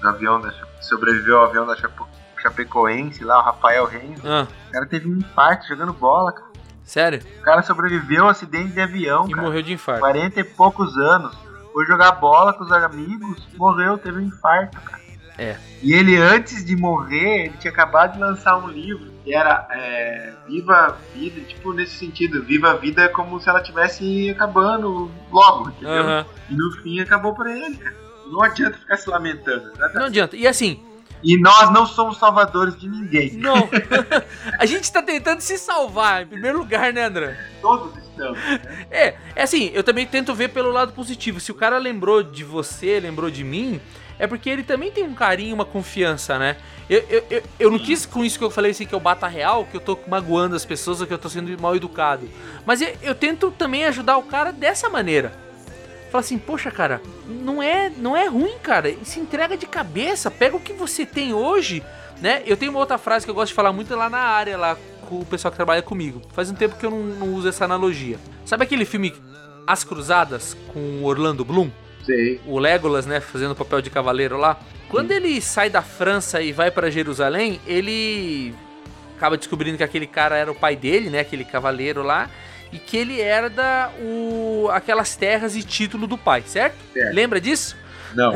do 0.00 0.08
avião 0.08 0.40
da 0.40 0.52
sobreviveu 0.80 1.38
ao 1.38 1.46
avião 1.46 1.66
da 1.66 1.74
Chapo- 1.76 2.08
Chapecoense 2.40 3.24
lá, 3.24 3.38
o 3.40 3.42
Rafael 3.42 3.84
Renzo. 3.86 4.22
Ah, 4.24 4.46
O 4.68 4.72
cara 4.72 4.86
teve 4.86 5.08
um 5.08 5.16
infarto 5.18 5.66
jogando 5.66 5.92
bola, 5.92 6.32
cara. 6.32 6.46
sério? 6.84 7.20
O 7.40 7.42
cara 7.42 7.62
sobreviveu 7.62 8.24
a 8.24 8.26
um 8.26 8.30
acidente 8.30 8.72
de 8.74 8.80
avião, 8.80 9.26
E 9.26 9.30
cara. 9.30 9.42
morreu 9.42 9.62
de 9.62 9.72
infarto. 9.72 10.00
40 10.00 10.40
e 10.40 10.44
poucos 10.44 10.96
anos. 10.98 11.34
Foi 11.72 11.86
jogar 11.86 12.12
bola 12.12 12.52
com 12.52 12.64
os 12.64 12.72
amigos, 12.72 13.46
morreu, 13.56 13.96
teve 13.98 14.18
um 14.18 14.22
infarto, 14.26 14.78
cara. 14.80 14.98
É. 15.38 15.56
E 15.82 15.92
ele, 15.94 16.16
antes 16.16 16.64
de 16.64 16.74
morrer, 16.76 17.46
ele 17.46 17.56
tinha 17.58 17.72
acabado 17.72 18.14
de 18.14 18.18
lançar 18.18 18.56
um 18.58 18.66
livro 18.68 19.12
que 19.28 19.34
era 19.34 19.66
é, 19.70 20.32
Viva 20.46 20.74
a 20.74 20.90
Vida, 21.14 21.40
tipo 21.42 21.74
nesse 21.74 21.96
sentido, 21.96 22.42
Viva 22.42 22.70
a 22.70 22.74
Vida 22.76 23.08
como 23.10 23.38
se 23.38 23.48
ela 23.48 23.62
tivesse 23.62 24.30
acabando 24.30 25.10
logo, 25.30 25.68
entendeu? 25.68 26.02
Aham. 26.02 26.26
E 26.48 26.56
no 26.56 26.72
fim 26.82 26.98
acabou 27.00 27.34
pra 27.34 27.54
ele, 27.54 27.76
cara. 27.76 27.94
Não 28.26 28.42
adianta 28.42 28.78
ficar 28.78 28.96
se 28.96 29.08
lamentando. 29.10 29.66
né? 29.76 29.90
Não 29.94 30.06
adianta. 30.06 30.34
E 30.36 30.46
assim, 30.46 30.82
E 31.22 31.38
nós 31.40 31.70
não 31.70 31.84
somos 31.86 32.16
salvadores 32.18 32.78
de 32.78 32.88
ninguém. 32.88 33.32
não. 33.34 33.68
a 34.58 34.64
gente 34.64 34.90
tá 34.90 35.02
tentando 35.02 35.40
se 35.40 35.58
salvar, 35.58 36.22
em 36.22 36.26
primeiro 36.26 36.58
lugar, 36.58 36.90
né, 36.92 37.04
André? 37.04 37.38
Todos 37.60 37.96
estamos. 37.98 38.38
É, 38.90 39.14
é 39.36 39.42
assim, 39.42 39.70
eu 39.74 39.84
também 39.84 40.06
tento 40.06 40.34
ver 40.34 40.48
pelo 40.48 40.70
lado 40.70 40.92
positivo. 40.92 41.38
Se 41.38 41.52
o 41.52 41.54
cara 41.54 41.76
lembrou 41.76 42.22
de 42.22 42.44
você, 42.44 42.98
lembrou 42.98 43.30
de 43.30 43.44
mim, 43.44 43.78
é 44.18 44.26
porque 44.26 44.50
ele 44.50 44.62
também 44.62 44.90
tem 44.90 45.04
um 45.04 45.14
carinho, 45.14 45.54
uma 45.54 45.64
confiança, 45.64 46.38
né? 46.38 46.56
Eu, 46.88 47.04
eu, 47.08 47.24
eu, 47.30 47.42
eu 47.60 47.70
não 47.70 47.78
quis 47.78 48.06
com 48.06 48.24
isso 48.24 48.38
que 48.38 48.44
eu 48.44 48.50
falei 48.50 48.70
assim 48.70 48.86
que 48.86 48.94
eu 48.94 49.00
bato 49.00 49.24
a 49.24 49.28
real, 49.28 49.66
que 49.66 49.76
eu 49.76 49.80
tô 49.80 49.98
magoando 50.06 50.56
as 50.56 50.64
pessoas 50.64 51.00
ou 51.00 51.06
que 51.06 51.12
eu 51.12 51.18
tô 51.18 51.28
sendo 51.28 51.60
mal 51.60 51.76
educado. 51.76 52.28
Mas 52.64 52.80
eu, 52.80 52.88
eu 53.02 53.14
tento 53.14 53.50
também 53.50 53.84
ajudar 53.84 54.16
o 54.16 54.22
cara 54.22 54.52
dessa 54.52 54.88
maneira. 54.88 55.32
Fala 56.10 56.20
assim, 56.20 56.38
poxa, 56.38 56.70
cara, 56.70 57.02
não 57.26 57.62
é, 57.62 57.90
não 57.90 58.16
é 58.16 58.26
ruim, 58.26 58.56
cara. 58.62 58.94
Se 59.04 59.20
entrega 59.20 59.56
de 59.56 59.66
cabeça, 59.66 60.30
pega 60.30 60.56
o 60.56 60.60
que 60.60 60.72
você 60.72 61.04
tem 61.04 61.34
hoje, 61.34 61.82
né? 62.22 62.42
Eu 62.46 62.56
tenho 62.56 62.70
uma 62.70 62.80
outra 62.80 62.96
frase 62.96 63.26
que 63.26 63.30
eu 63.30 63.34
gosto 63.34 63.48
de 63.48 63.54
falar 63.54 63.72
muito 63.72 63.94
lá 63.94 64.08
na 64.08 64.18
área, 64.18 64.56
lá 64.56 64.76
com 65.06 65.20
o 65.20 65.26
pessoal 65.26 65.52
que 65.52 65.56
trabalha 65.56 65.82
comigo. 65.82 66.22
Faz 66.32 66.50
um 66.50 66.54
tempo 66.54 66.76
que 66.76 66.86
eu 66.86 66.90
não, 66.90 67.02
não 67.02 67.34
uso 67.34 67.48
essa 67.48 67.66
analogia. 67.66 68.18
Sabe 68.46 68.64
aquele 68.64 68.86
filme 68.86 69.14
As 69.66 69.84
Cruzadas 69.84 70.56
com 70.72 70.80
o 70.80 71.04
Orlando 71.04 71.44
Bloom? 71.44 71.70
Sei. 72.08 72.40
o 72.46 72.58
Legolas, 72.58 73.04
né, 73.04 73.20
fazendo 73.20 73.50
o 73.50 73.54
papel 73.54 73.82
de 73.82 73.90
cavaleiro 73.90 74.38
lá. 74.38 74.58
Quando 74.88 75.12
ele 75.12 75.40
sai 75.42 75.68
da 75.68 75.82
França 75.82 76.40
e 76.40 76.52
vai 76.52 76.70
pra 76.70 76.88
Jerusalém, 76.88 77.60
ele 77.66 78.54
acaba 79.16 79.36
descobrindo 79.36 79.76
que 79.76 79.84
aquele 79.84 80.06
cara 80.06 80.34
era 80.36 80.50
o 80.50 80.54
pai 80.54 80.74
dele, 80.74 81.10
né, 81.10 81.20
aquele 81.20 81.44
cavaleiro 81.44 82.02
lá, 82.02 82.30
e 82.72 82.78
que 82.78 82.96
ele 82.96 83.20
herda 83.20 83.90
o 84.00 84.68
aquelas 84.72 85.16
terras 85.16 85.54
e 85.54 85.62
título 85.62 86.06
do 86.06 86.16
pai, 86.16 86.42
certo? 86.46 86.76
Certo. 86.94 87.14
Lembra 87.14 87.40
disso? 87.40 87.76
Não. 88.14 88.32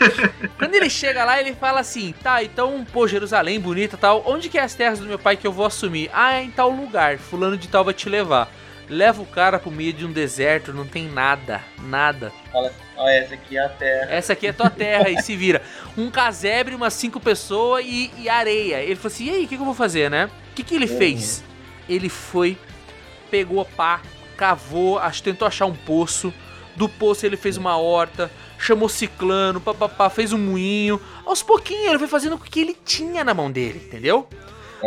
Quando 0.58 0.74
ele 0.74 0.88
chega 0.88 1.22
lá, 1.24 1.38
ele 1.38 1.54
fala 1.54 1.80
assim: 1.80 2.14
"Tá, 2.22 2.42
então, 2.42 2.86
pô, 2.90 3.06
Jerusalém 3.06 3.60
bonita, 3.60 3.98
tal. 3.98 4.22
Onde 4.26 4.48
que 4.48 4.56
é 4.56 4.62
as 4.62 4.74
terras 4.74 4.98
do 4.98 5.04
meu 5.06 5.18
pai 5.18 5.36
que 5.36 5.46
eu 5.46 5.52
vou 5.52 5.66
assumir? 5.66 6.08
Ah, 6.12 6.36
é 6.36 6.42
em 6.42 6.50
tal 6.50 6.70
lugar. 6.70 7.18
Fulano 7.18 7.56
de 7.56 7.68
tal 7.68 7.84
vai 7.84 7.92
te 7.92 8.08
levar." 8.08 8.50
Leva 8.90 9.22
o 9.22 9.26
cara 9.26 9.56
pro 9.60 9.70
meio 9.70 9.92
de 9.92 10.04
um 10.04 10.10
deserto, 10.12 10.72
não 10.72 10.84
tem 10.84 11.06
nada, 11.08 11.62
nada. 11.78 12.32
Fala, 12.50 12.72
olha, 12.96 13.12
essa 13.12 13.34
aqui 13.34 13.56
é 13.56 13.64
a 13.64 13.68
terra. 13.68 14.10
Essa 14.10 14.32
aqui 14.32 14.46
é 14.48 14.52
tua 14.52 14.68
terra 14.68 15.08
e 15.08 15.22
se 15.22 15.36
vira. 15.36 15.62
Um 15.96 16.10
casebre, 16.10 16.74
umas 16.74 16.92
cinco 16.94 17.20
pessoas 17.20 17.84
e, 17.86 18.10
e 18.18 18.28
areia. 18.28 18.82
Ele 18.82 18.96
falou 18.96 19.06
assim: 19.14 19.26
e 19.26 19.30
aí, 19.30 19.44
o 19.44 19.48
que, 19.48 19.54
que 19.54 19.62
eu 19.62 19.64
vou 19.64 19.74
fazer, 19.74 20.10
né? 20.10 20.28
O 20.50 20.54
que, 20.56 20.64
que 20.64 20.74
ele 20.74 20.88
fez? 20.88 21.44
Ele 21.88 22.08
foi, 22.08 22.58
pegou 23.30 23.60
a 23.60 23.64
pá, 23.64 24.02
cavou, 24.36 24.98
ach- 24.98 25.20
tentou 25.22 25.46
achar 25.46 25.66
um 25.66 25.74
poço. 25.74 26.34
Do 26.74 26.88
poço 26.88 27.24
ele 27.26 27.36
fez 27.36 27.56
uma 27.56 27.76
horta, 27.76 28.30
chamou 28.58 28.88
ciclano, 28.88 29.60
papapá, 29.60 30.10
fez 30.10 30.32
um 30.32 30.38
moinho. 30.38 31.00
Aos 31.24 31.42
pouquinhos 31.44 31.86
ele 31.90 31.98
foi 31.98 32.08
fazendo 32.08 32.34
o 32.34 32.38
que 32.38 32.60
ele 32.60 32.76
tinha 32.84 33.22
na 33.22 33.34
mão 33.34 33.50
dele, 33.52 33.82
entendeu? 33.86 34.26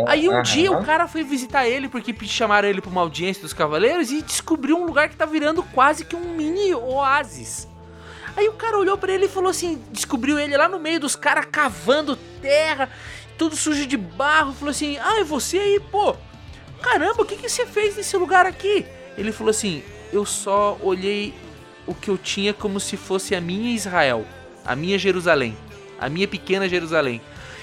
Aí 0.06 0.28
um 0.28 0.32
Aham. 0.32 0.42
dia 0.42 0.72
o 0.72 0.84
cara 0.84 1.06
foi 1.06 1.22
visitar 1.22 1.66
ele 1.66 1.88
porque 1.88 2.14
chamaram 2.26 2.68
ele 2.68 2.80
pra 2.80 2.90
uma 2.90 3.00
audiência 3.00 3.42
dos 3.42 3.52
cavaleiros 3.52 4.10
e 4.10 4.22
descobriu 4.22 4.76
um 4.76 4.86
lugar 4.86 5.08
que 5.08 5.16
tá 5.16 5.24
virando 5.24 5.62
quase 5.62 6.04
que 6.04 6.16
um 6.16 6.34
mini 6.34 6.74
oásis. 6.74 7.68
Aí 8.36 8.48
o 8.48 8.54
cara 8.54 8.76
olhou 8.76 8.98
pra 8.98 9.12
ele 9.12 9.26
e 9.26 9.28
falou 9.28 9.50
assim, 9.50 9.80
descobriu 9.92 10.38
ele 10.38 10.56
lá 10.56 10.68
no 10.68 10.80
meio 10.80 10.98
dos 10.98 11.14
caras 11.14 11.46
cavando 11.50 12.16
terra, 12.42 12.90
tudo 13.38 13.54
sujo 13.54 13.86
de 13.86 13.96
barro, 13.96 14.52
falou 14.52 14.70
assim: 14.70 14.98
"Ah, 14.98 15.20
é 15.20 15.24
você 15.24 15.58
aí, 15.58 15.80
pô? 15.90 16.16
Caramba, 16.82 17.22
o 17.22 17.24
que 17.24 17.36
que 17.36 17.48
você 17.48 17.64
fez 17.64 17.96
nesse 17.96 18.16
lugar 18.16 18.46
aqui?" 18.46 18.84
Ele 19.16 19.30
falou 19.30 19.50
assim: 19.50 19.82
"Eu 20.12 20.26
só 20.26 20.76
olhei 20.82 21.32
o 21.86 21.94
que 21.94 22.08
eu 22.08 22.18
tinha 22.18 22.52
como 22.52 22.80
se 22.80 22.96
fosse 22.96 23.34
a 23.34 23.40
minha 23.40 23.74
Israel, 23.74 24.26
a 24.64 24.74
minha 24.74 24.98
Jerusalém, 24.98 25.56
a 26.00 26.08
minha 26.08 26.26
pequena 26.26 26.68
Jerusalém." 26.68 27.20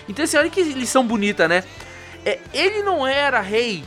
Então, 0.07 0.23
assim, 0.23 0.37
olha 0.37 0.49
que 0.49 0.63
lição 0.63 1.05
bonita, 1.05 1.47
né? 1.47 1.63
É, 2.25 2.39
ele 2.53 2.83
não 2.83 3.07
era 3.07 3.39
rei 3.39 3.83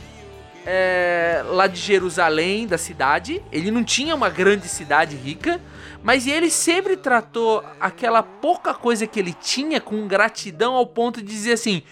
é, 0.65 1.43
lá 1.47 1.67
de 1.67 1.79
Jerusalém, 1.79 2.67
da 2.67 2.77
cidade. 2.77 3.41
Ele 3.51 3.71
não 3.71 3.83
tinha 3.83 4.15
uma 4.15 4.29
grande 4.29 4.67
cidade 4.67 5.15
rica, 5.15 5.61
mas 6.03 6.27
ele 6.27 6.49
sempre 6.49 6.97
tratou 6.97 7.63
aquela 7.79 8.23
pouca 8.23 8.73
coisa 8.73 9.07
que 9.07 9.19
ele 9.19 9.33
tinha 9.33 9.79
com 9.79 10.07
gratidão 10.07 10.73
ao 10.73 10.85
ponto 10.85 11.21
de 11.21 11.27
dizer 11.27 11.53
assim: 11.53 11.83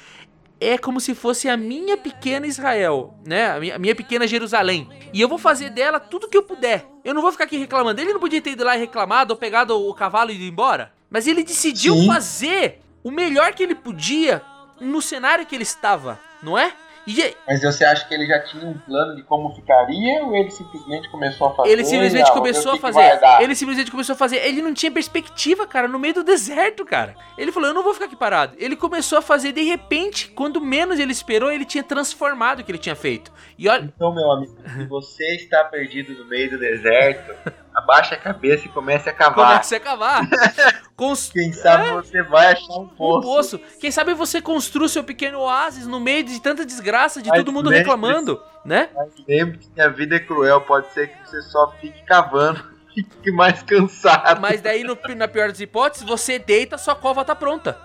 é 0.60 0.78
como 0.78 1.00
se 1.00 1.14
fosse 1.14 1.48
a 1.48 1.56
minha 1.56 1.98
pequena 1.98 2.48
Israel, 2.48 3.14
né? 3.26 3.52
A 3.52 3.60
minha, 3.60 3.76
a 3.76 3.80
minha 3.80 3.96
pequena 3.96 4.26
Jerusalém. 4.26 4.90
E 5.14 5.22
eu 5.22 5.30
vou 5.30 5.38
fazer 5.38 5.70
dela 5.70 6.00
tudo 6.00 6.28
que 6.28 6.38
eu 6.38 6.44
puder. 6.44 6.86
Eu 7.06 7.14
não 7.14 7.22
vou 7.22 7.32
ficar 7.32 7.44
aqui 7.44 7.58
reclamando. 7.58 8.02
Ele 8.02 8.14
não 8.14 8.20
podia 8.20 8.42
ter 8.42 8.52
ido 8.52 8.64
lá 8.64 8.76
e 8.76 8.80
reclamado 8.80 9.34
ou 9.34 9.38
pegado 9.38 9.78
o 9.78 9.94
cavalo 9.94 10.32
e 10.32 10.36
ido 10.36 10.44
embora. 10.44 10.92
Mas 11.10 11.28
ele 11.28 11.44
decidiu 11.44 11.94
Sim. 11.96 12.08
fazer 12.08 12.82
o 13.04 13.12
melhor 13.12 13.54
que 13.54 13.62
ele 13.62 13.76
podia 13.76 14.42
no 14.80 15.02
cenário 15.02 15.46
que 15.46 15.54
ele 15.54 15.64
estava, 15.64 16.20
não 16.44 16.58
é? 16.58 16.74
E 17.06 17.36
Mas 17.46 17.62
você 17.62 17.84
acha 17.84 18.08
que 18.08 18.14
ele 18.14 18.26
já 18.26 18.40
tinha 18.40 18.66
um 18.66 18.78
plano 18.78 19.16
de 19.16 19.24
como 19.24 19.54
ficaria 19.54 20.24
ou 20.24 20.36
ele 20.36 20.50
simplesmente 20.50 21.10
começou 21.10 21.48
a 21.48 21.54
fazer? 21.54 21.70
ele 21.70 21.84
simplesmente 21.84 22.30
Ah, 22.30 22.34
começou 22.34 22.72
a 22.72 22.78
fazer. 22.78 23.20
Ele 23.42 23.56
simplesmente 23.56 23.92
começou 23.92 24.14
a 24.14 24.18
fazer. 24.18 24.38
Ele 24.38 24.62
não 24.62 24.74
tinha 24.74 24.90
perspectiva, 24.92 25.68
cara, 25.68 25.88
no 25.88 26.00
meio 26.00 26.14
do 26.14 26.24
deserto, 26.24 26.86
cara. 26.86 27.14
Ele 27.38 27.52
falou: 27.52 27.70
Eu 27.70 27.74
não 27.74 27.84
vou 27.84 27.94
ficar 27.94 28.06
aqui 28.06 28.16
parado. 28.16 28.56
Ele 28.58 28.76
começou 28.78 29.18
a 29.18 29.22
fazer 29.22 29.52
de 29.52 29.64
repente, 29.64 30.30
quando 30.30 30.62
menos 30.62 30.98
ele 30.98 31.12
esperou, 31.12 31.52
ele 31.52 31.66
tinha 31.66 31.84
transformado 31.84 32.62
o 32.62 32.64
que 32.64 32.72
ele 32.72 32.78
tinha 32.78 32.96
feito. 32.96 33.34
E 33.58 33.68
olha. 33.68 33.92
Então, 33.94 34.16
meu 34.16 34.32
amigo, 34.32 34.56
se 34.66 34.86
você 34.86 35.36
está 35.36 35.66
perdido 35.66 36.14
no 36.18 36.26
meio 36.30 36.52
do 36.52 36.58
deserto, 36.58 37.34
abaixa 37.76 38.16
a 38.16 38.18
cabeça 38.18 38.66
e 38.66 38.70
comece 38.70 39.10
a 39.10 39.14
cavar. 39.14 39.52
Comece 39.54 39.76
a 39.76 39.80
cavar. 39.80 40.22
Cons- 40.96 41.30
Quem 41.32 41.52
sabe 41.54 41.90
você 41.92 42.22
vai 42.24 42.52
achar 42.54 42.74
um 42.74 42.84
um 42.84 42.88
poço. 42.88 43.28
poço. 43.28 43.60
Quem 43.80 43.90
sabe 43.92 44.14
você 44.14 44.42
construa 44.42 44.88
seu 44.88 45.04
pequeno 45.04 45.40
oásis 45.40 45.88
no 45.88 46.00
meio 46.00 46.24
de 46.24 46.40
tanta 46.40 46.66
desgraça, 46.66 47.22
de 47.22 47.30
Mas 47.30 47.40
todo 47.40 47.52
mundo 47.52 47.70
reclamando, 47.70 48.42
né? 48.64 48.90
Mas 48.96 49.10
lembre-se 49.28 49.70
que 49.72 49.82
a 49.82 49.90
vida 49.90 50.16
é 50.16 50.20
cruel, 50.20 50.62
pode 50.62 50.88
ser 50.94 51.08
que 51.08 51.28
você 51.30 51.42
só 51.42 51.72
fique 51.82 52.04
cavando, 52.06 52.64
fique 52.94 53.32
mais 53.32 53.64
cansado. 53.64 54.40
Mas 54.40 54.62
daí, 54.62 54.84
no- 54.84 54.98
na 55.16 55.28
pior 55.28 55.50
das 55.50 55.60
hipóteses, 55.60 56.08
você 56.08 56.38
deita, 56.38 56.78
sua 56.78 56.96
cova 56.96 57.26
tá 57.26 57.36
pronta. 57.36 57.78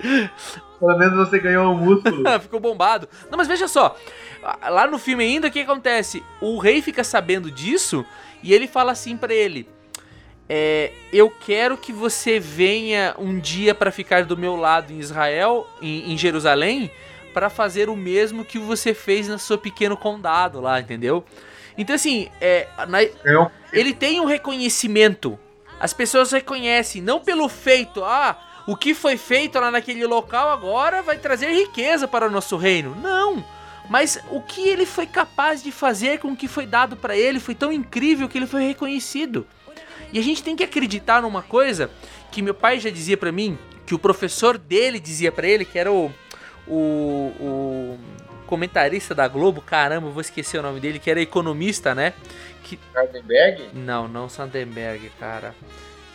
Pelo 0.80 0.98
menos 0.98 1.28
você 1.28 1.38
ganhou 1.38 1.72
um 1.72 1.76
músculo. 1.76 2.24
Ficou 2.40 2.58
bombado. 2.58 3.08
Não, 3.30 3.36
mas 3.38 3.46
veja 3.46 3.68
só. 3.68 3.96
Lá 4.68 4.86
no 4.86 4.98
filme 4.98 5.22
ainda, 5.22 5.48
o 5.48 5.50
que 5.50 5.60
acontece? 5.60 6.22
O 6.40 6.58
rei 6.58 6.80
fica 6.80 7.04
sabendo 7.04 7.50
disso 7.50 8.04
e 8.42 8.54
ele 8.54 8.66
fala 8.66 8.90
assim 8.92 9.16
pra 9.16 9.32
ele: 9.34 9.68
é, 10.48 10.90
Eu 11.12 11.30
quero 11.30 11.76
que 11.76 11.92
você 11.92 12.40
venha 12.40 13.14
um 13.18 13.38
dia 13.38 13.74
pra 13.74 13.90
ficar 13.92 14.24
do 14.24 14.36
meu 14.36 14.56
lado 14.56 14.92
em 14.92 14.98
Israel, 14.98 15.68
em, 15.82 16.12
em 16.12 16.16
Jerusalém, 16.16 16.90
pra 17.34 17.50
fazer 17.50 17.88
o 17.90 17.94
mesmo 17.96 18.44
que 18.44 18.58
você 18.58 18.94
fez 18.94 19.28
no 19.28 19.38
seu 19.38 19.58
pequeno 19.58 19.96
condado 19.96 20.60
lá, 20.60 20.80
entendeu? 20.80 21.24
Então, 21.76 21.94
assim, 21.94 22.28
é, 22.40 22.66
na- 22.88 23.04
Ganhou 23.22 23.50
ele 23.72 23.92
tem 23.94 24.18
um 24.20 24.24
reconhecimento. 24.24 25.38
As 25.78 25.92
pessoas 25.94 26.32
reconhecem, 26.32 27.00
não 27.00 27.20
pelo 27.20 27.48
feito, 27.48 28.02
ah, 28.04 28.36
o 28.70 28.76
que 28.76 28.94
foi 28.94 29.16
feito 29.16 29.58
lá 29.58 29.68
naquele 29.68 30.06
local 30.06 30.48
agora 30.48 31.02
vai 31.02 31.18
trazer 31.18 31.52
riqueza 31.52 32.06
para 32.06 32.28
o 32.28 32.30
nosso 32.30 32.56
reino. 32.56 32.94
Não! 32.94 33.44
Mas 33.88 34.20
o 34.30 34.40
que 34.40 34.68
ele 34.68 34.86
foi 34.86 35.08
capaz 35.08 35.60
de 35.60 35.72
fazer 35.72 36.20
com 36.20 36.28
o 36.28 36.36
que 36.36 36.46
foi 36.46 36.66
dado 36.66 36.96
para 36.96 37.16
ele 37.16 37.40
foi 37.40 37.56
tão 37.56 37.72
incrível 37.72 38.28
que 38.28 38.38
ele 38.38 38.46
foi 38.46 38.62
reconhecido. 38.62 39.44
E 40.12 40.20
a 40.20 40.22
gente 40.22 40.44
tem 40.44 40.54
que 40.54 40.62
acreditar 40.62 41.20
numa 41.20 41.42
coisa 41.42 41.90
que 42.30 42.40
meu 42.40 42.54
pai 42.54 42.78
já 42.78 42.90
dizia 42.90 43.16
para 43.16 43.32
mim, 43.32 43.58
que 43.84 43.92
o 43.92 43.98
professor 43.98 44.56
dele 44.56 45.00
dizia 45.00 45.32
para 45.32 45.48
ele, 45.48 45.64
que 45.64 45.76
era 45.76 45.90
o, 45.90 46.08
o, 46.68 47.34
o 47.40 47.98
comentarista 48.46 49.16
da 49.16 49.26
Globo, 49.26 49.60
caramba, 49.60 50.10
vou 50.10 50.20
esquecer 50.20 50.60
o 50.60 50.62
nome 50.62 50.78
dele, 50.78 51.00
que 51.00 51.10
era 51.10 51.20
economista, 51.20 51.92
né? 51.92 52.14
Gardenberg? 52.94 53.70
Não, 53.74 54.06
não 54.06 54.28
Sandenberg, 54.28 55.10
cara. 55.18 55.56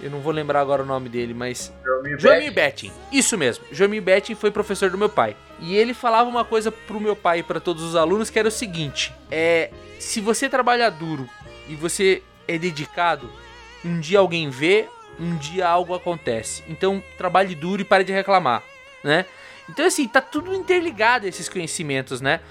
Eu 0.05 0.11
não 0.11 0.19
vou 0.19 0.31
lembrar 0.31 0.61
agora 0.61 0.83
o 0.83 0.85
nome 0.85 1.09
dele, 1.09 1.33
mas. 1.33 1.73
Beck? 2.21 2.51
Betting. 2.53 2.91
Isso 3.11 3.35
mesmo. 3.35 3.65
Joemir 3.71 4.03
Betting 4.03 4.35
foi 4.35 4.51
professor 4.51 4.91
do 4.91 4.99
meu 4.99 5.09
pai. 5.09 5.35
E 5.59 5.75
ele 5.75 5.95
falava 5.95 6.29
uma 6.29 6.45
coisa 6.45 6.71
pro 6.71 6.99
meu 6.99 7.15
pai 7.15 7.39
e 7.39 7.43
para 7.43 7.59
todos 7.59 7.81
os 7.81 7.95
alunos 7.95 8.29
que 8.29 8.37
era 8.37 8.47
o 8.47 8.51
seguinte: 8.51 9.11
é. 9.31 9.71
Se 9.97 10.21
você 10.21 10.47
trabalha 10.47 10.91
duro 10.91 11.27
e 11.67 11.73
você 11.75 12.21
é 12.47 12.55
dedicado, 12.55 13.27
um 13.83 13.99
dia 13.99 14.19
alguém 14.19 14.47
vê, 14.47 14.87
um 15.19 15.35
dia 15.37 15.67
algo 15.67 15.95
acontece. 15.95 16.63
Então 16.67 17.01
trabalhe 17.17 17.55
duro 17.55 17.81
e 17.81 17.85
pare 17.85 18.03
de 18.03 18.11
reclamar, 18.13 18.61
né? 19.03 19.25
Então 19.67 19.85
assim, 19.87 20.07
tá 20.07 20.21
tudo 20.21 20.53
interligado 20.53 21.25
esses 21.27 21.49
conhecimentos, 21.49 22.21
né? 22.21 22.41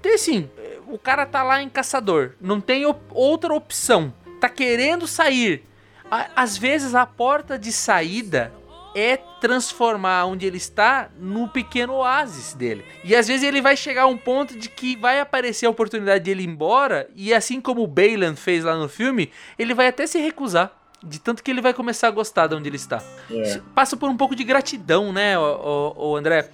Então 0.00 0.12
assim, 0.12 0.50
o 0.88 0.98
cara 0.98 1.24
tá 1.24 1.44
lá 1.44 1.62
em 1.62 1.68
caçador, 1.68 2.32
não 2.40 2.60
tem 2.60 2.84
op- 2.84 3.00
outra 3.10 3.54
opção, 3.54 4.12
tá 4.40 4.48
querendo 4.48 5.06
sair. 5.06 5.62
Às 6.10 6.56
vezes 6.56 6.94
a 6.94 7.06
porta 7.06 7.58
de 7.58 7.72
saída 7.72 8.52
é 8.94 9.16
transformar 9.16 10.24
onde 10.26 10.46
ele 10.46 10.56
está 10.56 11.10
no 11.18 11.48
pequeno 11.48 11.94
oásis 11.94 12.54
dele. 12.54 12.84
E 13.02 13.14
às 13.14 13.26
vezes 13.26 13.42
ele 13.42 13.60
vai 13.60 13.76
chegar 13.76 14.02
a 14.02 14.06
um 14.06 14.16
ponto 14.16 14.56
de 14.56 14.68
que 14.68 14.96
vai 14.96 15.18
aparecer 15.18 15.66
a 15.66 15.70
oportunidade 15.70 16.24
de 16.24 16.30
ele 16.30 16.44
ir 16.44 16.48
embora, 16.48 17.08
e 17.16 17.34
assim 17.34 17.60
como 17.60 17.82
o 17.82 17.86
Baylan 17.86 18.36
fez 18.36 18.64
lá 18.64 18.76
no 18.76 18.88
filme, 18.88 19.32
ele 19.58 19.74
vai 19.74 19.88
até 19.88 20.06
se 20.06 20.18
recusar. 20.18 20.72
De 21.02 21.18
tanto 21.18 21.42
que 21.42 21.50
ele 21.50 21.60
vai 21.60 21.74
começar 21.74 22.08
a 22.08 22.10
gostar 22.10 22.46
de 22.46 22.54
onde 22.54 22.66
ele 22.66 22.76
está. 22.76 23.02
É. 23.30 23.60
Passa 23.74 23.94
por 23.94 24.08
um 24.08 24.16
pouco 24.16 24.34
de 24.34 24.42
gratidão, 24.42 25.12
né, 25.12 25.38
o, 25.38 25.94
o, 25.94 26.16
André? 26.16 26.48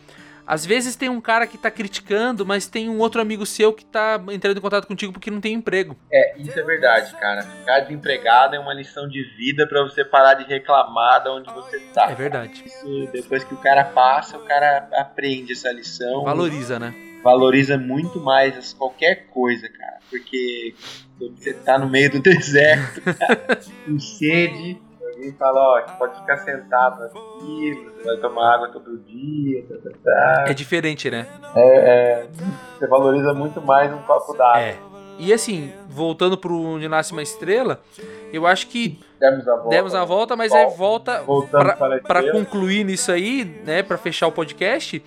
Às 0.46 0.64
vezes 0.66 0.96
tem 0.96 1.08
um 1.08 1.20
cara 1.20 1.46
que 1.46 1.58
tá 1.58 1.70
criticando, 1.70 2.44
mas 2.44 2.66
tem 2.66 2.88
um 2.88 2.98
outro 2.98 3.20
amigo 3.20 3.46
seu 3.46 3.72
que 3.72 3.84
tá 3.84 4.20
entrando 4.30 4.58
em 4.58 4.60
contato 4.60 4.86
contigo 4.86 5.12
porque 5.12 5.30
não 5.30 5.40
tem 5.40 5.54
emprego. 5.54 5.96
É, 6.12 6.38
isso 6.38 6.58
é 6.58 6.62
verdade, 6.62 7.12
cara. 7.16 7.42
Ficar 7.42 7.80
desempregado 7.80 8.56
é 8.56 8.58
uma 8.58 8.74
lição 8.74 9.08
de 9.08 9.22
vida 9.36 9.66
pra 9.66 9.82
você 9.82 10.04
parar 10.04 10.34
de 10.34 10.44
reclamar 10.44 11.22
de 11.22 11.28
onde 11.30 11.52
você 11.52 11.78
tá. 11.92 12.10
É 12.10 12.14
verdade. 12.14 12.64
Isso, 12.64 13.08
depois 13.12 13.44
que 13.44 13.54
o 13.54 13.58
cara 13.58 13.84
passa, 13.84 14.36
o 14.36 14.44
cara 14.44 14.88
aprende 14.92 15.52
essa 15.52 15.70
lição. 15.70 16.24
Valoriza, 16.24 16.78
né? 16.78 16.94
valoriza 17.22 17.76
muito 17.78 18.20
mais 18.20 18.72
qualquer 18.72 19.26
coisa, 19.26 19.68
cara. 19.68 19.98
Porque 20.08 20.74
quando 21.18 21.36
você 21.36 21.52
tá 21.54 21.78
no 21.78 21.88
meio 21.88 22.10
do 22.10 22.20
deserto, 22.22 23.00
cara, 23.02 23.60
com 23.86 23.98
sede, 23.98 24.80
alguém 25.20 25.32
fala, 25.32 25.60
ó, 25.60 25.80
pode 25.98 26.18
ficar 26.18 26.38
sentado 26.38 27.04
aqui, 27.04 27.90
você 27.96 28.04
vai 28.04 28.16
tomar 28.16 28.54
água 28.54 28.68
todo 28.70 28.98
dia, 28.98 29.64
tá, 29.68 29.74
tá, 29.90 29.96
tá. 30.02 30.44
É 30.48 30.54
diferente, 30.54 31.10
né? 31.10 31.26
É, 31.54 31.62
é, 31.62 32.28
você 32.78 32.86
valoriza 32.86 33.34
muito 33.34 33.60
mais 33.60 33.92
um 33.92 33.98
copo 33.98 34.32
d'água. 34.32 34.60
É. 34.60 34.78
E 35.18 35.34
assim, 35.34 35.70
voltando 35.86 36.38
pro 36.38 36.58
Onde 36.58 36.88
Nasce 36.88 37.12
Uma 37.12 37.22
Estrela, 37.22 37.80
eu 38.32 38.46
acho 38.46 38.68
que 38.68 38.98
Demos 39.20 39.46
a 39.46 39.54
volta. 39.54 39.68
demos 39.68 39.94
a 39.94 40.04
volta, 40.04 40.34
mas 40.36 40.50
é 40.50 40.66
volta 40.70 41.20
Voltando 41.22 41.76
pra, 41.76 42.00
para 42.00 42.32
concluir 42.32 42.84
nisso 42.84 43.12
aí, 43.12 43.44
né, 43.66 43.82
Pra 43.82 43.98
fechar 43.98 44.28
o 44.28 44.32
podcast, 44.32 45.02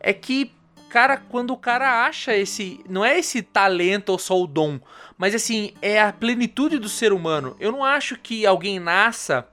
é 0.00 0.12
que, 0.14 0.50
cara, 0.92 1.16
quando 1.16 1.54
o 1.54 1.56
cara 1.56 2.04
acha 2.04 2.36
esse, 2.36 2.84
não 2.86 3.02
é 3.02 3.18
esse 3.18 3.40
talento 3.40 4.10
ou 4.10 4.18
só 4.18 4.38
o 4.38 4.46
dom, 4.46 4.78
mas 5.16 5.34
assim, 5.34 5.72
é 5.80 5.98
a 5.98 6.12
plenitude 6.12 6.78
do 6.78 6.86
ser 6.86 7.14
humano. 7.14 7.56
Eu 7.58 7.72
não 7.72 7.82
acho 7.82 8.18
que 8.18 8.44
alguém 8.44 8.78
nasça, 8.78 9.48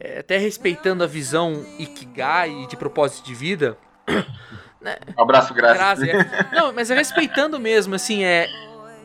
é, 0.00 0.18
até 0.18 0.36
respeitando 0.36 1.04
a 1.04 1.06
visão 1.06 1.64
Ikigai 1.78 2.50
e 2.50 2.66
de 2.66 2.76
propósito 2.76 3.24
de 3.24 3.34
vida, 3.34 3.78
Um 5.16 5.22
abraço, 5.22 5.54
graças. 5.54 6.06
É. 6.06 6.48
Não, 6.52 6.70
mas 6.70 6.90
é 6.90 6.94
respeitando 6.94 7.58
mesmo, 7.58 7.94
assim, 7.94 8.22
é. 8.22 8.46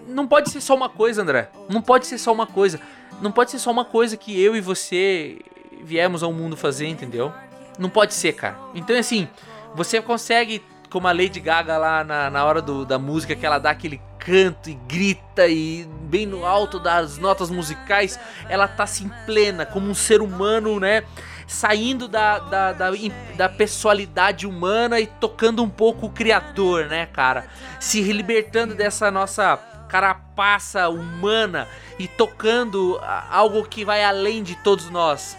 Não 0.09 0.28
pode 0.28 0.49
ser 0.49 0.59
só 0.59 0.76
uma 0.76 0.89
coisa, 0.89 1.22
André. 1.22 1.49
Não 1.70 1.82
pode 1.82 2.05
ser 2.05 2.17
só 2.17 2.34
uma 2.34 2.45
coisa. 2.45 2.82
Não 3.22 3.32
pode 3.32 3.51
ser 3.51 3.59
só 3.59 3.72
uma 3.72 3.86
coisa 3.86 4.17
que 4.17 4.38
eu 4.38 4.57
e 4.57 4.59
você 4.59 5.39
viemos 5.82 6.22
ao 6.22 6.34
mundo 6.34 6.57
fazer, 6.57 6.88
entendeu? 6.88 7.32
Não 7.78 7.89
pode 7.89 8.13
ser, 8.13 8.34
cara. 8.34 8.57
Então, 8.76 8.93
assim, 8.97 9.30
você 9.74 10.01
consegue, 10.01 10.61
como 10.89 11.07
a 11.07 11.11
Lady 11.11 11.39
Gaga 11.39 11.77
lá 11.77 12.03
na, 12.03 12.29
na 12.29 12.43
hora 12.45 12.61
do- 12.61 12.85
da 12.85 12.97
música, 12.97 13.35
que 13.35 13.45
ela 13.45 13.59
dá 13.59 13.69
aquele 13.71 14.01
canto 14.17 14.69
e 14.69 14.73
grita 14.73 15.47
e 15.47 15.87
bem 16.03 16.25
no 16.25 16.45
alto 16.45 16.79
das 16.79 17.17
notas 17.17 17.49
musicais, 17.49 18.19
ela 18.49 18.67
tá 18.67 18.83
assim 18.83 19.09
plena, 19.25 19.65
como 19.65 19.87
um 19.89 19.93
ser 19.93 20.21
humano, 20.21 20.79
né? 20.79 21.03
Saindo 21.47 22.07
da, 22.07 22.39
da, 22.39 22.71
da, 22.73 22.89
da 23.35 23.49
pessoalidade 23.49 24.45
humana 24.45 24.99
e 24.99 25.07
tocando 25.07 25.63
um 25.63 25.69
pouco 25.69 26.07
o 26.07 26.09
criador, 26.11 26.85
né, 26.85 27.05
cara? 27.07 27.47
Se 27.79 28.01
libertando 28.11 28.75
dessa 28.75 29.09
nossa 29.09 29.57
carapaça 29.87 30.87
humana 30.89 31.67
e 31.97 32.07
tocando 32.07 32.99
algo 33.31 33.63
que 33.65 33.83
vai 33.83 34.03
além 34.03 34.43
de 34.43 34.55
todos 34.57 34.89
nós. 34.89 35.35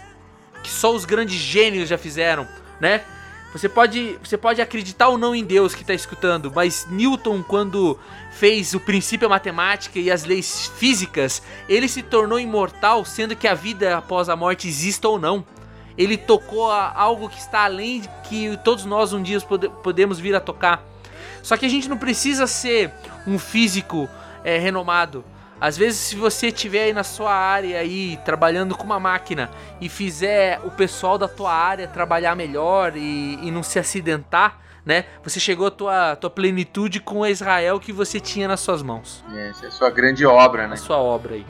Que 0.61 0.69
só 0.69 0.93
os 0.93 1.05
grandes 1.05 1.37
gênios 1.37 1.87
já 1.87 1.97
fizeram, 1.97 2.45
né? 2.79 3.01
Você 3.51 3.67
pode, 3.67 4.17
você 4.23 4.37
pode 4.37 4.61
acreditar 4.61 5.09
ou 5.09 5.17
não 5.17 5.35
em 5.35 5.43
Deus 5.43 5.75
que 5.75 5.81
está 5.81 5.93
escutando, 5.93 6.51
mas 6.55 6.87
Newton, 6.89 7.43
quando 7.43 7.99
fez 8.31 8.73
o 8.73 8.79
princípio 8.79 9.29
matemática 9.29 9.99
e 9.99 10.09
as 10.09 10.23
leis 10.23 10.71
físicas, 10.77 11.41
ele 11.67 11.89
se 11.89 12.01
tornou 12.01 12.39
imortal, 12.39 13.03
sendo 13.03 13.35
que 13.35 13.47
a 13.49 13.53
vida 13.53 13.97
após 13.97 14.29
a 14.29 14.37
morte 14.37 14.69
exista 14.69 15.07
ou 15.09 15.19
não. 15.19 15.45
Ele 15.97 16.15
tocou 16.15 16.71
algo 16.71 17.27
que 17.27 17.37
está 17.37 17.65
além 17.65 17.99
de 17.99 18.09
que 18.23 18.57
todos 18.63 18.85
nós 18.85 19.11
um 19.11 19.21
dia 19.21 19.39
pode- 19.41 19.67
podemos 19.83 20.17
vir 20.17 20.33
a 20.33 20.39
tocar. 20.39 20.81
Só 21.43 21.57
que 21.57 21.65
a 21.65 21.69
gente 21.69 21.89
não 21.89 21.97
precisa 21.97 22.47
ser 22.47 22.93
um 23.27 23.37
físico 23.37 24.09
é, 24.43 24.57
renomado. 24.57 25.25
Às 25.61 25.77
vezes, 25.77 25.99
se 25.99 26.15
você 26.15 26.47
estiver 26.47 26.85
aí 26.85 26.93
na 26.93 27.03
sua 27.03 27.31
área 27.31 27.79
aí 27.79 28.17
trabalhando 28.25 28.75
com 28.75 28.83
uma 28.83 28.99
máquina 28.99 29.47
e 29.79 29.87
fizer 29.87 30.59
o 30.63 30.71
pessoal 30.71 31.19
da 31.19 31.27
tua 31.27 31.53
área 31.53 31.87
trabalhar 31.87 32.35
melhor 32.35 32.93
e, 32.97 33.37
e 33.43 33.51
não 33.51 33.61
se 33.61 33.77
acidentar, 33.77 34.57
né? 34.83 35.05
Você 35.23 35.39
chegou 35.39 35.67
à 35.67 35.71
tua, 35.71 36.15
tua 36.15 36.31
plenitude 36.31 36.99
com 36.99 37.21
a 37.23 37.29
Israel 37.29 37.79
que 37.79 37.93
você 37.93 38.19
tinha 38.19 38.47
nas 38.47 38.59
suas 38.59 38.81
mãos, 38.81 39.23
Essa 39.37 39.65
é 39.65 39.67
a 39.67 39.71
sua 39.71 39.91
grande 39.91 40.25
obra, 40.25 40.67
né? 40.67 40.75
sua 40.75 40.97
obra 40.97 41.35
aí. 41.35 41.45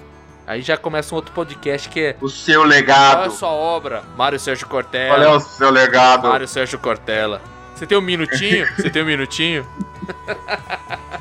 Aí 0.46 0.62
já 0.62 0.76
começa 0.76 1.14
um 1.14 1.16
outro 1.16 1.32
podcast 1.34 1.88
que 1.88 2.00
é 2.02 2.16
O 2.20 2.28
seu 2.28 2.60
Qual 2.62 2.66
é 2.66 2.76
a 2.76 2.78
legado. 2.78 3.32
sua 3.32 3.48
obra? 3.50 4.04
Mário 4.18 4.38
Sérgio 4.38 4.68
Cortella. 4.68 5.16
Qual 5.16 5.24
é 5.24 5.30
o 5.30 5.40
seu 5.40 5.70
legado? 5.70 6.28
Mário 6.28 6.48
Sérgio 6.50 6.78
Cortella. 6.80 7.42
Você 7.74 7.88
tem 7.88 7.98
um 7.98 8.02
minutinho? 8.02 8.68
Você 8.76 8.90
tem 8.90 9.04
um 9.04 9.06
minutinho? 9.06 9.66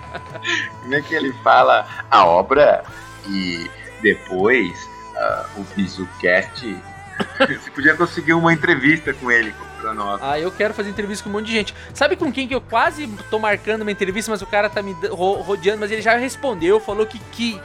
Como 0.80 0.94
é 0.94 1.00
que 1.02 1.14
ele 1.14 1.32
fala 1.44 1.86
a 2.10 2.24
obra 2.24 2.84
e 3.28 3.70
depois 4.02 4.88
ah, 5.16 5.46
o 5.56 5.64
BizuCast? 5.74 6.76
Você 7.38 7.70
podia 7.70 7.94
conseguir 7.94 8.32
uma 8.32 8.52
entrevista 8.52 9.12
com 9.12 9.30
ele 9.30 9.54
pra 9.80 9.94
nós. 9.94 10.20
Ah, 10.22 10.38
eu 10.38 10.50
quero 10.50 10.74
fazer 10.74 10.90
entrevista 10.90 11.24
com 11.24 11.30
um 11.30 11.32
monte 11.34 11.46
de 11.46 11.52
gente. 11.52 11.74
Sabe 11.94 12.16
com 12.16 12.32
quem 12.32 12.46
que 12.46 12.54
eu 12.54 12.60
quase 12.60 13.06
tô 13.30 13.38
marcando 13.38 13.82
uma 13.82 13.90
entrevista, 13.90 14.30
mas 14.30 14.42
o 14.42 14.46
cara 14.46 14.68
tá 14.68 14.82
me 14.82 14.92
rodeando, 15.10 15.80
mas 15.80 15.90
ele 15.90 16.02
já 16.02 16.16
respondeu, 16.16 16.80
falou 16.80 17.06
que. 17.06 17.18
que 17.32 17.60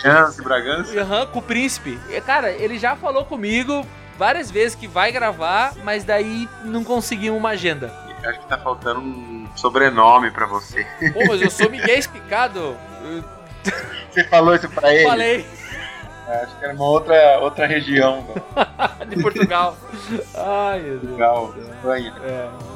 Chance, 0.00 0.40
Bragança. 0.40 0.98
Aham, 1.00 1.26
com 1.26 1.40
o 1.40 1.42
príncipe. 1.42 1.98
Cara, 2.24 2.52
ele 2.52 2.78
já 2.78 2.94
falou 2.94 3.24
comigo 3.24 3.84
várias 4.16 4.50
vezes 4.50 4.76
que 4.76 4.86
vai 4.86 5.10
gravar, 5.10 5.74
mas 5.82 6.04
daí 6.04 6.48
não 6.64 6.84
conseguimos 6.84 7.38
uma 7.38 7.50
agenda. 7.50 8.03
Acho 8.24 8.40
que 8.40 8.46
tá 8.46 8.58
faltando 8.58 9.00
um 9.00 9.46
sobrenome 9.54 10.30
pra 10.30 10.46
você. 10.46 10.84
Pô, 11.12 11.26
mas 11.28 11.42
eu 11.42 11.50
sou 11.50 11.70
Miguel 11.70 11.98
Explicado. 11.98 12.76
Você 14.10 14.24
falou 14.24 14.54
isso 14.54 14.68
pra 14.70 14.94
ele? 14.94 15.08
falei 15.08 15.46
Acho 16.26 16.58
que 16.58 16.64
era 16.64 16.74
uma 16.74 16.86
outra, 16.86 17.38
outra 17.40 17.66
região 17.66 18.22
do 18.22 19.04
de 19.14 19.22
Portugal. 19.22 19.76
Ai, 20.34 20.80
meu 20.80 20.98
Deus. 20.98 21.02
Portugal, 21.02 21.54
Espanha. 21.58 22.14
É. 22.24 22.74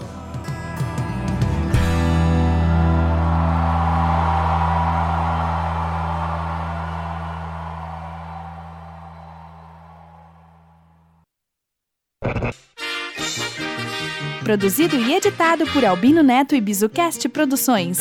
Produzido 14.49 14.97
e 14.97 15.15
editado 15.15 15.67
por 15.75 15.85
Albino 15.85 16.23
Neto 16.23 16.55
e 16.55 16.61
Bizucast 16.63 17.29
Produções. 17.29 17.99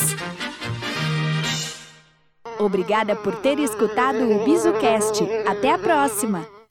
Obrigada 2.58 3.14
por 3.14 3.36
ter 3.36 3.58
escutado 3.58 4.24
o 4.24 4.46
Bizucast. 4.46 5.22
Até 5.46 5.72
a 5.74 5.78
próxima! 5.78 6.57